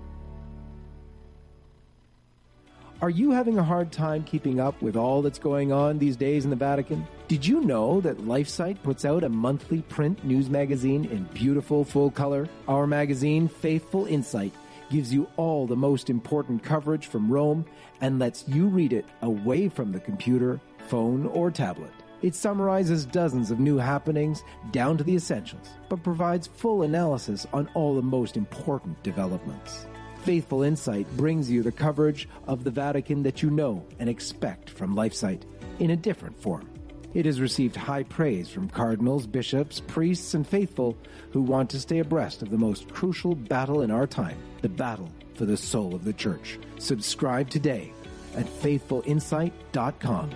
Are 3.01 3.11
you 3.11 3.31
having 3.31 3.59
a 3.59 3.63
hard 3.63 3.93
time 3.93 4.25
keeping 4.25 4.59
up 4.59 4.83
with 4.83 4.97
all 4.97 5.23
that's 5.23 5.39
going 5.39 5.71
on 5.71 5.99
these 5.99 6.17
days 6.17 6.43
in 6.43 6.51
the 6.51 6.57
Vatican? 6.57 7.07
Did 7.29 7.47
you 7.47 7.61
know 7.61 8.01
that 8.01 8.19
LifeSite 8.19 8.83
puts 8.83 9.05
out 9.05 9.23
a 9.23 9.29
monthly 9.29 9.83
print 9.83 10.25
news 10.25 10.51
magazine 10.51 11.05
in 11.05 11.23
beautiful 11.33 11.85
full 11.85 12.11
color? 12.11 12.49
Our 12.67 12.89
magazine, 12.89 13.47
Faithful 13.47 14.07
Insight, 14.07 14.53
gives 14.91 15.15
you 15.15 15.29
all 15.37 15.65
the 15.65 15.77
most 15.77 16.11
important 16.11 16.65
coverage 16.65 17.07
from 17.07 17.31
Rome 17.31 17.65
and 18.01 18.19
lets 18.19 18.49
you 18.49 18.67
read 18.67 18.93
it 18.93 19.05
away 19.23 19.69
from 19.69 19.93
the 19.93 20.01
computer, 20.01 20.61
phone, 20.89 21.27
or 21.27 21.53
tablet. 21.53 21.93
It 22.23 22.35
summarizes 22.35 23.07
dozens 23.07 23.53
of 23.53 23.61
new 23.61 23.77
happenings 23.77 24.43
down 24.73 24.99
to 24.99 25.05
the 25.05 25.15
essentials, 25.15 25.69
but 25.89 26.03
provides 26.03 26.49
full 26.49 26.83
analysis 26.83 27.47
on 27.53 27.69
all 27.75 27.95
the 27.95 28.03
most 28.03 28.37
important 28.37 29.01
developments. 29.05 29.87
Faithful 30.29 30.63
Insight 30.63 31.07
brings 31.17 31.51
you 31.51 31.63
the 31.63 31.73
coverage 31.73 32.29
of 32.47 32.63
the 32.63 32.71
Vatican 32.71 33.23
that 33.23 33.43
you 33.43 33.49
know 33.49 33.83
and 33.99 34.11
expect 34.11 34.69
from 34.69 34.95
LifeSite 34.95 35.41
in 35.79 35.93
a 35.93 35.97
different 35.97 36.39
form. 36.39 36.69
It 37.15 37.25
has 37.25 37.41
received 37.41 37.75
high 37.75 38.03
praise 38.03 38.51
from 38.51 38.69
cardinals, 38.69 39.27
bishops, 39.27 39.81
priests, 39.81 40.35
and 40.35 40.47
faithful 40.47 40.99
who 41.31 41.41
want 41.41 41.71
to 41.71 41.81
stay 41.81 42.01
abreast 42.01 42.43
of 42.43 42.51
the 42.51 42.59
most 42.59 42.91
crucial 42.91 43.35
battle 43.35 43.81
in 43.81 43.91
our 43.91 44.07
time, 44.07 44.37
the 44.61 44.69
battle 44.69 45.11
for 45.33 45.47
the 45.47 45.57
soul 45.57 45.95
of 45.95 46.05
the 46.05 46.13
church. 46.13 46.59
Subscribe 46.79 47.49
today 47.49 47.91
at 48.37 48.45
faithfulinsight.com 48.45 50.31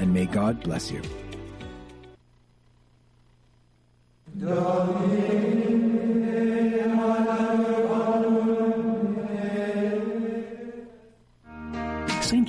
and 0.00 0.12
may 0.12 0.26
God 0.26 0.60
bless 0.60 0.90
you. 0.90 1.02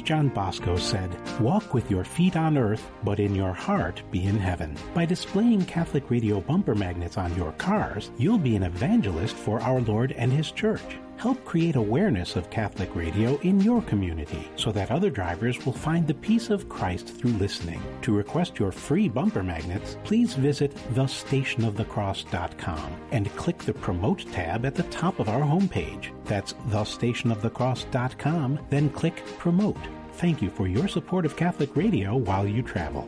John 0.01 0.29
Bosco 0.29 0.77
said, 0.77 1.09
Walk 1.39 1.73
with 1.73 1.89
your 1.89 2.03
feet 2.03 2.35
on 2.35 2.57
earth, 2.57 2.89
but 3.03 3.19
in 3.19 3.35
your 3.35 3.53
heart 3.53 4.01
be 4.11 4.25
in 4.25 4.37
heaven. 4.37 4.75
By 4.93 5.05
displaying 5.05 5.65
Catholic 5.65 6.09
radio 6.09 6.41
bumper 6.41 6.75
magnets 6.75 7.17
on 7.17 7.35
your 7.35 7.51
cars, 7.53 8.11
you'll 8.17 8.37
be 8.37 8.55
an 8.55 8.63
evangelist 8.63 9.35
for 9.35 9.61
our 9.61 9.81
Lord 9.81 10.11
and 10.13 10.31
His 10.31 10.51
Church. 10.51 10.97
Help 11.21 11.45
create 11.45 11.75
awareness 11.75 12.35
of 12.35 12.49
Catholic 12.49 12.95
radio 12.95 13.39
in 13.41 13.61
your 13.61 13.83
community 13.83 14.49
so 14.55 14.71
that 14.71 14.89
other 14.89 15.11
drivers 15.11 15.63
will 15.63 15.71
find 15.71 16.07
the 16.07 16.15
peace 16.15 16.49
of 16.49 16.67
Christ 16.67 17.09
through 17.09 17.33
listening. 17.33 17.79
To 18.01 18.11
request 18.11 18.57
your 18.57 18.71
free 18.71 19.07
bumper 19.07 19.43
magnets, 19.43 19.97
please 20.03 20.33
visit 20.33 20.75
thestationofthecross.com 20.95 22.95
and 23.11 23.35
click 23.35 23.59
the 23.59 23.73
Promote 23.73 24.25
tab 24.31 24.65
at 24.65 24.73
the 24.73 24.81
top 24.83 25.19
of 25.19 25.29
our 25.29 25.41
homepage. 25.41 26.11
That's 26.25 26.53
thestationofthecross.com, 26.53 28.59
then 28.71 28.89
click 28.89 29.23
Promote. 29.37 29.77
Thank 30.13 30.41
you 30.41 30.49
for 30.49 30.67
your 30.67 30.87
support 30.87 31.27
of 31.27 31.35
Catholic 31.35 31.75
radio 31.75 32.17
while 32.17 32.47
you 32.47 32.63
travel. 32.63 33.07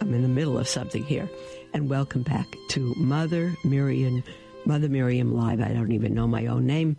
I'm 0.00 0.14
in 0.14 0.22
the 0.22 0.28
middle 0.28 0.58
of 0.58 0.68
something 0.68 1.02
here 1.02 1.28
and 1.72 1.88
welcome 1.90 2.22
back 2.22 2.46
to 2.68 2.94
Mother 2.96 3.54
Miriam, 3.64 4.22
Mother 4.64 4.88
Miriam 4.88 5.34
Live. 5.34 5.60
I 5.60 5.68
don't 5.68 5.92
even 5.92 6.14
know 6.14 6.26
my 6.26 6.46
own 6.46 6.66
name. 6.66 6.96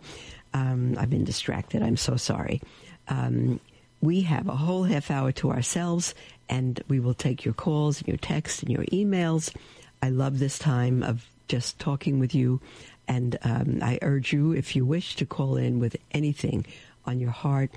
Um, 0.54 0.96
I've 0.98 1.10
been 1.10 1.24
distracted. 1.24 1.82
I'm 1.82 1.96
so 1.96 2.16
sorry. 2.16 2.60
Um, 3.08 3.60
we 4.00 4.22
have 4.22 4.48
a 4.48 4.56
whole 4.56 4.84
half 4.84 5.10
hour 5.10 5.32
to 5.32 5.50
ourselves, 5.50 6.14
and 6.48 6.82
we 6.88 7.00
will 7.00 7.14
take 7.14 7.44
your 7.44 7.54
calls 7.54 7.98
and 7.98 8.08
your 8.08 8.16
texts 8.16 8.62
and 8.62 8.70
your 8.70 8.84
emails. 8.86 9.54
I 10.02 10.10
love 10.10 10.38
this 10.38 10.58
time 10.58 11.02
of 11.02 11.26
just 11.48 11.78
talking 11.78 12.18
with 12.18 12.34
you, 12.34 12.60
and 13.08 13.36
um, 13.42 13.80
I 13.82 13.98
urge 14.02 14.32
you, 14.32 14.52
if 14.52 14.76
you 14.76 14.84
wish, 14.84 15.16
to 15.16 15.26
call 15.26 15.56
in 15.56 15.80
with 15.80 15.96
anything 16.12 16.64
on 17.04 17.20
your 17.20 17.30
heart. 17.30 17.70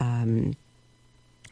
Um, 0.00 0.54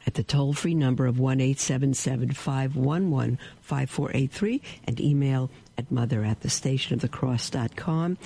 at 0.07 0.15
the 0.15 0.23
toll 0.23 0.53
free 0.53 0.75
number 0.75 1.07
of 1.07 1.19
1 1.19 1.55
511 1.55 3.39
5483 3.61 4.63
and 4.85 5.01
email 5.01 5.51
at 5.77 5.91
mother 5.91 6.25
at 6.25 6.41
the 6.41 6.51
station 6.51 6.95
of 6.95 7.01
the 7.01 7.09
cross.com. 7.09 8.17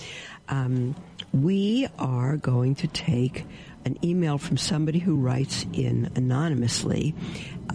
Um, 0.49 0.95
we 1.33 1.89
are 1.99 2.37
going 2.37 2.75
to 2.77 2.89
take 2.89 3.47
an 3.85 3.97
email 4.05 4.37
from 4.37 4.57
somebody 4.57 4.99
who 4.99 5.17
writes 5.17 5.65
in 5.73 6.11
anonymously. 6.15 7.15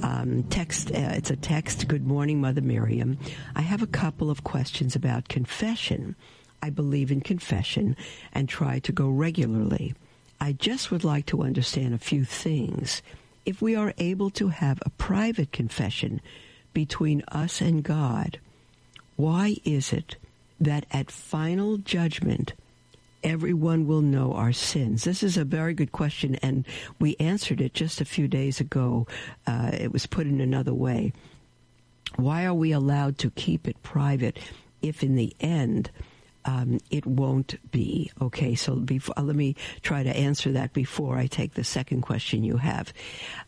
Um, 0.03 0.43
text, 0.43 0.91
uh, 0.91 1.13
it's 1.13 1.31
a 1.31 1.35
text. 1.35 1.87
Good 1.87 2.05
morning, 2.05 2.39
Mother 2.41 2.61
Miriam. 2.61 3.17
I 3.55 3.61
have 3.61 3.81
a 3.81 3.87
couple 3.87 4.29
of 4.29 4.43
questions 4.43 4.95
about 4.95 5.29
confession. 5.29 6.15
I 6.61 6.69
believe 6.69 7.11
in 7.11 7.21
confession 7.21 7.95
and 8.33 8.47
try 8.47 8.79
to 8.79 8.91
go 8.91 9.09
regularly. 9.09 9.95
I 10.39 10.51
just 10.51 10.91
would 10.91 11.03
like 11.03 11.25
to 11.27 11.43
understand 11.43 11.93
a 11.93 11.99
few 11.99 12.25
things 12.25 13.01
if 13.45 13.61
we 13.61 13.75
are 13.75 13.93
able 13.97 14.29
to 14.31 14.49
have 14.49 14.79
a 14.85 14.89
private 14.91 15.51
confession 15.51 16.21
between 16.73 17.23
us 17.29 17.61
and 17.61 17.83
God, 17.83 18.39
why 19.15 19.57
is 19.63 19.93
it 19.93 20.17
that 20.59 20.85
at 20.91 21.11
final 21.11 21.77
judgment, 21.77 22.53
everyone 23.23 23.87
will 23.87 24.01
know 24.01 24.33
our 24.33 24.51
sins? 24.51 25.03
This 25.03 25.23
is 25.23 25.37
a 25.37 25.45
very 25.45 25.73
good 25.73 25.91
question, 25.91 26.35
and 26.35 26.65
we 26.99 27.15
answered 27.19 27.61
it 27.61 27.73
just 27.73 28.01
a 28.01 28.05
few 28.05 28.27
days 28.27 28.59
ago. 28.59 29.07
Uh, 29.47 29.71
it 29.73 29.93
was 29.93 30.05
put 30.05 30.27
in 30.27 30.41
another 30.41 30.73
way. 30.73 31.13
Why 32.17 32.45
are 32.45 32.53
we 32.53 32.71
allowed 32.71 33.17
to 33.19 33.31
keep 33.31 33.67
it 33.67 33.81
private 33.83 34.37
if 34.81 35.03
in 35.03 35.15
the 35.15 35.35
end 35.39 35.91
um, 36.45 36.79
it 36.89 37.05
won't 37.05 37.55
be. 37.71 38.11
Okay, 38.21 38.55
so 38.55 38.75
before, 38.75 39.17
uh, 39.17 39.23
let 39.23 39.35
me 39.35 39.55
try 39.81 40.03
to 40.03 40.15
answer 40.15 40.51
that 40.51 40.73
before 40.73 41.17
I 41.17 41.27
take 41.27 41.55
the 41.55 41.63
second 41.63 42.01
question 42.01 42.43
you 42.43 42.57
have. 42.57 42.93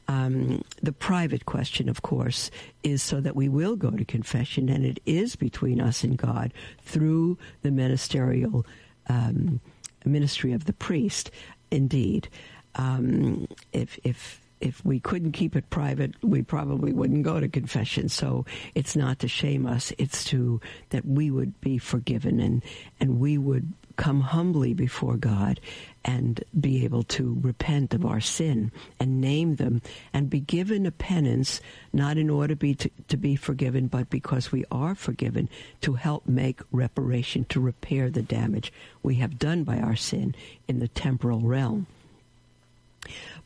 Um, 0.08 0.64
the 0.82 0.92
private 0.92 1.46
question, 1.46 1.90
of 1.90 2.02
course, 2.02 2.50
is 2.84 3.04
so 3.04 3.22
that 3.22 3.36
we 3.36 3.50
will 3.50 3.76
go 3.76 3.92
to 3.92 4.06
confession, 4.06 4.70
and 4.70 4.86
it 4.86 5.00
is 5.06 5.36
between 5.36 5.80
us 5.80 6.04
and 6.04 6.18
God 6.18 6.54
through 6.82 7.38
the 7.62 7.72
ministerial 7.72 8.66
um, 9.08 9.62
ministry 10.06 10.52
of 10.54 10.66
the 10.66 10.74
priest. 10.74 11.32
Indeed, 11.70 12.30
um, 12.76 13.48
if 13.74 14.00
if 14.04 14.42
if 14.60 14.84
we 14.86 15.00
couldn't 15.00 15.32
keep 15.34 15.56
it 15.56 15.70
private, 15.70 16.14
we 16.24 16.42
probably 16.42 16.92
wouldn't 16.92 17.24
go 17.24 17.40
to 17.40 17.48
confession. 17.48 18.10
So 18.10 18.46
it's 18.76 18.96
not 18.96 19.20
to 19.20 19.28
shame 19.28 19.66
us; 19.66 19.94
it's 19.98 20.24
to 20.26 20.62
that 20.90 21.06
we 21.06 21.32
would 21.32 21.60
be 21.62 21.78
forgiven 21.78 22.40
and 22.40 22.64
and 23.00 23.20
we 23.20 23.38
would 23.38 23.74
come 23.98 24.22
humbly 24.22 24.74
before 24.74 25.18
God 25.18 25.60
and 26.06 26.44
be 26.58 26.86
able 26.86 27.04
to 27.04 27.38
repent 27.42 27.94
of 27.94 28.06
our 28.06 28.22
sin 28.22 28.72
and 29.00 29.20
name 29.20 29.56
them 29.56 29.82
and 30.14 30.30
be 30.30 30.40
given 30.40 30.86
a 30.86 30.92
penance, 30.92 31.60
not 31.92 32.18
in 32.18 32.30
order 32.30 32.56
be, 32.56 32.76
to, 32.76 32.90
to 33.10 33.18
be 33.18 33.36
forgiven, 33.36 33.88
but 33.88 34.10
because 34.10 34.52
we 34.52 34.64
are 34.72 34.96
forgiven 34.96 35.50
to 35.82 35.96
help 35.96 36.28
make 36.28 36.62
reparation, 36.72 37.44
to 37.46 37.60
repair 37.60 38.10
the 38.10 38.22
damage 38.22 38.72
we 39.04 39.16
have 39.16 39.40
done 39.40 39.64
by 39.64 39.80
our 39.80 39.96
sin 39.96 40.34
in 40.68 40.80
the 40.80 40.88
temporal 40.88 41.42
realm. 41.42 41.88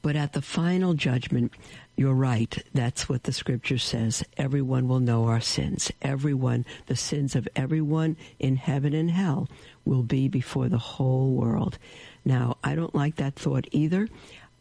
But 0.02 0.16
at 0.16 0.34
the 0.34 0.42
final 0.42 0.94
judgment, 0.94 1.54
you're 1.96 2.14
right. 2.14 2.58
That's 2.74 3.08
what 3.08 3.24
the 3.24 3.32
scripture 3.32 3.78
says. 3.78 4.24
Everyone 4.38 4.88
will 4.88 5.00
know 5.00 5.26
our 5.26 5.42
sins. 5.42 5.92
Everyone, 6.02 6.66
the 6.88 6.96
sins 6.96 7.36
of 7.36 7.48
everyone 7.56 8.18
in 8.40 8.56
heaven 8.56 8.94
and 8.94 9.12
hell 9.12 9.50
will 9.86 10.04
be 10.04 10.28
before 10.28 10.70
the 10.70 10.78
whole 10.78 11.32
world. 11.32 11.78
Now, 12.26 12.58
I 12.64 12.76
don't 12.76 12.96
like 12.96 13.18
that 13.18 13.36
thought 13.36 13.68
either. 13.72 14.08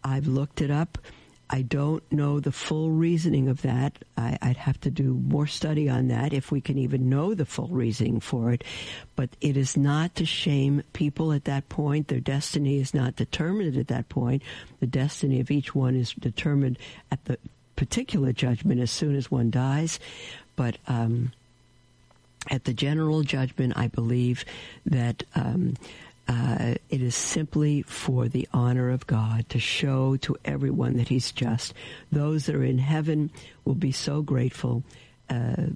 I've 0.03 0.27
looked 0.27 0.61
it 0.61 0.71
up. 0.71 0.99
I 1.53 1.63
don't 1.63 2.05
know 2.13 2.39
the 2.39 2.53
full 2.53 2.93
reasoning 2.93 3.49
of 3.49 3.63
that. 3.63 3.99
I, 4.17 4.39
would 4.41 4.57
have 4.57 4.81
to 4.83 4.91
do 4.91 5.15
more 5.15 5.49
study 5.49 5.89
on 5.89 6.07
that 6.09 6.33
if 6.33 6.53
we 6.53 6.61
can 6.61 6.79
even 6.79 7.11
know 7.11 7.35
the 7.35 7.45
full 7.45 7.67
reasoning 7.69 8.21
for 8.21 8.53
it. 8.53 8.63
But 9.17 9.31
it 9.41 9.57
is 9.57 9.77
not 9.77 10.15
to 10.15 10.25
shame 10.25 10.85
people 10.93 11.33
at 11.33 11.45
that 11.47 11.69
point. 11.69 12.07
Their 12.07 12.21
destiny 12.21 12.79
is 12.79 12.95
not 12.95 13.17
determined 13.17 13.77
at 13.77 13.89
that 13.89 14.09
point. 14.09 14.43
The 14.79 14.87
destiny 14.87 15.41
of 15.41 15.51
each 15.51 15.75
one 15.75 15.97
is 15.97 16.13
determined 16.13 16.79
at 17.11 17.25
the 17.25 17.37
particular 17.75 18.33
judgment 18.33 18.81
as 18.81 18.93
soon 18.93 19.17
as 19.17 19.29
one 19.29 19.51
dies. 19.51 19.99
But 20.55 20.79
um, 20.87 21.33
at 22.49 22.65
the 22.65 22.75
general 22.75 23.25
judgment, 23.25 23.73
I 23.77 23.89
believe 23.89 24.45
that. 24.87 25.25
Um, 25.35 25.75
uh, 26.31 26.75
it 26.89 27.03
is 27.03 27.17
simply 27.17 27.83
for 27.83 28.29
the 28.29 28.49
honor 28.53 28.91
of 28.91 29.05
God 29.09 29.49
to 29.49 29.59
show 29.59 30.17
to 30.19 30.37
everyone 30.45 30.97
that 30.97 31.09
He's 31.09 31.33
just. 31.33 31.75
Those 32.13 32.47
that 32.47 32.55
are 32.55 32.63
in 32.63 32.79
heaven 32.79 33.33
will 33.65 33.75
be 33.75 33.91
so 33.91 34.23
grateful. 34.23 34.85
Uh, 35.29 35.67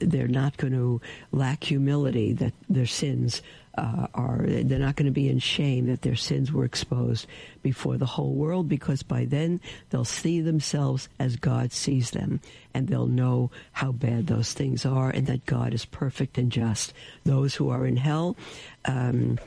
they're 0.00 0.26
not 0.26 0.56
going 0.56 0.72
to 0.72 1.02
lack 1.30 1.64
humility 1.64 2.32
that 2.32 2.54
their 2.70 2.86
sins 2.86 3.42
uh, 3.76 4.06
are. 4.14 4.46
They're 4.46 4.78
not 4.78 4.96
going 4.96 5.06
to 5.06 5.12
be 5.12 5.28
in 5.28 5.40
shame 5.40 5.88
that 5.88 6.00
their 6.00 6.16
sins 6.16 6.50
were 6.52 6.64
exposed 6.64 7.26
before 7.62 7.98
the 7.98 8.06
whole 8.06 8.32
world 8.32 8.66
because 8.66 9.02
by 9.02 9.26
then 9.26 9.60
they'll 9.90 10.06
see 10.06 10.40
themselves 10.40 11.10
as 11.18 11.36
God 11.36 11.70
sees 11.70 12.12
them 12.12 12.40
and 12.72 12.88
they'll 12.88 13.06
know 13.06 13.50
how 13.72 13.92
bad 13.92 14.26
those 14.26 14.54
things 14.54 14.86
are 14.86 15.10
and 15.10 15.26
that 15.26 15.44
God 15.44 15.74
is 15.74 15.84
perfect 15.84 16.38
and 16.38 16.50
just. 16.50 16.94
Those 17.24 17.54
who 17.54 17.68
are 17.68 17.84
in 17.86 17.98
hell. 17.98 18.38
Um, 18.86 19.38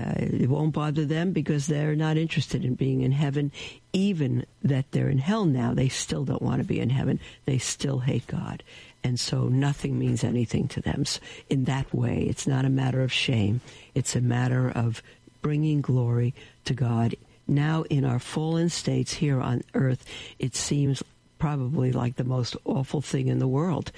uh, 0.00 0.14
it 0.16 0.48
won't 0.48 0.72
bother 0.72 1.04
them 1.04 1.32
because 1.32 1.66
they're 1.66 1.94
not 1.94 2.16
interested 2.16 2.64
in 2.64 2.74
being 2.74 3.02
in 3.02 3.12
heaven. 3.12 3.52
Even 3.92 4.46
that 4.62 4.90
they're 4.92 5.08
in 5.08 5.18
hell 5.18 5.44
now, 5.44 5.74
they 5.74 5.88
still 5.88 6.24
don't 6.24 6.42
want 6.42 6.60
to 6.60 6.66
be 6.66 6.80
in 6.80 6.90
heaven. 6.90 7.20
They 7.44 7.58
still 7.58 7.98
hate 7.98 8.26
God. 8.26 8.62
And 9.02 9.18
so 9.18 9.48
nothing 9.48 9.98
means 9.98 10.24
anything 10.24 10.68
to 10.68 10.80
them. 10.80 11.04
So 11.04 11.20
in 11.48 11.64
that 11.64 11.92
way, 11.92 12.22
it's 12.22 12.46
not 12.46 12.64
a 12.64 12.70
matter 12.70 13.02
of 13.02 13.12
shame. 13.12 13.60
It's 13.94 14.14
a 14.14 14.20
matter 14.20 14.70
of 14.70 15.02
bringing 15.42 15.80
glory 15.80 16.34
to 16.64 16.74
God. 16.74 17.14
Now, 17.46 17.82
in 17.90 18.04
our 18.04 18.18
fallen 18.18 18.68
states 18.68 19.14
here 19.14 19.40
on 19.40 19.62
earth, 19.74 20.04
it 20.38 20.54
seems 20.54 21.02
probably 21.38 21.90
like 21.90 22.16
the 22.16 22.24
most 22.24 22.56
awful 22.64 23.00
thing 23.00 23.28
in 23.28 23.38
the 23.38 23.48
world 23.48 23.90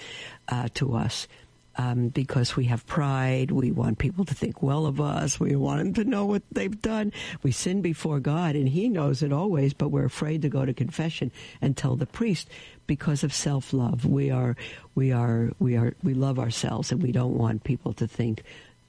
uh, 0.49 0.69
to 0.75 0.95
us 0.95 1.27
um, 1.77 2.09
because 2.09 2.57
we 2.57 2.67
have 2.67 2.87
pride. 2.87 3.51
We 3.51 3.71
want 3.71 3.99
people 3.99 4.25
to 4.27 4.35
think 4.35 4.63
well 4.63 4.87
of 4.87 5.01
us. 5.01 5.41
We 5.41 5.57
want 5.57 5.79
them 5.79 5.95
to 5.95 6.11
know 6.11 6.27
what 6.27 6.43
they've 6.53 6.81
done. 6.83 7.13
We 7.43 7.53
sin 7.53 7.83
before 7.83 8.21
God, 8.21 8.55
and 8.55 8.69
He 8.69 8.89
knows 8.89 9.23
it 9.23 9.33
always, 9.33 9.73
but 9.73 9.89
we're 9.89 10.05
afraid 10.05 10.43
to 10.43 10.49
go 10.49 10.65
to 10.65 10.75
confession 10.75 11.33
and 11.61 11.77
tell 11.77 11.97
the 11.97 12.07
priest 12.07 12.49
because 12.87 13.25
of 13.25 13.33
self-love. 13.33 14.05
We 14.05 14.31
are, 14.31 14.57
we 14.95 15.13
are, 15.13 15.51
we 15.59 15.77
are, 15.77 15.95
we 16.03 16.15
love 16.15 16.39
ourselves, 16.39 16.93
and 16.93 17.03
we 17.03 17.13
don't 17.13 17.39
want 17.39 17.65
people 17.65 17.93
to 17.95 18.07
think 18.07 18.43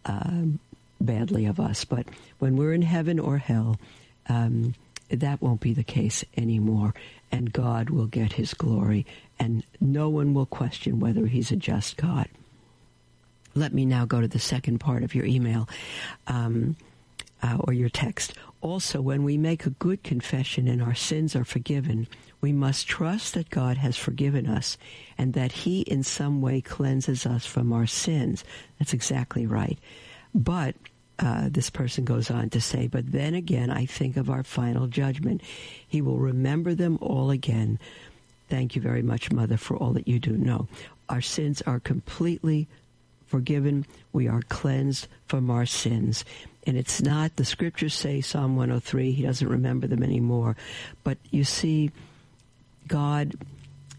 um, 0.05 0.59
badly 0.99 1.45
of 1.45 1.59
us. 1.59 1.85
But 1.85 2.07
when 2.39 2.57
we're 2.57 2.73
in 2.73 2.81
heaven 2.81 3.19
or 3.19 3.37
hell, 3.37 3.79
um, 4.27 4.75
that 5.09 5.41
won't 5.41 5.61
be 5.61 5.73
the 5.73 5.83
case 5.83 6.25
anymore, 6.35 6.93
and 7.31 7.53
God 7.53 7.89
will 7.89 8.07
get 8.07 8.33
His 8.33 8.53
glory, 8.53 9.05
and 9.39 9.63
no 9.79 10.09
one 10.09 10.33
will 10.33 10.45
question 10.45 10.99
whether 10.99 11.27
He's 11.27 11.51
a 11.51 11.55
just 11.55 11.97
God. 11.97 12.27
Let 13.55 13.73
me 13.73 13.85
now 13.85 14.05
go 14.05 14.21
to 14.21 14.27
the 14.27 14.39
second 14.39 14.79
part 14.79 15.03
of 15.03 15.13
your 15.13 15.25
email 15.25 15.69
um, 16.27 16.75
uh, 17.41 17.57
or 17.59 17.73
your 17.73 17.89
text. 17.89 18.33
Also, 18.61 19.01
when 19.01 19.23
we 19.23 19.37
make 19.37 19.65
a 19.65 19.71
good 19.71 20.03
confession 20.03 20.67
and 20.67 20.81
our 20.81 20.95
sins 20.95 21.35
are 21.35 21.43
forgiven, 21.43 22.07
we 22.39 22.53
must 22.53 22.87
trust 22.87 23.33
that 23.33 23.49
God 23.49 23.77
has 23.77 23.97
forgiven 23.97 24.47
us 24.47 24.77
and 25.17 25.33
that 25.33 25.51
He 25.51 25.81
in 25.81 26.03
some 26.03 26.41
way 26.41 26.61
cleanses 26.61 27.25
us 27.25 27.45
from 27.45 27.73
our 27.73 27.85
sins. 27.85 28.43
That's 28.79 28.93
exactly 28.93 29.45
right. 29.45 29.77
But 30.33 30.75
uh, 31.19 31.49
this 31.51 31.69
person 31.69 32.05
goes 32.05 32.31
on 32.31 32.49
to 32.49 32.61
say, 32.61 32.87
but 32.87 33.11
then 33.11 33.35
again, 33.35 33.69
I 33.69 33.85
think 33.85 34.17
of 34.17 34.29
our 34.29 34.43
final 34.43 34.87
judgment. 34.87 35.41
He 35.87 36.01
will 36.01 36.17
remember 36.17 36.73
them 36.73 36.97
all 37.01 37.29
again. 37.29 37.79
Thank 38.49 38.75
you 38.75 38.81
very 38.81 39.01
much, 39.01 39.31
Mother, 39.31 39.57
for 39.57 39.77
all 39.77 39.93
that 39.93 40.07
you 40.07 40.19
do. 40.19 40.31
No, 40.31 40.67
our 41.09 41.21
sins 41.21 41.61
are 41.63 41.79
completely 41.79 42.67
forgiven. 43.33 43.83
We 44.11 44.27
are 44.27 44.43
cleansed 44.43 45.07
from 45.25 45.49
our 45.49 45.65
sins. 45.65 46.23
And 46.67 46.77
it's 46.77 47.01
not, 47.01 47.35
the 47.35 47.45
scriptures 47.45 47.95
say, 47.95 48.21
Psalm 48.21 48.55
103, 48.55 49.11
he 49.11 49.23
doesn't 49.23 49.49
remember 49.49 49.87
them 49.87 50.03
anymore. 50.03 50.55
But 51.03 51.17
you 51.31 51.43
see, 51.43 51.89
God 52.87 53.33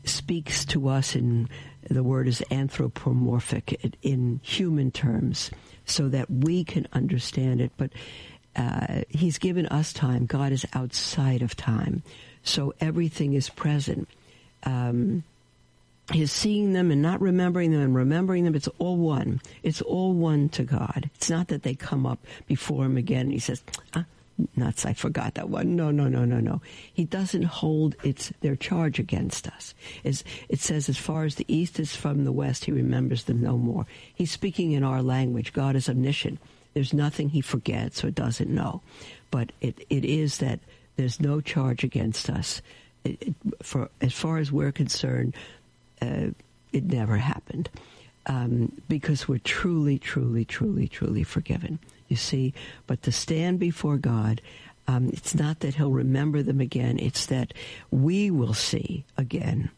speaks 0.04 0.64
to 0.66 0.88
us 0.88 1.16
in, 1.16 1.48
the 1.90 2.04
word 2.04 2.28
is 2.28 2.44
anthropomorphic, 2.52 3.96
in 4.02 4.38
human 4.44 4.92
terms, 4.92 5.50
so 5.84 6.08
that 6.10 6.30
we 6.30 6.62
can 6.62 6.86
understand 6.92 7.60
it. 7.60 7.72
But 7.76 7.90
uh, 8.54 9.02
he's 9.08 9.38
given 9.38 9.66
us 9.66 9.92
time. 9.92 10.26
God 10.26 10.52
is 10.52 10.64
outside 10.74 11.42
of 11.42 11.56
time. 11.56 12.04
So 12.44 12.72
everything 12.80 13.32
is 13.32 13.48
present. 13.48 14.08
Um, 14.62 15.24
his 16.12 16.30
seeing 16.30 16.72
them 16.72 16.90
and 16.90 17.00
not 17.00 17.20
remembering 17.20 17.70
them 17.70 17.80
and 17.80 17.94
remembering 17.94 18.44
them, 18.44 18.54
it's 18.54 18.68
all 18.78 18.96
one. 18.96 19.40
It's 19.62 19.80
all 19.80 20.12
one 20.12 20.48
to 20.50 20.64
God. 20.64 21.10
It's 21.14 21.30
not 21.30 21.48
that 21.48 21.62
they 21.62 21.74
come 21.74 22.04
up 22.04 22.18
before 22.46 22.84
him 22.84 22.96
again 22.96 23.22
and 23.22 23.32
he 23.32 23.38
says, 23.38 23.62
ah, 23.94 24.04
nuts, 24.56 24.84
I 24.84 24.92
forgot 24.92 25.34
that 25.34 25.48
one. 25.48 25.76
No, 25.76 25.90
no, 25.90 26.08
no, 26.08 26.24
no, 26.24 26.40
no. 26.40 26.60
He 26.92 27.04
doesn't 27.04 27.44
hold 27.44 27.96
its 28.02 28.32
their 28.40 28.56
charge 28.56 28.98
against 28.98 29.46
us. 29.48 29.74
It's, 30.02 30.24
it 30.48 30.60
says, 30.60 30.88
as 30.88 30.98
far 30.98 31.24
as 31.24 31.36
the 31.36 31.46
east 31.48 31.80
is 31.80 31.96
from 31.96 32.24
the 32.24 32.32
west, 32.32 32.64
he 32.66 32.72
remembers 32.72 33.24
them 33.24 33.40
no 33.40 33.56
more. 33.56 33.86
He's 34.14 34.30
speaking 34.30 34.72
in 34.72 34.84
our 34.84 35.02
language. 35.02 35.52
God 35.52 35.76
is 35.76 35.88
omniscient. 35.88 36.38
There's 36.74 36.92
nothing 36.92 37.30
he 37.30 37.40
forgets 37.40 38.04
or 38.04 38.10
doesn't 38.10 38.50
know. 38.50 38.82
But 39.30 39.52
it, 39.60 39.86
it 39.88 40.04
is 40.04 40.38
that 40.38 40.60
there's 40.96 41.20
no 41.20 41.40
charge 41.40 41.84
against 41.84 42.28
us. 42.28 42.60
It, 43.04 43.22
it, 43.22 43.34
for 43.62 43.90
as 44.00 44.12
far 44.12 44.38
as 44.38 44.50
we're 44.50 44.72
concerned, 44.72 45.34
uh, 46.00 46.30
it 46.72 46.84
never 46.84 47.16
happened 47.16 47.70
um, 48.26 48.72
because 48.88 49.28
we're 49.28 49.38
truly, 49.38 49.98
truly, 49.98 50.44
truly, 50.44 50.88
truly 50.88 51.22
forgiven. 51.22 51.78
You 52.08 52.16
see, 52.16 52.52
but 52.86 53.02
to 53.02 53.12
stand 53.12 53.58
before 53.58 53.96
God, 53.96 54.40
um, 54.86 55.08
it's 55.08 55.34
not 55.34 55.60
that 55.60 55.76
He'll 55.76 55.90
remember 55.90 56.42
them 56.42 56.60
again. 56.60 56.98
It's 56.98 57.26
that 57.26 57.54
we 57.90 58.30
will 58.30 58.54
see 58.54 59.04
again 59.16 59.70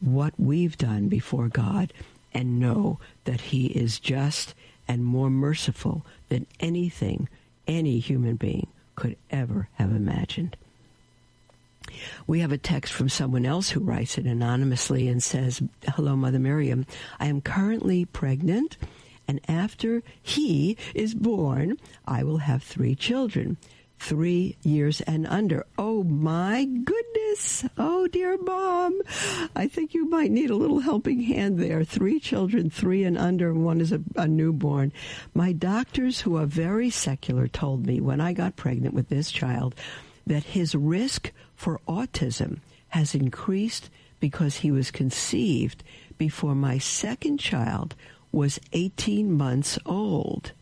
what 0.00 0.34
we've 0.38 0.78
done 0.78 1.08
before 1.08 1.48
God 1.48 1.92
and 2.32 2.58
know 2.58 2.98
that 3.24 3.40
He 3.40 3.66
is 3.66 4.00
just 4.00 4.54
and 4.88 5.04
more 5.04 5.30
merciful 5.30 6.04
than 6.28 6.46
anything 6.60 7.28
any 7.66 7.98
human 7.98 8.36
being 8.36 8.66
could 8.96 9.16
ever 9.30 9.68
have 9.74 9.90
imagined. 9.90 10.56
We 12.26 12.40
have 12.40 12.52
a 12.52 12.58
text 12.58 12.92
from 12.92 13.08
someone 13.08 13.46
else 13.46 13.70
who 13.70 13.80
writes 13.80 14.18
it 14.18 14.26
anonymously 14.26 15.08
and 15.08 15.22
says, 15.22 15.62
Hello, 15.94 16.16
Mother 16.16 16.38
Miriam. 16.38 16.86
I 17.20 17.26
am 17.26 17.40
currently 17.40 18.04
pregnant 18.04 18.76
And 19.26 19.40
after 19.48 20.02
he 20.22 20.76
is 20.94 21.14
born, 21.14 21.78
I 22.06 22.24
will 22.24 22.38
have 22.38 22.62
three 22.62 22.94
children 22.94 23.56
three 23.98 24.56
years 24.62 25.00
and 25.02 25.26
under. 25.26 25.64
Oh 25.78 26.02
my 26.02 26.64
goodness. 26.64 27.64
Oh 27.78 28.06
dear 28.08 28.36
mom. 28.36 29.00
I 29.56 29.66
think 29.66 29.94
you 29.94 30.06
might 30.08 30.30
need 30.30 30.50
a 30.50 30.56
little 30.56 30.80
helping 30.80 31.22
hand 31.22 31.58
there. 31.58 31.84
Three 31.84 32.20
children, 32.20 32.68
three 32.68 33.04
and 33.04 33.16
under, 33.16 33.50
and 33.50 33.64
one 33.64 33.80
is 33.80 33.92
a, 33.92 34.02
a 34.16 34.28
newborn. 34.28 34.92
My 35.32 35.52
doctors, 35.52 36.20
who 36.20 36.36
are 36.36 36.44
very 36.44 36.90
secular, 36.90 37.48
told 37.48 37.86
me 37.86 38.00
when 38.00 38.20
I 38.20 38.34
got 38.34 38.56
pregnant 38.56 38.94
with 38.94 39.08
this 39.08 39.30
child 39.30 39.74
that 40.26 40.44
his 40.44 40.74
risk 40.74 41.32
for 41.64 41.80
autism 41.88 42.58
has 42.88 43.14
increased 43.14 43.88
because 44.20 44.56
he 44.56 44.70
was 44.70 44.90
conceived 44.90 45.82
before 46.18 46.54
my 46.54 46.76
second 46.76 47.38
child 47.38 47.94
was 48.30 48.60
18 48.74 49.32
months 49.32 49.78
old. 49.86 50.52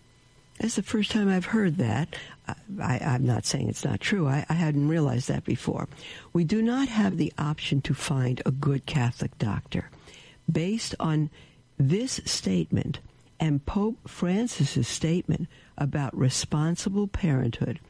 That's 0.61 0.76
the 0.76 0.82
first 0.84 1.11
time 1.11 1.28
I've 1.28 1.46
heard 1.46 1.78
that. 1.78 2.14
I, 2.80 2.98
am 3.00 3.26
not 3.26 3.44
saying 3.44 3.68
it's 3.68 3.84
not 3.84 3.98
true. 3.98 4.28
I, 4.28 4.46
I 4.48 4.53
hadn't 4.53 4.86
realized 4.86 5.26
that 5.26 5.42
before. 5.42 5.88
We 6.32 6.44
do 6.44 6.62
not 6.62 6.86
have 6.86 7.16
the 7.16 7.32
option 7.36 7.80
to 7.80 7.94
find 7.94 8.40
a 8.46 8.53
good 8.53 8.86
Catholic 8.86 9.36
doctor. 9.38 9.90
Based 10.50 10.94
on 11.00 11.30
this 11.78 12.20
statement 12.26 13.00
and 13.40 13.66
Pope 13.66 14.09
Francis's 14.09 14.86
statement 14.86 15.48
about 15.76 16.16
responsible 16.16 17.09
parenthood, 17.09 17.80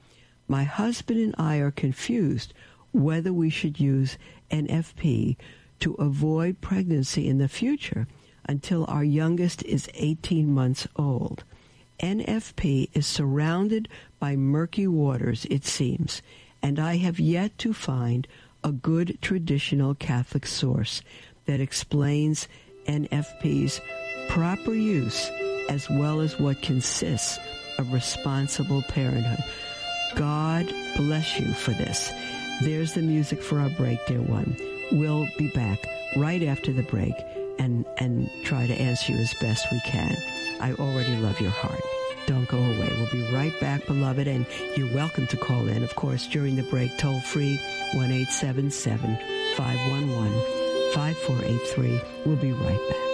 my 0.49 0.65
husband 0.65 1.21
and 1.21 1.35
I 1.37 1.59
are 1.59 1.71
confused 1.71 2.55
whether 2.93 3.33
we 3.33 3.51
should 3.51 3.81
use 3.81 4.19
NFP 4.51 5.37
to 5.81 5.95
avoid 5.95 6.61
pregnancy 6.61 7.29
in 7.29 7.39
the 7.39 7.49
future 7.49 8.07
until 8.47 8.85
our 8.87 9.05
youngest 9.05 9.63
is 9.65 9.89
18 9.95 10.53
months 10.53 10.87
old. 10.97 11.45
NFP 12.01 12.91
is 12.95 13.07
surrounded 13.07 13.89
by 14.19 14.37
murky 14.37 14.87
waters, 14.87 15.47
it 15.51 15.65
seems, 15.65 16.23
and 16.63 16.79
I 16.79 16.97
have 16.97 17.21
yet 17.21 17.57
to 17.59 17.73
find 17.73 18.27
a 18.65 18.73
good 18.73 19.19
traditional 19.21 19.95
Catholic 19.95 20.47
source 20.47 21.03
that 21.47 21.61
explains 21.61 22.49
NFP's 22.87 23.81
proper 24.29 24.73
use 24.73 25.31
as 25.69 25.89
well 25.89 26.21
as 26.21 26.39
what 26.39 26.63
consists 26.63 27.39
of 27.79 27.93
responsible 27.93 28.83
parenthood. 28.83 29.45
God 30.15 30.73
bless 30.97 31.39
you 31.39 31.53
for 31.55 31.71
this. 31.71 32.13
There's 32.61 32.93
the 32.93 33.03
music 33.03 33.43
for 33.43 33.59
our 33.59 33.71
break, 33.71 33.99
dear 34.07 34.21
one. 34.21 34.57
We'll 34.93 35.27
be 35.39 35.49
back 35.49 35.85
right 36.17 36.43
after 36.43 36.73
the 36.73 36.85
break 36.85 37.15
and, 37.59 37.85
and 37.99 38.31
try 38.45 38.67
to 38.67 38.75
answer 38.75 39.13
you 39.13 39.19
as 39.19 39.35
best 39.41 39.67
we 39.73 39.81
can. 39.81 40.17
I 40.61 40.73
already 40.75 41.17
love 41.17 41.41
your 41.41 41.51
heart. 41.51 41.81
Don't 42.27 42.49
go 42.49 42.59
away. 42.59 42.89
We'll 42.97 43.11
be 43.11 43.35
right 43.35 43.59
back, 43.61 43.85
beloved, 43.87 44.29
and 44.29 44.47
you're 44.77 44.95
welcome 44.95 45.27
to 45.29 45.37
call 45.37 45.69
in, 45.69 45.83
of 45.83 45.97
course, 45.97 46.29
during 46.29 46.55
the 46.55 46.63
break, 46.65 46.97
toll 46.99 47.21
free 47.21 47.59
1 47.95 48.25
511 48.27 49.17
5483. 50.95 52.01
We'll 52.25 52.37
be 52.37 52.53
right 52.53 52.89
back. 52.89 53.12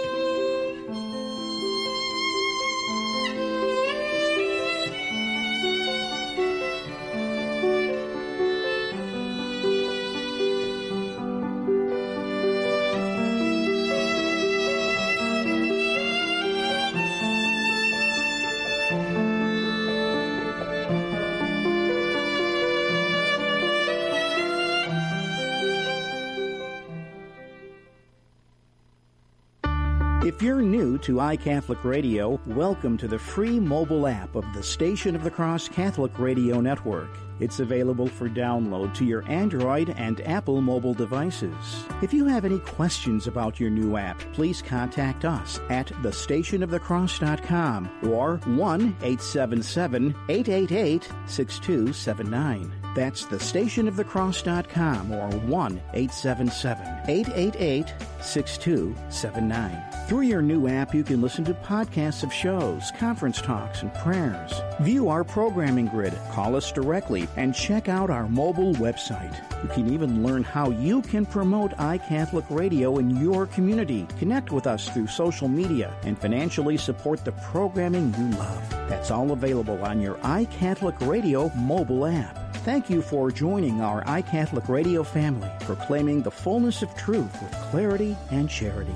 To 31.09 31.15
iCatholic 31.15 31.83
Radio, 31.83 32.39
welcome 32.45 32.95
to 32.95 33.07
the 33.07 33.17
free 33.17 33.59
mobile 33.59 34.05
app 34.05 34.35
of 34.35 34.45
the 34.53 34.61
Station 34.61 35.15
of 35.15 35.23
the 35.23 35.31
Cross 35.31 35.69
Catholic 35.69 36.19
Radio 36.19 36.61
Network. 36.61 37.09
It's 37.39 37.59
available 37.59 38.07
for 38.07 38.29
download 38.29 38.93
to 38.93 39.05
your 39.05 39.27
Android 39.27 39.89
and 39.97 40.21
Apple 40.21 40.61
mobile 40.61 40.93
devices. 40.93 41.83
If 42.03 42.13
you 42.13 42.25
have 42.25 42.45
any 42.45 42.59
questions 42.59 43.25
about 43.25 43.59
your 43.59 43.71
new 43.71 43.97
app, 43.97 44.19
please 44.33 44.61
contact 44.61 45.25
us 45.25 45.59
at 45.71 45.87
thestationofthecross.com 45.87 47.89
or 48.03 48.37
1 48.45 48.81
877 49.01 50.15
888 50.29 51.09
6279. 51.25 52.71
That's 52.93 53.25
thestationofthecross.com 53.25 55.11
or 55.11 55.31
1 55.31 55.81
877 55.95 57.01
888 57.07 57.95
6279. 58.21 59.88
Through 60.09 60.21
your 60.21 60.41
new 60.41 60.67
app, 60.67 60.95
you 60.95 61.03
can 61.03 61.21
listen 61.21 61.45
to 61.45 61.53
podcasts 61.53 62.23
of 62.23 62.33
shows, 62.33 62.89
conference 62.97 63.39
talks, 63.39 63.83
and 63.83 63.93
prayers. 63.93 64.51
View 64.81 65.07
our 65.07 65.23
programming 65.23 65.85
grid, 65.85 66.17
call 66.31 66.55
us 66.55 66.71
directly, 66.71 67.27
and 67.35 67.53
check 67.53 67.87
out 67.87 68.09
our 68.09 68.27
mobile 68.27 68.73
website. 68.73 69.39
You 69.61 69.69
can 69.69 69.93
even 69.93 70.23
learn 70.25 70.43
how 70.43 70.71
you 70.71 71.03
can 71.03 71.27
promote 71.27 71.77
iCatholic 71.77 72.49
Radio 72.49 72.97
in 72.97 73.23
your 73.23 73.45
community. 73.45 74.07
Connect 74.17 74.51
with 74.51 74.65
us 74.65 74.89
through 74.89 75.05
social 75.05 75.47
media 75.47 75.93
and 76.01 76.17
financially 76.17 76.77
support 76.77 77.23
the 77.23 77.33
programming 77.33 78.11
you 78.17 78.35
love. 78.35 78.67
That's 78.89 79.11
all 79.11 79.29
available 79.29 79.79
on 79.85 80.01
your 80.01 80.15
iCatholic 80.15 81.07
Radio 81.07 81.49
mobile 81.49 82.07
app. 82.07 82.55
Thank 82.65 82.89
you 82.89 83.03
for 83.03 83.29
joining 83.29 83.81
our 83.81 84.03
iCatholic 84.05 84.69
Radio 84.69 85.03
family, 85.03 85.51
proclaiming 85.59 86.23
the 86.23 86.31
fullness 86.31 86.81
of 86.81 86.95
truth 86.95 87.31
with 87.43 87.51
clarity 87.69 88.17
and 88.31 88.49
charity. 88.49 88.95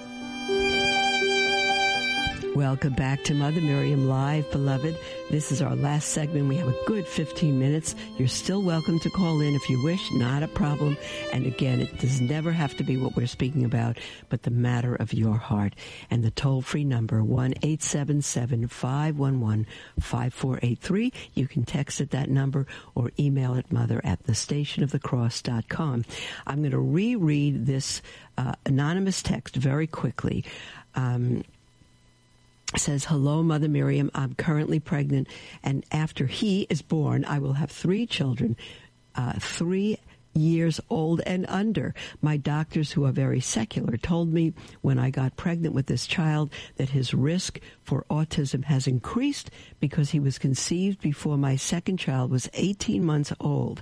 Welcome 2.55 2.95
back 2.95 3.23
to 3.23 3.33
Mother 3.33 3.61
Miriam 3.61 4.09
Live, 4.09 4.51
beloved. 4.51 4.97
This 5.29 5.53
is 5.53 5.61
our 5.61 5.73
last 5.73 6.09
segment. 6.09 6.49
We 6.49 6.57
have 6.57 6.67
a 6.67 6.83
good 6.85 7.07
15 7.07 7.57
minutes. 7.57 7.95
You're 8.17 8.27
still 8.27 8.61
welcome 8.61 8.99
to 8.99 9.09
call 9.09 9.39
in 9.39 9.55
if 9.55 9.69
you 9.69 9.81
wish, 9.81 10.11
not 10.11 10.43
a 10.43 10.49
problem. 10.49 10.97
And 11.31 11.45
again, 11.45 11.79
it 11.79 11.97
does 11.99 12.19
never 12.19 12.51
have 12.51 12.75
to 12.75 12.83
be 12.83 12.97
what 12.97 13.15
we're 13.15 13.27
speaking 13.27 13.63
about, 13.63 13.99
but 14.27 14.43
the 14.43 14.51
matter 14.51 14.95
of 14.95 15.13
your 15.13 15.37
heart. 15.37 15.75
And 16.09 16.25
the 16.25 16.31
toll 16.31 16.61
free 16.61 16.83
number, 16.83 17.23
1 17.23 17.53
877 17.61 18.67
511 18.67 19.65
5483. 20.01 21.13
You 21.33 21.47
can 21.47 21.63
text 21.63 22.01
at 22.01 22.11
that 22.11 22.29
number 22.29 22.67
or 22.95 23.11
email 23.17 23.53
it 23.53 23.71
mother 23.71 24.01
at 24.03 24.23
the 24.23 24.33
stationofthecross.com. 24.33 26.03
I'm 26.45 26.59
going 26.59 26.71
to 26.71 26.79
reread 26.79 27.65
this 27.65 28.01
uh, 28.37 28.55
anonymous 28.65 29.23
text 29.23 29.55
very 29.55 29.87
quickly. 29.87 30.43
Um, 30.95 31.43
says, 32.77 33.05
Hello, 33.05 33.43
Mother 33.43 33.67
Miriam. 33.69 34.11
I'm 34.13 34.33
currently 34.35 34.79
pregnant, 34.79 35.27
and 35.63 35.85
after 35.91 36.25
he 36.25 36.67
is 36.69 36.81
born, 36.81 37.25
I 37.25 37.39
will 37.39 37.53
have 37.53 37.71
three 37.71 38.05
children, 38.05 38.55
uh, 39.15 39.33
three 39.39 39.97
years 40.33 40.79
old 40.89 41.21
and 41.25 41.45
under. 41.47 41.93
My 42.21 42.37
doctors, 42.37 42.91
who 42.91 43.05
are 43.05 43.11
very 43.11 43.39
secular, 43.39 43.97
told 43.97 44.31
me 44.31 44.53
when 44.81 44.97
I 44.97 45.09
got 45.09 45.35
pregnant 45.35 45.75
with 45.75 45.87
this 45.87 46.07
child 46.07 46.51
that 46.77 46.89
his 46.89 47.13
risk 47.13 47.59
for 47.83 48.05
autism 48.09 48.63
has 48.65 48.87
increased 48.87 49.51
because 49.79 50.11
he 50.11 50.19
was 50.19 50.37
conceived 50.37 51.01
before 51.01 51.37
my 51.37 51.55
second 51.55 51.97
child 51.97 52.31
was 52.31 52.49
18 52.53 53.03
months 53.03 53.33
old. 53.39 53.81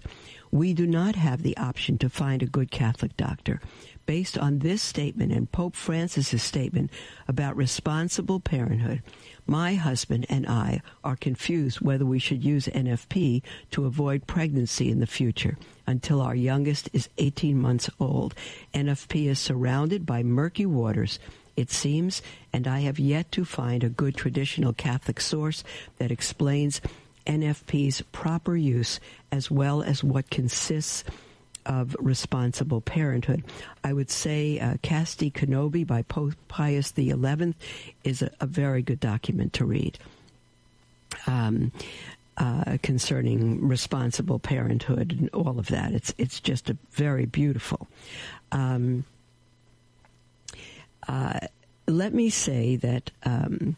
We 0.51 0.73
do 0.73 0.87
not 0.87 1.15
have 1.15 1.43
the 1.43 1.55
option 1.57 1.99
to 1.99 2.09
find 2.09 2.41
a 2.41 2.47
good 2.47 2.71
Catholic 2.71 3.15
doctor 3.15 3.61
based 4.09 4.39
on 4.39 4.57
this 4.57 4.81
statement 4.81 5.31
and 5.31 5.51
Pope 5.51 5.75
Francis's 5.75 6.41
statement 6.41 6.89
about 7.27 7.55
responsible 7.55 8.39
parenthood, 8.39 9.03
my 9.45 9.75
husband 9.75 10.25
and 10.29 10.47
I 10.47 10.81
are 11.03 11.15
confused 11.15 11.79
whether 11.79 12.07
we 12.07 12.17
should 12.17 12.43
use 12.43 12.65
NFP 12.65 13.43
to 13.69 13.85
avoid 13.85 14.25
pregnancy 14.25 14.89
in 14.89 14.99
the 14.99 15.05
future 15.05 15.59
until 15.85 16.21
our 16.21 16.33
youngest 16.33 16.89
is 16.91 17.07
18 17.19 17.55
months 17.55 17.87
old. 17.99 18.33
NFP 18.73 19.27
is 19.27 19.37
surrounded 19.37 20.07
by 20.07 20.23
murky 20.23 20.65
waters 20.65 21.19
it 21.55 21.69
seems, 21.69 22.23
and 22.51 22.67
I 22.67 22.79
have 22.79 22.97
yet 22.97 23.31
to 23.33 23.45
find 23.45 23.83
a 23.83 23.89
good 23.89 24.15
traditional 24.15 24.73
Catholic 24.73 25.21
source 25.21 25.63
that 25.99 26.09
explains 26.09 26.81
NFP's 27.27 28.01
proper 28.11 28.55
use 28.55 28.99
as 29.31 29.51
well 29.51 29.83
as 29.83 30.03
what 30.03 30.31
consists 30.31 31.03
of 31.69 31.95
responsible 31.99 32.81
parenthood. 32.81 33.43
I 33.83 33.93
would 33.93 34.09
say 34.09 34.59
uh, 34.59 34.77
Casti 34.81 35.29
Connubii 35.29 35.85
by 35.85 36.01
Pope 36.01 36.33
Pius 36.47 36.91
XI 36.95 37.53
is 38.03 38.21
a, 38.23 38.31
a, 38.41 38.47
very 38.47 38.81
good 38.81 38.99
document 38.99 39.53
to 39.53 39.65
read. 39.65 39.97
Um, 41.27 41.71
uh, 42.37 42.77
concerning 42.81 43.67
responsible 43.67 44.39
parenthood 44.39 45.11
and 45.11 45.29
all 45.29 45.59
of 45.59 45.67
that, 45.67 45.93
it's 45.93 46.13
it's 46.17 46.39
just 46.39 46.69
a 46.69 46.77
very 46.91 47.25
beautiful. 47.25 47.87
Um, 48.51 49.03
uh, 51.07 51.39
let 51.85 52.13
me 52.13 52.29
say 52.29 52.77
that 52.77 53.11
um, 53.23 53.75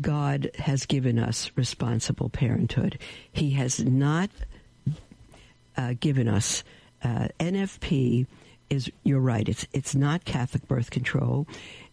God 0.00 0.50
has 0.58 0.86
given 0.86 1.18
us 1.18 1.50
responsible 1.56 2.28
parenthood. 2.28 2.98
He 3.32 3.52
has 3.52 3.82
not 3.82 4.30
uh, 5.76 5.94
given 5.98 6.28
us 6.28 6.62
uh, 7.02 7.28
NFP 7.38 8.26
is 8.70 8.90
you're 9.04 9.20
right. 9.20 9.48
It's 9.48 9.66
it's 9.72 9.94
not 9.94 10.24
Catholic 10.24 10.66
birth 10.68 10.90
control. 10.90 11.46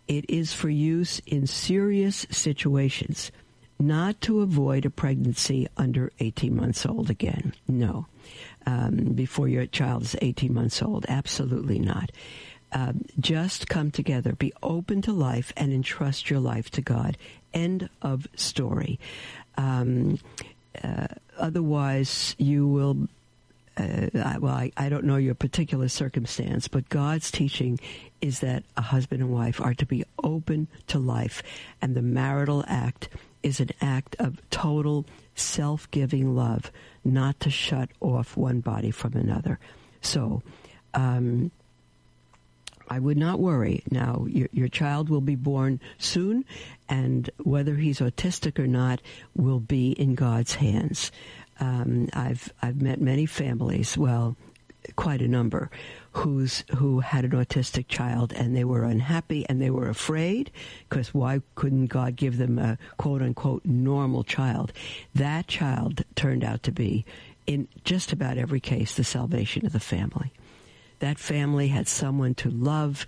It 0.07 0.29
is 0.29 0.53
for 0.53 0.69
use 0.69 1.19
in 1.25 1.47
serious 1.47 2.27
situations, 2.29 3.31
not 3.79 4.21
to 4.21 4.41
avoid 4.41 4.85
a 4.85 4.89
pregnancy 4.89 5.67
under 5.77 6.11
18 6.19 6.55
months 6.55 6.85
old 6.85 7.09
again. 7.09 7.53
No, 7.67 8.05
um, 8.65 9.13
before 9.13 9.47
your 9.47 9.65
child 9.65 10.03
is 10.03 10.15
18 10.21 10.53
months 10.53 10.81
old. 10.81 11.05
Absolutely 11.09 11.79
not. 11.79 12.11
Um, 12.71 13.05
just 13.19 13.69
come 13.69 13.89
together, 13.89 14.33
be 14.33 14.53
open 14.61 15.01
to 15.03 15.13
life, 15.13 15.53
and 15.55 15.71
entrust 15.71 16.29
your 16.29 16.39
life 16.39 16.69
to 16.71 16.81
God. 16.81 17.17
End 17.53 17.89
of 18.01 18.27
story. 18.35 18.99
Um, 19.57 20.19
uh, 20.83 21.07
otherwise, 21.37 22.35
you 22.37 22.67
will 22.67 23.07
uh, 23.77 24.37
well, 24.39 24.53
I, 24.53 24.71
I 24.77 24.89
don't 24.89 25.03
know 25.03 25.17
your 25.17 25.35
particular 25.35 25.89
circumstance, 25.89 26.67
but 26.67 26.89
God's 26.89 27.29
teaching 27.31 27.79
is 28.21 28.39
that 28.39 28.63
a 28.77 28.81
husband 28.81 29.21
and 29.21 29.31
wife 29.31 29.59
are 29.59 29.73
to 29.73 29.85
be 29.85 30.05
open 30.23 30.67
to 30.87 30.99
life, 30.99 31.43
and 31.81 31.95
the 31.95 32.01
marital 32.01 32.63
act 32.67 33.09
is 33.43 33.59
an 33.59 33.69
act 33.81 34.15
of 34.17 34.41
total 34.49 35.05
self 35.35 35.89
giving 35.91 36.35
love, 36.35 36.71
not 37.03 37.39
to 37.41 37.49
shut 37.49 37.89
off 37.99 38.37
one 38.37 38.61
body 38.61 38.91
from 38.91 39.13
another. 39.13 39.59
So, 40.01 40.41
um, 40.93 41.51
I 42.87 42.99
would 42.99 43.17
not 43.17 43.39
worry. 43.39 43.83
Now, 43.89 44.25
your, 44.29 44.47
your, 44.51 44.67
child 44.67 45.09
will 45.09 45.21
be 45.21 45.35
born 45.35 45.79
soon, 45.97 46.45
and 46.87 47.29
whether 47.43 47.75
he's 47.75 47.99
autistic 47.99 48.59
or 48.59 48.67
not 48.67 49.01
will 49.35 49.59
be 49.59 49.91
in 49.91 50.15
God's 50.15 50.55
hands. 50.55 51.11
Um, 51.59 52.09
I've 52.13 52.51
I've 52.61 52.81
met 52.81 52.99
many 52.99 53.25
families, 53.25 53.97
well, 53.97 54.35
quite 54.95 55.21
a 55.21 55.27
number, 55.27 55.69
who's 56.11 56.63
who 56.75 56.99
had 56.99 57.25
an 57.25 57.31
autistic 57.31 57.87
child 57.87 58.33
and 58.33 58.55
they 58.55 58.63
were 58.63 58.83
unhappy 58.83 59.45
and 59.49 59.61
they 59.61 59.69
were 59.69 59.89
afraid 59.89 60.51
because 60.89 61.13
why 61.13 61.41
couldn't 61.55 61.87
God 61.87 62.15
give 62.15 62.37
them 62.37 62.59
a 62.59 62.77
quote 62.97 63.21
unquote 63.21 63.65
normal 63.65 64.23
child? 64.23 64.71
That 65.13 65.47
child 65.47 66.03
turned 66.15 66.43
out 66.43 66.63
to 66.63 66.71
be, 66.71 67.05
in 67.47 67.67
just 67.83 68.11
about 68.11 68.37
every 68.37 68.59
case, 68.59 68.95
the 68.95 69.03
salvation 69.03 69.65
of 69.65 69.73
the 69.73 69.79
family. 69.79 70.31
That 70.99 71.19
family 71.19 71.67
had 71.67 71.87
someone 71.87 72.35
to 72.35 72.49
love, 72.49 73.05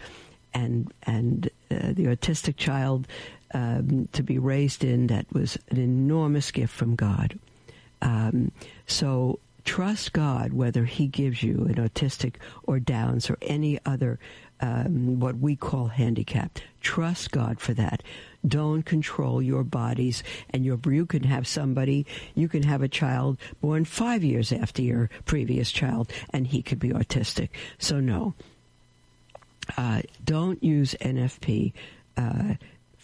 and 0.53 0.91
and 1.03 1.49
uh, 1.71 1.93
the 1.93 2.05
autistic 2.05 2.57
child 2.57 3.07
um, 3.53 4.09
to 4.11 4.23
be 4.23 4.37
raised 4.39 4.83
in 4.83 5.07
that 5.07 5.25
was 5.31 5.57
an 5.69 5.77
enormous 5.77 6.51
gift 6.51 6.73
from 6.73 6.95
God. 6.95 7.39
Um, 8.01 8.51
so 8.85 9.39
trust 9.63 10.13
God 10.13 10.53
whether 10.53 10.85
He 10.85 11.07
gives 11.07 11.43
you 11.43 11.65
an 11.65 11.75
autistic 11.75 12.35
or 12.63 12.79
Downs 12.79 13.29
or 13.29 13.37
any 13.41 13.79
other 13.85 14.19
um, 14.59 15.19
what 15.19 15.37
we 15.37 15.55
call 15.55 15.87
handicap. 15.87 16.59
Trust 16.81 17.31
God 17.31 17.59
for 17.59 17.73
that. 17.75 18.01
Don't 18.47 18.83
control 18.83 19.41
your 19.41 19.63
bodies 19.63 20.23
and 20.49 20.65
your. 20.65 20.79
You 20.85 21.05
can 21.05 21.23
have 21.23 21.47
somebody. 21.47 22.05
You 22.33 22.47
can 22.47 22.63
have 22.63 22.81
a 22.81 22.87
child 22.87 23.37
born 23.61 23.85
five 23.85 24.23
years 24.23 24.51
after 24.51 24.81
your 24.81 25.09
previous 25.25 25.71
child, 25.71 26.11
and 26.29 26.47
he 26.47 26.61
could 26.61 26.79
be 26.79 26.89
autistic. 26.89 27.49
So 27.77 27.99
no. 27.99 28.33
Uh, 29.75 30.01
don't 30.23 30.63
use 30.63 30.95
NFP. 31.01 31.73
Uh, 32.15 32.53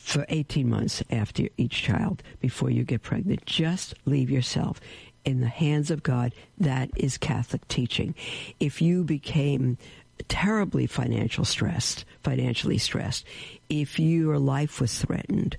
for 0.03 0.25
18 0.27 0.69
months 0.69 1.01
after 1.09 1.47
each 1.57 1.81
child 1.81 2.21
before 2.41 2.69
you 2.69 2.83
get 2.83 3.01
pregnant. 3.01 3.45
Just 3.45 3.95
leave 4.05 4.29
yourself 4.29 4.81
in 5.23 5.39
the 5.39 5.47
hands 5.47 5.89
of 5.89 6.03
God. 6.03 6.33
That 6.57 6.89
is 6.97 7.17
Catholic 7.17 7.65
teaching. 7.69 8.13
If 8.59 8.81
you 8.81 9.05
became 9.05 9.77
terribly 10.27 10.87
financial 10.87 11.45
stressed, 11.45 12.03
financially 12.21 12.77
stressed, 12.77 13.25
if 13.69 13.97
your 13.97 14.37
life 14.39 14.81
was 14.81 15.01
threatened, 15.01 15.55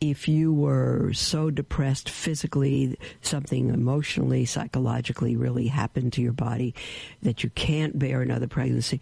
if 0.00 0.28
you 0.28 0.54
were 0.54 1.12
so 1.12 1.50
depressed 1.50 2.08
physically, 2.08 2.96
something 3.22 3.70
emotionally, 3.70 4.44
psychologically 4.46 5.34
really 5.36 5.66
happened 5.66 6.12
to 6.12 6.22
your 6.22 6.32
body 6.32 6.74
that 7.22 7.42
you 7.42 7.50
can't 7.50 7.98
bear 7.98 8.22
another 8.22 8.46
pregnancy, 8.46 9.00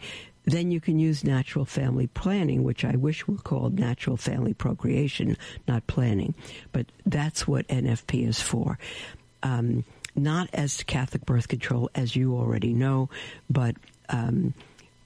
then 0.48 0.70
you 0.70 0.80
can 0.80 0.98
use 0.98 1.24
natural 1.24 1.64
family 1.64 2.06
planning, 2.06 2.64
which 2.64 2.84
I 2.84 2.96
wish 2.96 3.26
were 3.26 3.36
called 3.36 3.78
natural 3.78 4.16
family 4.16 4.54
procreation, 4.54 5.36
not 5.66 5.86
planning. 5.86 6.34
But 6.72 6.86
that's 7.06 7.46
what 7.46 7.66
NFP 7.68 8.26
is 8.26 8.40
for. 8.40 8.78
Um, 9.42 9.84
not 10.14 10.48
as 10.52 10.82
Catholic 10.82 11.24
birth 11.24 11.48
control, 11.48 11.90
as 11.94 12.16
you 12.16 12.34
already 12.36 12.72
know, 12.72 13.08
but 13.48 13.76
um, 14.08 14.54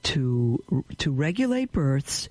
to 0.04 0.62
to 0.98 1.10
regulate 1.10 1.72
births 1.72 2.28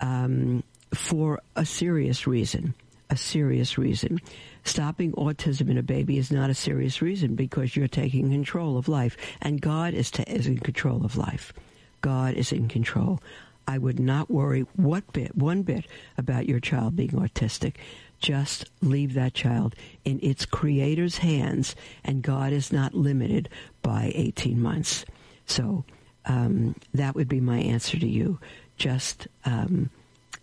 um, 0.00 0.62
for 0.94 1.40
a 1.56 1.66
serious 1.66 2.26
reason. 2.26 2.74
A 3.10 3.16
serious 3.16 3.76
reason. 3.76 4.20
Stopping 4.62 5.10
autism 5.12 5.68
in 5.68 5.78
a 5.78 5.82
baby 5.82 6.16
is 6.16 6.30
not 6.30 6.48
a 6.48 6.54
serious 6.54 7.02
reason 7.02 7.34
because 7.34 7.74
you're 7.74 7.88
taking 7.88 8.30
control 8.30 8.76
of 8.78 8.88
life, 8.88 9.16
and 9.40 9.60
God 9.60 9.94
is, 9.94 10.12
ta- 10.12 10.22
is 10.28 10.46
in 10.46 10.58
control 10.58 11.04
of 11.04 11.16
life. 11.16 11.52
God 12.00 12.34
is 12.34 12.52
in 12.52 12.68
control. 12.68 13.20
I 13.66 13.78
would 13.78 14.00
not 14.00 14.30
worry 14.30 14.66
what 14.76 15.12
bit, 15.12 15.36
one 15.36 15.62
bit 15.62 15.86
about 16.18 16.46
your 16.46 16.60
child 16.60 16.96
being 16.96 17.10
autistic. 17.10 17.74
Just 18.18 18.68
leave 18.82 19.14
that 19.14 19.32
child 19.32 19.74
in 20.04 20.18
its 20.22 20.44
creator's 20.44 21.18
hands, 21.18 21.74
and 22.04 22.22
God 22.22 22.52
is 22.52 22.72
not 22.72 22.94
limited 22.94 23.48
by 23.82 24.12
18 24.14 24.60
months. 24.60 25.04
So 25.46 25.84
um, 26.26 26.74
that 26.92 27.14
would 27.14 27.28
be 27.28 27.40
my 27.40 27.58
answer 27.58 27.98
to 27.98 28.08
you. 28.08 28.38
Just 28.76 29.28
um, 29.44 29.90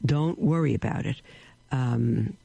don't 0.06 0.40
worry 0.40 0.74
about 0.74 1.06
it. 1.06 1.22
Um, 1.72 2.38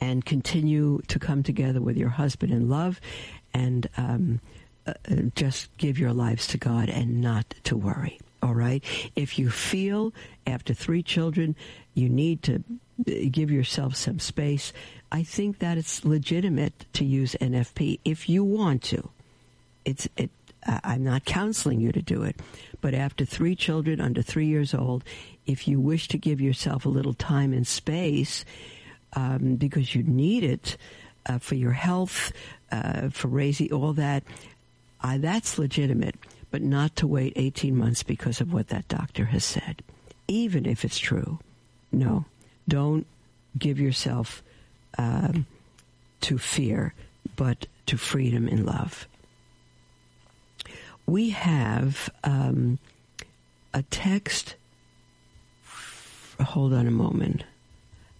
and 0.00 0.24
continue 0.24 1.00
to 1.06 1.18
come 1.18 1.42
together 1.44 1.80
with 1.80 1.96
your 1.96 2.08
husband 2.08 2.52
in 2.52 2.68
love 2.68 3.00
and 3.54 3.88
um, 3.96 4.40
uh, 4.86 4.94
uh, 5.10 5.14
just 5.34 5.74
give 5.76 5.98
your 5.98 6.12
lives 6.12 6.46
to 6.48 6.58
God 6.58 6.88
and 6.88 7.20
not 7.20 7.54
to 7.64 7.76
worry. 7.76 8.18
All 8.42 8.54
right. 8.54 8.82
If 9.14 9.38
you 9.38 9.50
feel 9.50 10.12
after 10.46 10.74
three 10.74 11.02
children 11.02 11.54
you 11.94 12.08
need 12.08 12.42
to 12.42 12.56
uh, 12.56 13.12
give 13.30 13.50
yourself 13.50 13.94
some 13.94 14.18
space, 14.18 14.72
I 15.12 15.22
think 15.22 15.60
that 15.60 15.78
it's 15.78 16.04
legitimate 16.04 16.86
to 16.94 17.04
use 17.04 17.36
NFP 17.40 18.00
if 18.04 18.28
you 18.28 18.42
want 18.44 18.82
to. 18.84 19.08
It's 19.84 20.08
it. 20.16 20.30
I'm 20.64 21.02
not 21.02 21.24
counseling 21.24 21.80
you 21.80 21.90
to 21.90 22.00
do 22.00 22.22
it, 22.22 22.36
but 22.80 22.94
after 22.94 23.24
three 23.24 23.56
children 23.56 24.00
under 24.00 24.22
three 24.22 24.46
years 24.46 24.74
old, 24.74 25.02
if 25.44 25.66
you 25.66 25.80
wish 25.80 26.06
to 26.08 26.18
give 26.18 26.40
yourself 26.40 26.86
a 26.86 26.88
little 26.88 27.14
time 27.14 27.52
and 27.52 27.66
space 27.66 28.44
um, 29.14 29.56
because 29.56 29.94
you 29.94 30.04
need 30.04 30.44
it 30.44 30.76
uh, 31.26 31.38
for 31.38 31.54
your 31.54 31.72
health, 31.72 32.32
uh, 32.70 33.08
for 33.10 33.28
raising 33.28 33.72
all 33.72 33.92
that, 33.94 34.22
uh, 35.02 35.18
that's 35.18 35.58
legitimate, 35.58 36.16
but 36.50 36.62
not 36.62 36.94
to 36.96 37.06
wait 37.06 37.32
18 37.36 37.76
months 37.76 38.02
because 38.02 38.40
of 38.40 38.52
what 38.52 38.68
that 38.68 38.88
doctor 38.88 39.26
has 39.26 39.44
said, 39.44 39.82
even 40.28 40.66
if 40.66 40.84
it's 40.84 40.98
true. 40.98 41.38
No, 41.90 42.24
don't 42.68 43.06
give 43.58 43.78
yourself 43.78 44.42
um, 44.98 45.46
to 46.22 46.38
fear, 46.38 46.94
but 47.36 47.66
to 47.86 47.96
freedom 47.96 48.48
and 48.48 48.64
love. 48.64 49.06
We 51.06 51.30
have 51.30 52.08
um, 52.24 52.78
a 53.74 53.82
text. 53.82 54.54
Hold 56.40 56.72
on 56.72 56.86
a 56.86 56.92
moment. 56.92 57.44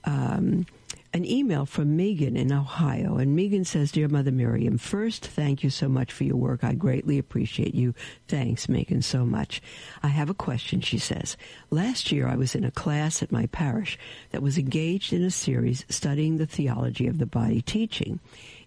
Um, 0.04 0.66
an 1.14 1.26
email 1.26 1.66
from 1.66 1.96
Megan 1.96 2.36
in 2.36 2.50
Ohio. 2.50 3.16
And 3.16 3.36
Megan 3.36 3.64
says, 3.64 3.92
Dear 3.92 4.08
Mother 4.08 4.32
Miriam, 4.32 4.78
first, 4.78 5.26
thank 5.26 5.62
you 5.62 5.68
so 5.68 5.88
much 5.88 6.10
for 6.10 6.24
your 6.24 6.36
work. 6.36 6.64
I 6.64 6.72
greatly 6.72 7.18
appreciate 7.18 7.74
you. 7.74 7.94
Thanks, 8.28 8.68
Megan, 8.68 9.02
so 9.02 9.26
much. 9.26 9.60
I 10.02 10.08
have 10.08 10.30
a 10.30 10.34
question, 10.34 10.80
she 10.80 10.98
says. 10.98 11.36
Last 11.70 12.12
year, 12.12 12.26
I 12.26 12.36
was 12.36 12.54
in 12.54 12.64
a 12.64 12.70
class 12.70 13.22
at 13.22 13.30
my 13.30 13.46
parish 13.46 13.98
that 14.30 14.42
was 14.42 14.56
engaged 14.56 15.12
in 15.12 15.22
a 15.22 15.30
series 15.30 15.84
studying 15.88 16.38
the 16.38 16.46
theology 16.46 17.06
of 17.06 17.18
the 17.18 17.26
body 17.26 17.60
teaching. 17.60 18.18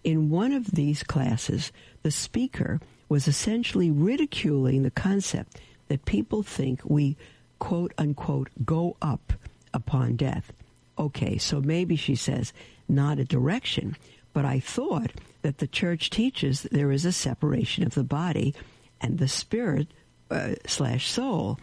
In 0.04 0.30
one 0.30 0.52
of 0.52 0.70
these 0.70 1.02
classes, 1.02 1.72
the 2.04 2.12
speaker 2.12 2.80
was 3.08 3.26
essentially 3.26 3.90
ridiculing 3.90 4.84
the 4.84 4.90
concept 4.90 5.60
that 5.88 6.04
people 6.04 6.44
think 6.44 6.80
we 6.84 7.16
quote 7.58 7.92
unquote 7.98 8.50
go 8.64 8.96
up 9.00 9.32
upon 9.72 10.14
death 10.14 10.52
okay, 10.98 11.38
so 11.38 11.60
maybe 11.60 11.96
she 11.96 12.14
says, 12.14 12.52
not 12.88 13.18
a 13.18 13.24
direction. 13.24 13.96
But 14.32 14.44
I 14.44 14.60
thought 14.60 15.12
that 15.42 15.58
the 15.58 15.66
church 15.66 16.10
teaches 16.10 16.62
there 16.64 16.92
is 16.92 17.04
a 17.04 17.12
separation 17.12 17.84
of 17.84 17.94
the 17.94 18.04
body 18.04 18.54
and 19.00 19.18
the 19.18 19.28
spirit 19.28 19.88
uh, 20.30 20.54
slash 20.66 21.08
soul. 21.08 21.58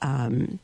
Um, 0.00 0.58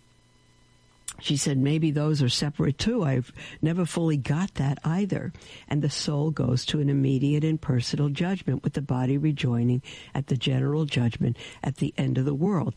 she 1.20 1.36
said 1.36 1.58
maybe 1.58 1.90
those 1.90 2.22
are 2.22 2.28
separate 2.28 2.78
too. 2.78 3.02
I've 3.02 3.32
never 3.60 3.84
fully 3.84 4.16
got 4.16 4.54
that 4.54 4.78
either. 4.84 5.32
And 5.68 5.82
the 5.82 5.90
soul 5.90 6.30
goes 6.30 6.64
to 6.66 6.80
an 6.80 6.88
immediate 6.88 7.44
and 7.44 7.60
personal 7.60 8.08
judgment 8.08 8.62
with 8.62 8.74
the 8.74 8.82
body 8.82 9.18
rejoining 9.18 9.82
at 10.14 10.28
the 10.28 10.36
general 10.36 10.84
judgment 10.84 11.36
at 11.62 11.76
the 11.76 11.92
end 11.96 12.18
of 12.18 12.24
the 12.24 12.34
world. 12.34 12.74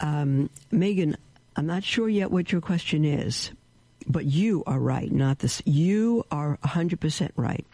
Um, 0.00 0.48
Megan, 0.70 1.16
I'm 1.56 1.66
not 1.66 1.84
sure 1.84 2.08
yet 2.08 2.30
what 2.30 2.52
your 2.52 2.60
question 2.60 3.04
is, 3.04 3.50
but 4.08 4.24
you 4.24 4.64
are 4.66 4.80
right, 4.80 5.12
not 5.12 5.40
this. 5.40 5.62
You 5.64 6.24
are 6.30 6.58
100% 6.64 7.30
right. 7.36 7.66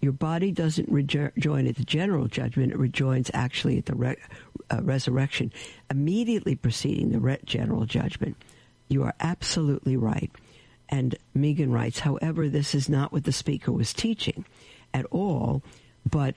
Your 0.00 0.12
body 0.12 0.50
doesn't 0.50 0.88
rejoin 0.88 1.66
at 1.66 1.76
the 1.76 1.84
general 1.84 2.26
judgment, 2.26 2.72
it 2.72 2.78
rejoins 2.78 3.30
actually 3.34 3.76
at 3.78 3.86
the 3.86 3.94
re- 3.94 4.16
uh, 4.70 4.80
resurrection, 4.82 5.52
immediately 5.90 6.54
preceding 6.54 7.10
the 7.10 7.20
re- 7.20 7.38
general 7.44 7.84
judgment. 7.84 8.36
You 8.88 9.02
are 9.02 9.14
absolutely 9.20 9.96
right. 9.96 10.30
And 10.88 11.16
Megan 11.34 11.70
writes, 11.70 12.00
however, 12.00 12.48
this 12.48 12.74
is 12.74 12.88
not 12.88 13.12
what 13.12 13.24
the 13.24 13.32
speaker 13.32 13.72
was 13.72 13.92
teaching 13.92 14.44
at 14.94 15.04
all, 15.06 15.62
but 16.08 16.36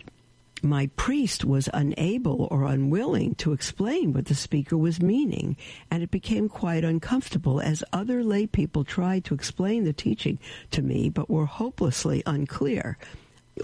my 0.63 0.87
priest 0.95 1.43
was 1.43 1.69
unable 1.73 2.47
or 2.49 2.65
unwilling 2.65 3.35
to 3.35 3.51
explain 3.51 4.13
what 4.13 4.25
the 4.25 4.35
speaker 4.35 4.77
was 4.77 5.01
meaning, 5.01 5.57
and 5.91 6.01
it 6.01 6.11
became 6.11 6.47
quite 6.47 6.83
uncomfortable 6.83 7.59
as 7.59 7.83
other 7.91 8.23
lay 8.23 8.47
people 8.47 8.83
tried 8.83 9.25
to 9.25 9.33
explain 9.33 9.83
the 9.83 9.93
teaching 9.93 10.39
to 10.71 10.81
me 10.81 11.09
but 11.09 11.29
were 11.29 11.45
hopelessly 11.45 12.23
unclear. 12.25 12.97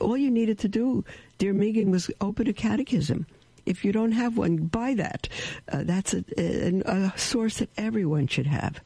All 0.01 0.17
you 0.17 0.29
needed 0.29 0.59
to 0.59 0.67
do, 0.67 1.03
dear 1.37 1.53
Megan, 1.53 1.89
was 1.89 2.11
open 2.21 2.47
a 2.47 2.53
catechism. 2.53 3.25
If 3.65 3.85
you 3.85 3.91
don't 3.91 4.11
have 4.11 4.37
one, 4.37 4.57
buy 4.57 4.93
that. 4.95 5.29
Uh, 5.71 5.83
that's 5.83 6.13
a, 6.13 6.23
a, 6.37 6.81
a, 6.85 7.13
source 7.17 7.57
that 7.59 7.69
everyone 7.77 8.27
should 8.27 8.47
have. 8.47 8.81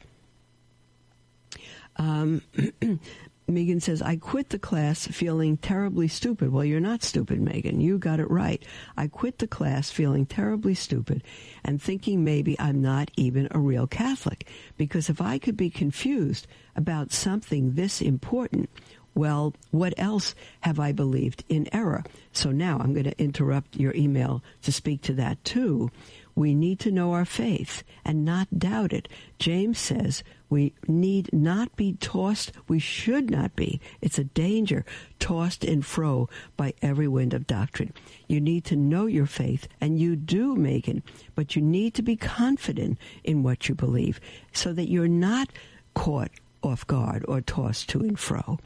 Um, 1.95 2.41
Megan 3.47 3.79
says, 3.79 4.01
I 4.01 4.15
quit 4.15 4.49
the 4.49 4.59
class 4.59 5.05
feeling 5.07 5.57
terribly 5.57 6.07
stupid. 6.07 6.51
Well, 6.51 6.63
you're 6.63 6.79
not 6.79 7.03
stupid, 7.03 7.41
Megan. 7.41 7.81
You 7.81 7.97
got 7.97 8.19
it 8.19 8.31
right. 8.31 8.63
I 8.95 9.07
quit 9.07 9.39
the 9.39 9.47
class 9.47 9.91
feeling 9.91 10.25
terribly 10.25 10.73
stupid 10.73 11.23
and 11.63 11.81
thinking 11.81 12.23
maybe 12.23 12.57
I'm 12.59 12.81
not 12.81 13.11
even 13.17 13.49
a 13.51 13.59
real 13.59 13.85
Catholic. 13.85 14.47
Because 14.77 15.09
if 15.09 15.19
I 15.19 15.39
could 15.39 15.57
be 15.57 15.69
confused 15.69 16.47
about 16.75 17.11
something 17.11 17.73
this 17.73 18.01
important, 18.01 18.69
well, 19.15 19.53
what 19.71 19.93
else 19.97 20.33
have 20.61 20.79
I 20.79 20.91
believed 20.91 21.43
in 21.49 21.67
error? 21.73 22.03
So 22.31 22.51
now 22.51 22.79
I'm 22.79 22.93
going 22.93 23.03
to 23.03 23.21
interrupt 23.21 23.75
your 23.75 23.93
email 23.93 24.41
to 24.63 24.71
speak 24.71 25.01
to 25.03 25.13
that 25.13 25.43
too. 25.43 25.91
We 26.35 26.55
need 26.55 26.79
to 26.79 26.91
know 26.91 27.13
our 27.13 27.25
faith 27.25 27.83
and 28.03 28.25
not 28.25 28.57
doubt 28.57 28.91
it. 28.91 29.07
James 29.37 29.77
says 29.77 30.23
we 30.53 30.71
need 30.87 31.33
not 31.33 31.75
be 31.75 31.93
tossed, 31.93 32.51
we 32.67 32.77
should 32.77 33.31
not 33.31 33.55
be. 33.55 33.81
It's 34.01 34.19
a 34.19 34.23
danger, 34.23 34.85
tossed 35.17 35.63
and 35.63 35.83
fro 35.83 36.29
by 36.55 36.75
every 36.79 37.07
wind 37.07 37.33
of 37.33 37.47
doctrine. 37.47 37.91
You 38.27 38.39
need 38.39 38.63
to 38.65 38.75
know 38.75 39.07
your 39.07 39.25
faith, 39.25 39.67
and 39.81 39.99
you 39.99 40.15
do, 40.15 40.55
Megan, 40.55 41.01
but 41.33 41.55
you 41.55 41.61
need 41.63 41.95
to 41.95 42.03
be 42.03 42.15
confident 42.15 42.99
in 43.23 43.41
what 43.41 43.67
you 43.67 43.73
believe 43.73 44.19
so 44.53 44.73
that 44.73 44.91
you're 44.91 45.07
not 45.07 45.49
caught 45.95 46.29
off 46.61 46.85
guard 46.85 47.25
or 47.27 47.41
tossed 47.41 47.89
to 47.89 48.01
and 48.01 48.19
fro. 48.19 48.59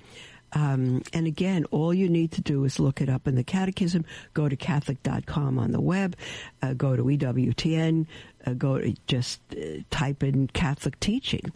Um, 0.58 1.04
and 1.14 1.28
again, 1.28 1.66
all 1.66 1.94
you 1.94 2.10
need 2.10 2.32
to 2.32 2.42
do 2.42 2.64
is 2.64 2.80
look 2.80 3.00
it 3.00 3.10
up 3.10 3.28
in 3.28 3.36
the 3.36 3.44
Catechism. 3.44 4.04
Go 4.34 4.50
to 4.50 4.56
Catholic.com 4.56 5.60
on 5.60 5.72
the 5.72 5.80
web. 5.80 6.16
Uh, 6.64 6.74
go 6.74 6.96
to 6.96 7.04
EWTN. 7.04 8.08
Uh, 8.44 8.54
go 8.54 8.80
to 8.80 8.96
just 9.06 9.40
uh, 9.52 9.82
type 9.92 10.24
in 10.24 10.48
Catholic 10.48 11.00
teaching. 11.00 11.52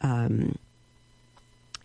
Um, 0.00 0.56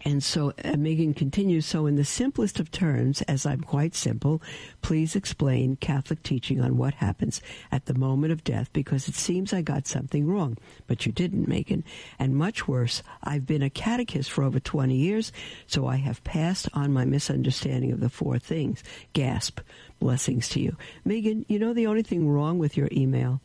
and 0.03 0.23
so 0.23 0.53
uh, 0.63 0.77
Megan 0.77 1.13
continues, 1.13 1.65
so 1.65 1.85
in 1.85 1.95
the 1.95 2.05
simplest 2.05 2.59
of 2.59 2.71
terms, 2.71 3.21
as 3.23 3.45
I'm 3.45 3.61
quite 3.61 3.93
simple, 3.93 4.41
please 4.81 5.15
explain 5.15 5.75
Catholic 5.75 6.23
teaching 6.23 6.61
on 6.61 6.77
what 6.77 6.95
happens 6.95 7.41
at 7.71 7.85
the 7.85 7.93
moment 7.93 8.33
of 8.33 8.43
death 8.43 8.71
because 8.73 9.07
it 9.07 9.15
seems 9.15 9.53
I 9.53 9.61
got 9.61 9.87
something 9.87 10.27
wrong. 10.27 10.57
But 10.87 11.05
you 11.05 11.11
didn't, 11.11 11.47
Megan. 11.47 11.83
And 12.17 12.35
much 12.35 12.67
worse, 12.67 13.03
I've 13.23 13.45
been 13.45 13.61
a 13.61 13.69
catechist 13.69 14.31
for 14.31 14.43
over 14.43 14.59
20 14.59 14.95
years, 14.95 15.31
so 15.67 15.87
I 15.87 15.97
have 15.97 16.23
passed 16.23 16.67
on 16.73 16.93
my 16.93 17.05
misunderstanding 17.05 17.91
of 17.91 17.99
the 17.99 18.09
four 18.09 18.39
things. 18.39 18.83
Gasp. 19.13 19.59
Blessings 19.99 20.49
to 20.49 20.59
you. 20.59 20.75
Megan, 21.05 21.45
you 21.47 21.59
know 21.59 21.73
the 21.73 21.85
only 21.85 22.01
thing 22.01 22.27
wrong 22.27 22.57
with 22.57 22.75
your 22.75 22.89
email? 22.91 23.39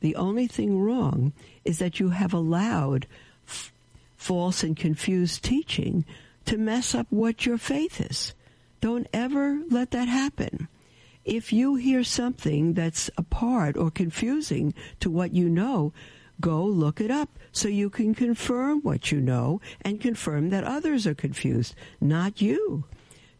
The 0.00 0.16
only 0.16 0.46
thing 0.46 0.80
wrong 0.80 1.34
is 1.64 1.78
that 1.78 2.00
you 2.00 2.08
have 2.08 2.32
allowed 2.32 3.06
false 4.20 4.62
and 4.62 4.76
confused 4.76 5.42
teaching 5.42 6.04
to 6.44 6.58
mess 6.58 6.94
up 6.94 7.06
what 7.08 7.46
your 7.46 7.56
faith 7.56 8.02
is. 8.02 8.34
Don't 8.82 9.06
ever 9.14 9.62
let 9.70 9.92
that 9.92 10.08
happen. 10.08 10.68
If 11.24 11.54
you 11.54 11.76
hear 11.76 12.04
something 12.04 12.74
that's 12.74 13.10
apart 13.16 13.78
or 13.78 13.90
confusing 13.90 14.74
to 15.00 15.10
what 15.10 15.34
you 15.34 15.48
know, 15.48 15.94
go 16.38 16.62
look 16.62 17.00
it 17.00 17.10
up 17.10 17.30
so 17.50 17.66
you 17.66 17.88
can 17.88 18.14
confirm 18.14 18.80
what 18.82 19.10
you 19.10 19.22
know 19.22 19.62
and 19.80 20.02
confirm 20.02 20.50
that 20.50 20.64
others 20.64 21.06
are 21.06 21.14
confused, 21.14 21.74
not 21.98 22.42
you. 22.42 22.84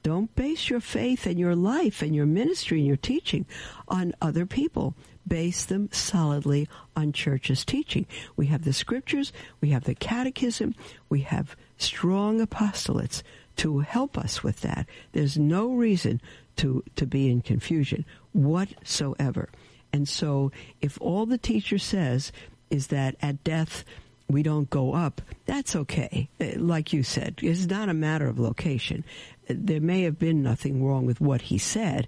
Don't 0.02 0.34
base 0.34 0.70
your 0.70 0.80
faith 0.80 1.26
and 1.26 1.38
your 1.38 1.54
life 1.54 2.00
and 2.00 2.14
your 2.16 2.26
ministry 2.26 2.78
and 2.78 2.86
your 2.86 2.96
teaching 2.96 3.44
on 3.86 4.14
other 4.22 4.46
people 4.46 4.94
base 5.26 5.64
them 5.64 5.88
solidly 5.92 6.68
on 6.96 7.12
church's 7.12 7.64
teaching. 7.64 8.06
We 8.36 8.46
have 8.46 8.64
the 8.64 8.72
scriptures, 8.72 9.32
we 9.60 9.70
have 9.70 9.84
the 9.84 9.94
catechism, 9.94 10.74
we 11.08 11.20
have 11.20 11.56
strong 11.78 12.44
apostolates 12.44 13.22
to 13.56 13.80
help 13.80 14.16
us 14.16 14.42
with 14.42 14.60
that. 14.62 14.86
There's 15.12 15.38
no 15.38 15.72
reason 15.72 16.20
to, 16.56 16.82
to 16.96 17.06
be 17.06 17.30
in 17.30 17.42
confusion 17.42 18.04
whatsoever. 18.32 19.48
And 19.92 20.08
so 20.08 20.52
if 20.80 21.00
all 21.00 21.26
the 21.26 21.38
teacher 21.38 21.78
says 21.78 22.32
is 22.70 22.88
that 22.88 23.16
at 23.20 23.42
death 23.44 23.84
we 24.28 24.42
don't 24.42 24.70
go 24.70 24.94
up, 24.94 25.20
that's 25.46 25.74
okay. 25.74 26.28
Uh, 26.40 26.52
like 26.56 26.92
you 26.92 27.02
said, 27.02 27.40
it's 27.42 27.66
not 27.66 27.88
a 27.88 27.94
matter 27.94 28.28
of 28.28 28.38
location. 28.38 29.04
There 29.48 29.80
may 29.80 30.02
have 30.02 30.18
been 30.18 30.42
nothing 30.42 30.84
wrong 30.84 31.04
with 31.04 31.20
what 31.20 31.42
he 31.42 31.58
said, 31.58 32.06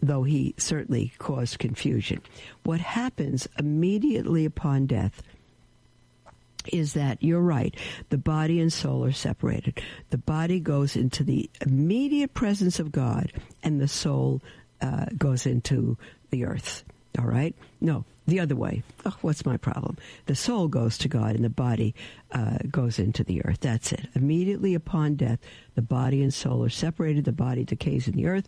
though 0.00 0.22
he 0.22 0.54
certainly 0.58 1.12
caused 1.18 1.58
confusion. 1.58 2.20
What 2.64 2.80
happens 2.80 3.48
immediately 3.58 4.44
upon 4.44 4.86
death 4.86 5.22
is 6.72 6.94
that 6.94 7.22
you're 7.22 7.40
right. 7.40 7.74
The 8.10 8.18
body 8.18 8.60
and 8.60 8.72
soul 8.72 9.04
are 9.04 9.12
separated. 9.12 9.80
The 10.10 10.18
body 10.18 10.60
goes 10.60 10.96
into 10.96 11.24
the 11.24 11.48
immediate 11.64 12.34
presence 12.34 12.78
of 12.78 12.92
God, 12.92 13.32
and 13.62 13.80
the 13.80 13.88
soul 13.88 14.42
uh, 14.80 15.06
goes 15.16 15.46
into 15.46 15.96
the 16.30 16.44
earth. 16.44 16.84
All 17.18 17.24
right? 17.24 17.54
No, 17.80 18.04
the 18.26 18.40
other 18.40 18.54
way. 18.54 18.82
Oh, 19.04 19.16
what's 19.22 19.46
my 19.46 19.56
problem? 19.56 19.96
The 20.26 20.36
soul 20.36 20.68
goes 20.68 20.98
to 20.98 21.08
God 21.08 21.34
and 21.34 21.44
the 21.44 21.50
body 21.50 21.94
uh, 22.30 22.58
goes 22.70 22.98
into 22.98 23.24
the 23.24 23.44
earth. 23.44 23.60
That's 23.60 23.92
it. 23.92 24.06
Immediately 24.14 24.74
upon 24.74 25.14
death, 25.14 25.38
the 25.74 25.82
body 25.82 26.22
and 26.22 26.32
soul 26.32 26.62
are 26.64 26.68
separated. 26.68 27.24
The 27.24 27.32
body 27.32 27.64
decays 27.64 28.06
in 28.06 28.14
the 28.14 28.26
earth 28.26 28.46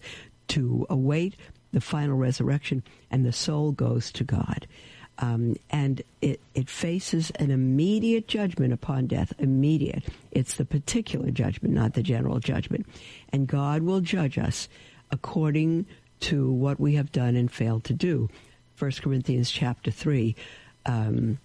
to 0.50 0.86
await 0.90 1.34
the 1.72 1.80
final 1.80 2.16
resurrection, 2.16 2.82
and 3.10 3.24
the 3.24 3.32
soul 3.32 3.72
goes 3.72 4.10
to 4.12 4.24
God. 4.24 4.66
Um, 5.18 5.56
and 5.68 6.02
it, 6.22 6.40
it 6.54 6.68
faces 6.68 7.30
an 7.32 7.50
immediate 7.50 8.26
judgment 8.26 8.72
upon 8.72 9.06
death. 9.06 9.32
Immediate. 9.38 10.04
It's 10.30 10.54
the 10.54 10.64
particular 10.64 11.30
judgment, 11.30 11.74
not 11.74 11.94
the 11.94 12.02
general 12.02 12.40
judgment. 12.40 12.86
And 13.32 13.46
God 13.46 13.82
will 13.82 14.00
judge 14.00 14.38
us 14.38 14.68
according 15.10 15.86
to 16.20 16.50
what 16.50 16.80
we 16.80 16.94
have 16.94 17.12
done 17.12 17.36
and 17.36 17.50
failed 17.50 17.84
to 17.84 17.92
do. 17.92 18.28
1 18.78 18.92
Corinthians 19.02 19.50
chapter 19.50 19.90
3 19.90 20.34
um, 20.86 21.38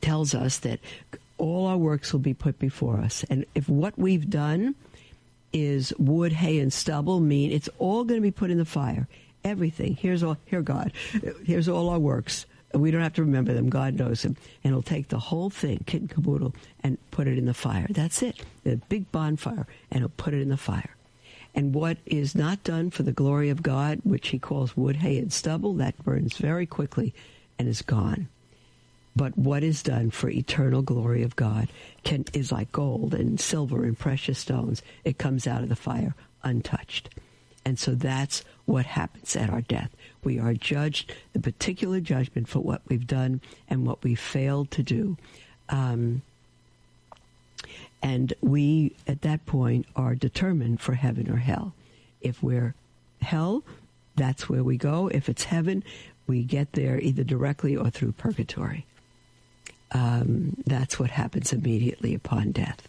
tells 0.00 0.34
us 0.34 0.58
that 0.58 0.80
all 1.36 1.66
our 1.66 1.76
works 1.76 2.12
will 2.12 2.20
be 2.20 2.34
put 2.34 2.58
before 2.58 2.98
us. 2.98 3.24
And 3.28 3.44
if 3.54 3.68
what 3.68 3.98
we've 3.98 4.28
done 4.30 4.74
is 5.54 5.94
wood, 5.98 6.32
hay, 6.32 6.58
and 6.58 6.70
stubble, 6.70 7.20
mean 7.20 7.50
it's 7.50 7.70
all 7.78 8.04
going 8.04 8.20
to 8.20 8.22
be 8.22 8.30
put 8.30 8.50
in 8.50 8.58
the 8.58 8.66
fire. 8.66 9.08
Everything. 9.44 9.96
Here's 9.96 10.22
all. 10.22 10.36
Here, 10.44 10.60
God. 10.60 10.92
Here's 11.44 11.68
all 11.68 11.88
our 11.88 11.98
works. 11.98 12.44
We 12.74 12.90
don't 12.90 13.02
have 13.02 13.14
to 13.14 13.22
remember 13.22 13.54
them. 13.54 13.70
God 13.70 13.94
knows 13.94 14.22
them, 14.22 14.36
and 14.64 14.74
He'll 14.74 14.82
take 14.82 15.08
the 15.08 15.18
whole 15.18 15.48
thing, 15.48 15.84
kit 15.86 16.00
and 16.00 16.10
caboodle, 16.10 16.54
and 16.82 16.98
put 17.12 17.28
it 17.28 17.38
in 17.38 17.44
the 17.44 17.54
fire. 17.54 17.86
That's 17.88 18.22
it. 18.22 18.42
The 18.64 18.76
big 18.88 19.10
bonfire, 19.12 19.66
and 19.90 20.00
He'll 20.00 20.08
put 20.08 20.34
it 20.34 20.42
in 20.42 20.48
the 20.48 20.56
fire. 20.56 20.96
And 21.54 21.72
what 21.72 21.98
is 22.04 22.34
not 22.34 22.64
done 22.64 22.90
for 22.90 23.04
the 23.04 23.12
glory 23.12 23.48
of 23.48 23.62
God, 23.62 24.00
which 24.02 24.28
he 24.28 24.40
calls 24.40 24.76
wood, 24.76 24.96
hay, 24.96 25.18
and 25.18 25.32
stubble, 25.32 25.74
that 25.74 26.02
burns 26.02 26.36
very 26.36 26.66
quickly 26.66 27.14
and 27.58 27.68
is 27.68 27.80
gone. 27.80 28.28
But 29.16 29.38
what 29.38 29.62
is 29.62 29.82
done 29.82 30.10
for 30.10 30.28
eternal 30.28 30.82
glory 30.82 31.22
of 31.22 31.36
God 31.36 31.68
can, 32.02 32.24
is 32.32 32.50
like 32.50 32.72
gold 32.72 33.14
and 33.14 33.38
silver 33.38 33.84
and 33.84 33.98
precious 33.98 34.38
stones. 34.38 34.82
It 35.04 35.18
comes 35.18 35.46
out 35.46 35.62
of 35.62 35.68
the 35.68 35.76
fire 35.76 36.14
untouched. 36.42 37.10
And 37.64 37.78
so 37.78 37.94
that's 37.94 38.44
what 38.66 38.86
happens 38.86 39.36
at 39.36 39.50
our 39.50 39.62
death. 39.62 39.90
We 40.22 40.38
are 40.38 40.54
judged, 40.54 41.12
the 41.32 41.40
particular 41.40 42.00
judgment 42.00 42.48
for 42.48 42.60
what 42.60 42.82
we've 42.88 43.06
done 43.06 43.40
and 43.68 43.86
what 43.86 44.02
we 44.02 44.14
failed 44.14 44.70
to 44.72 44.82
do. 44.82 45.16
Um, 45.68 46.22
and 48.02 48.34
we, 48.42 48.94
at 49.06 49.22
that 49.22 49.46
point, 49.46 49.86
are 49.96 50.14
determined 50.14 50.80
for 50.80 50.94
heaven 50.94 51.30
or 51.30 51.36
hell. 51.36 51.72
If 52.20 52.42
we're 52.42 52.74
hell, 53.22 53.62
that's 54.16 54.48
where 54.48 54.62
we 54.62 54.76
go. 54.76 55.08
If 55.08 55.28
it's 55.28 55.44
heaven, 55.44 55.82
we 56.26 56.42
get 56.42 56.72
there 56.72 56.98
either 57.00 57.24
directly 57.24 57.76
or 57.76 57.90
through 57.90 58.12
purgatory. 58.12 58.84
Um, 59.94 60.56
that's 60.66 60.98
what 60.98 61.10
happens 61.10 61.52
immediately 61.52 62.14
upon 62.14 62.52
death. 62.52 62.86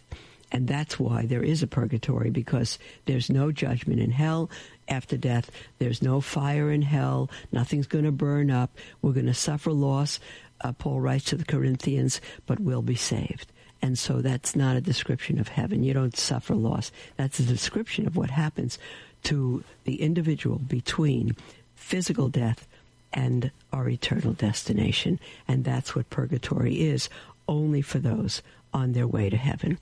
And 0.52 0.68
that's 0.68 0.98
why 0.98 1.26
there 1.26 1.42
is 1.42 1.62
a 1.62 1.66
purgatory, 1.66 2.30
because 2.30 2.78
there's 3.06 3.30
no 3.30 3.50
judgment 3.50 4.00
in 4.00 4.10
hell 4.10 4.50
after 4.88 5.16
death. 5.16 5.50
There's 5.78 6.02
no 6.02 6.20
fire 6.20 6.70
in 6.70 6.82
hell. 6.82 7.30
Nothing's 7.50 7.86
going 7.86 8.04
to 8.04 8.12
burn 8.12 8.50
up. 8.50 8.76
We're 9.02 9.12
going 9.12 9.26
to 9.26 9.34
suffer 9.34 9.72
loss, 9.72 10.20
uh, 10.60 10.72
Paul 10.72 11.00
writes 11.00 11.26
to 11.26 11.36
the 11.36 11.44
Corinthians, 11.44 12.20
but 12.46 12.60
we'll 12.60 12.82
be 12.82 12.94
saved. 12.94 13.52
And 13.82 13.98
so 13.98 14.22
that's 14.22 14.56
not 14.56 14.76
a 14.76 14.80
description 14.80 15.38
of 15.38 15.48
heaven. 15.48 15.84
You 15.84 15.92
don't 15.92 16.16
suffer 16.16 16.54
loss. 16.54 16.90
That's 17.16 17.38
a 17.38 17.44
description 17.44 18.06
of 18.06 18.16
what 18.16 18.30
happens 18.30 18.78
to 19.24 19.62
the 19.84 20.00
individual 20.00 20.58
between 20.58 21.36
physical 21.74 22.28
death 22.28 22.66
and 23.12 23.50
our 23.72 23.88
eternal 23.88 24.32
destination. 24.32 25.18
And 25.48 25.64
that's 25.64 25.94
what 25.94 26.10
purgatory 26.10 26.82
is, 26.82 27.08
only 27.48 27.82
for 27.82 27.98
those 27.98 28.42
on 28.72 28.92
their 28.92 29.06
way 29.06 29.30
to 29.30 29.36
heaven. 29.36 29.78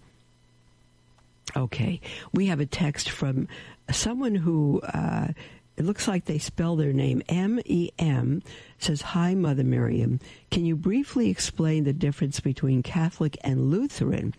Okay, 1.57 2.01
we 2.33 2.47
have 2.47 2.61
a 2.61 2.67
text 2.67 3.11
from 3.11 3.49
someone 3.91 4.35
who 4.35 4.81
uh, 4.83 5.29
it 5.77 5.85
looks 5.85 6.07
like 6.07 6.25
they 6.25 6.39
spell 6.39 6.77
their 6.77 6.93
name 6.93 7.23
M 7.29 7.61
E 7.65 7.91
M, 7.99 8.43
says, 8.79 9.03
Hi, 9.03 9.35
Mother 9.35 9.65
Miriam. 9.65 10.21
Can 10.51 10.65
you 10.65 10.77
briefly 10.77 11.31
explain 11.31 11.85
the 11.85 11.93
difference 11.93 12.41
between 12.41 12.83
Catholic 12.83 13.37
and 13.43 13.71
Lutheran? 13.71 14.35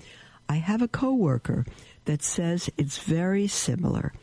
I 0.48 0.56
have 0.56 0.82
a 0.82 0.88
coworker 0.88 1.66
that 2.06 2.24
says 2.24 2.70
it's 2.78 3.00
very 3.00 3.48
similar. 3.48 4.14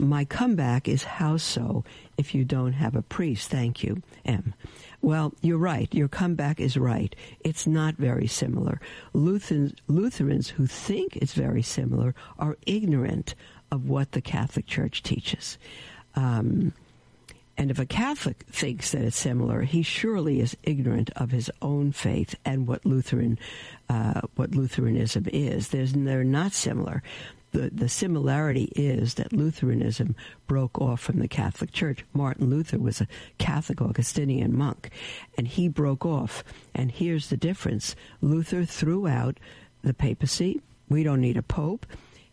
My 0.00 0.24
comeback 0.24 0.88
is 0.88 1.04
how 1.04 1.36
so 1.36 1.84
if 2.16 2.34
you 2.34 2.44
don't 2.44 2.72
have 2.72 2.96
a 2.96 3.02
priest? 3.02 3.50
Thank 3.50 3.82
you, 3.82 4.02
M. 4.24 4.54
Well, 5.02 5.34
you're 5.42 5.58
right. 5.58 5.92
Your 5.94 6.08
comeback 6.08 6.58
is 6.58 6.76
right. 6.76 7.14
It's 7.40 7.66
not 7.66 7.96
very 7.96 8.26
similar. 8.26 8.80
Lutherans, 9.12 9.74
Lutherans 9.88 10.48
who 10.48 10.66
think 10.66 11.16
it's 11.16 11.34
very 11.34 11.62
similar 11.62 12.14
are 12.38 12.56
ignorant 12.66 13.34
of 13.70 13.88
what 13.88 14.12
the 14.12 14.22
Catholic 14.22 14.66
Church 14.66 15.02
teaches. 15.02 15.58
Um, 16.14 16.72
and 17.58 17.70
if 17.70 17.78
a 17.78 17.84
Catholic 17.84 18.44
thinks 18.50 18.92
that 18.92 19.02
it's 19.02 19.18
similar, 19.18 19.62
he 19.62 19.82
surely 19.82 20.40
is 20.40 20.56
ignorant 20.62 21.10
of 21.16 21.30
his 21.30 21.50
own 21.60 21.92
faith 21.92 22.34
and 22.46 22.66
what 22.66 22.86
Lutheran, 22.86 23.38
uh, 23.90 24.22
what 24.36 24.54
Lutheranism 24.54 25.26
is. 25.30 25.68
There's, 25.68 25.92
they're 25.92 26.24
not 26.24 26.52
similar. 26.52 27.02
The, 27.52 27.70
the 27.72 27.88
similarity 27.88 28.72
is 28.76 29.14
that 29.14 29.32
Lutheranism 29.32 30.14
broke 30.46 30.80
off 30.80 31.00
from 31.00 31.18
the 31.18 31.28
Catholic 31.28 31.72
Church. 31.72 32.04
Martin 32.12 32.48
Luther 32.48 32.78
was 32.78 33.00
a 33.00 33.08
Catholic 33.38 33.80
Augustinian 33.80 34.56
monk, 34.56 34.90
and 35.36 35.48
he 35.48 35.68
broke 35.68 36.06
off. 36.06 36.44
And 36.74 36.90
here's 36.90 37.28
the 37.28 37.36
difference 37.36 37.96
Luther 38.20 38.64
threw 38.64 39.08
out 39.08 39.38
the 39.82 39.94
papacy. 39.94 40.60
We 40.88 41.02
don't 41.02 41.20
need 41.20 41.36
a 41.36 41.42
pope. 41.42 41.86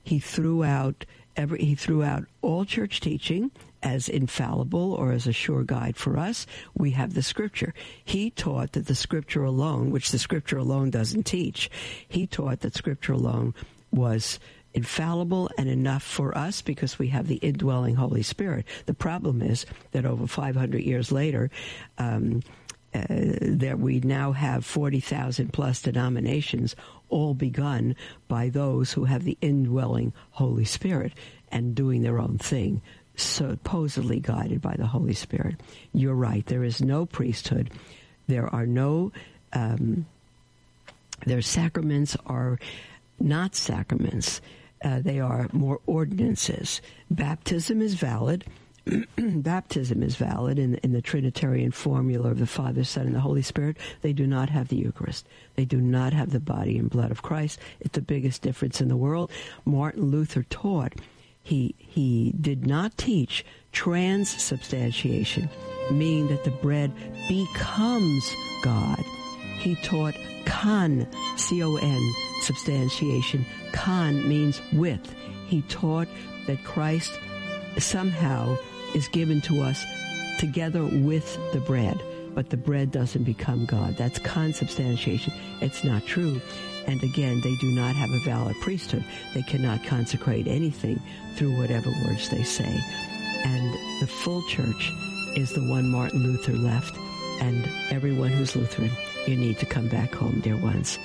He 0.04 0.20
threw 0.20 0.64
out 0.64 1.06
every, 1.36 1.64
he 1.64 1.76
threw 1.76 2.04
out 2.04 2.26
all 2.42 2.66
church 2.66 3.00
teaching 3.00 3.52
as 3.84 4.10
infallible 4.10 4.94
or 4.94 5.12
as 5.12 5.28
a 5.28 5.34
sure 5.34 5.64
guide 5.64 5.98
for 5.98 6.18
us. 6.18 6.46
We 6.76 6.92
have 6.92 7.14
the 7.14 7.22
scripture. 7.22 7.74
He 8.04 8.32
taught 8.32 8.74
that 8.74 8.88
the 8.88 8.96
scripture 8.96 9.44
alone, 9.44 9.92
which 9.92 10.12
the 10.12 10.20
scripture 10.20 10.58
alone 10.58 10.90
doesn't 10.90 11.24
teach, 11.24 11.70
he 12.08 12.28
taught 12.28 12.62
that 12.62 12.76
scripture 12.76 13.14
alone 13.14 13.54
was 13.92 14.40
infallible 14.78 15.50
and 15.58 15.68
enough 15.68 16.04
for 16.04 16.38
us 16.38 16.62
because 16.62 17.00
we 17.00 17.08
have 17.08 17.28
the 17.28 17.38
indwelling 17.38 17.96
Holy 17.96 18.22
Spirit. 18.22 18.64
The 18.86 18.94
problem 18.94 19.42
is 19.42 19.66
that 19.92 20.06
over 20.06 20.28
500 20.28 20.78
years 20.84 21.12
later, 21.12 21.50
um, 21.98 22.44
uh, 22.94 23.06
that 23.10 23.80
we 23.80 24.00
now 24.02 24.34
have 24.34 24.64
40,000 24.64 25.52
plus 25.52 25.82
denominations, 25.82 26.76
all 27.10 27.34
begun 27.34 27.96
by 28.28 28.50
those 28.50 28.94
who 28.94 29.06
have 29.06 29.24
the 29.24 29.36
indwelling 29.42 30.14
Holy 30.30 30.66
Spirit 30.66 31.12
and 31.52 31.74
doing 31.74 32.04
their 32.04 32.20
own 32.20 32.38
thing, 32.38 32.80
supposedly 33.16 34.20
guided 34.20 34.62
by 34.62 34.76
the 34.78 34.86
Holy 34.86 35.16
Spirit. 35.16 35.56
You're 35.92 36.14
right. 36.14 36.46
There 36.46 36.64
is 36.64 36.82
no 36.82 37.08
priesthood. 37.08 37.72
There 38.28 38.48
are 38.54 38.68
no, 38.68 39.12
um, 39.54 40.06
their 41.26 41.42
sacraments 41.42 42.16
are 42.28 42.60
not 43.20 43.56
sacraments. 43.56 44.40
Uh, 44.84 45.00
they 45.00 45.20
are 45.20 45.50
more 45.52 45.80
ordinances. 45.86 46.82
Baptism 47.10 47.82
is 47.82 47.96
valid 47.96 48.46
baptism 49.18 50.04
is 50.04 50.16
valid 50.16 50.60
in, 50.60 50.76
in 50.76 50.94
the 50.94 51.02
Trinitarian 51.02 51.72
formula 51.72 52.32
of 52.32 52.40
the 52.40 52.48
Father, 52.48 52.84
Son, 52.84 53.06
and 53.06 53.16
the 53.16 53.20
Holy 53.20 53.42
Spirit. 53.42 53.78
They 54.02 54.14
do 54.14 54.28
not 54.28 54.50
have 54.50 54.68
the 54.70 54.78
Eucharist. 54.78 55.28
They 55.56 55.66
do 55.66 55.82
not 55.82 56.14
have 56.14 56.32
the 56.32 56.40
body 56.40 56.78
and 56.78 56.90
blood 56.90 57.12
of 57.12 57.22
Christ. 57.22 57.60
It's 57.80 57.96
the 57.96 58.02
biggest 58.02 58.42
difference 58.42 58.82
in 58.82 58.88
the 58.88 58.98
world. 58.98 59.32
Martin 59.66 60.06
Luther 60.06 60.44
taught 60.44 60.94
he 61.44 61.76
he 61.78 62.34
did 62.40 62.68
not 62.68 62.98
teach 62.98 63.46
transubstantiation, 63.72 65.50
meaning 65.92 66.28
that 66.28 66.44
the 66.44 66.52
bread 66.52 66.92
becomes 67.28 68.32
God. 68.64 69.00
He 69.60 69.76
taught 69.76 70.16
con, 70.48 71.06
C-O-N, 71.36 72.14
substantiation. 72.42 73.46
Con 73.74 74.28
means 74.28 74.62
with. 74.74 75.14
He 75.48 75.62
taught 75.64 76.08
that 76.48 76.64
Christ 76.64 77.20
somehow 77.78 78.58
is 78.96 79.08
given 79.10 79.42
to 79.42 79.62
us 79.62 79.86
together 80.40 80.84
with 80.84 81.38
the 81.54 81.60
bread. 81.60 82.02
but 82.38 82.52
the 82.52 82.58
bread 82.58 82.92
doesn't 82.92 83.24
become 83.24 83.66
God. 83.66 83.98
That's 83.98 84.20
consubstantiation. 84.20 85.34
It's 85.60 85.84
not 85.84 86.06
true. 86.06 86.40
And 86.86 87.02
again, 87.02 87.42
they 87.42 87.56
do 87.56 87.72
not 87.72 87.96
have 87.96 88.12
a 88.12 88.20
valid 88.20 88.56
priesthood. 88.62 89.04
They 89.34 89.42
cannot 89.42 89.84
consecrate 89.84 90.46
anything 90.46 91.02
through 91.36 91.58
whatever 91.58 91.90
words 92.06 92.30
they 92.30 92.44
say. 92.44 92.80
And 93.44 93.74
the 94.02 94.06
full 94.06 94.44
church 94.50 94.92
is 95.36 95.52
the 95.54 95.68
one 95.68 95.90
Martin 95.90 96.22
Luther 96.22 96.54
left. 96.54 96.96
And 97.42 97.68
everyone 97.90 98.30
who's 98.30 98.56
Lutheran, 98.56 98.92
you 99.28 99.36
need 99.36 99.58
to 99.60 99.66
come 99.66 99.88
back 99.88 100.14
home, 100.14 100.40
dear 100.42 100.58
ones. 100.58 100.98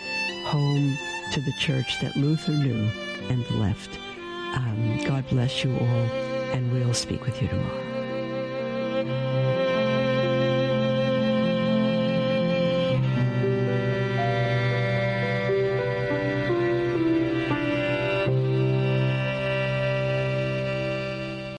Home 0.44 0.96
to 1.32 1.40
the 1.40 1.52
church 1.58 2.00
that 2.00 2.16
Luther 2.16 2.52
knew 2.52 2.90
and 3.28 3.48
left. 3.50 3.98
Um, 4.54 5.00
God 5.04 5.26
bless 5.28 5.64
you 5.64 5.72
all, 5.72 6.06
and 6.52 6.72
we'll 6.72 6.94
speak 6.94 7.24
with 7.24 7.40
you 7.40 7.48
tomorrow. 7.48 7.91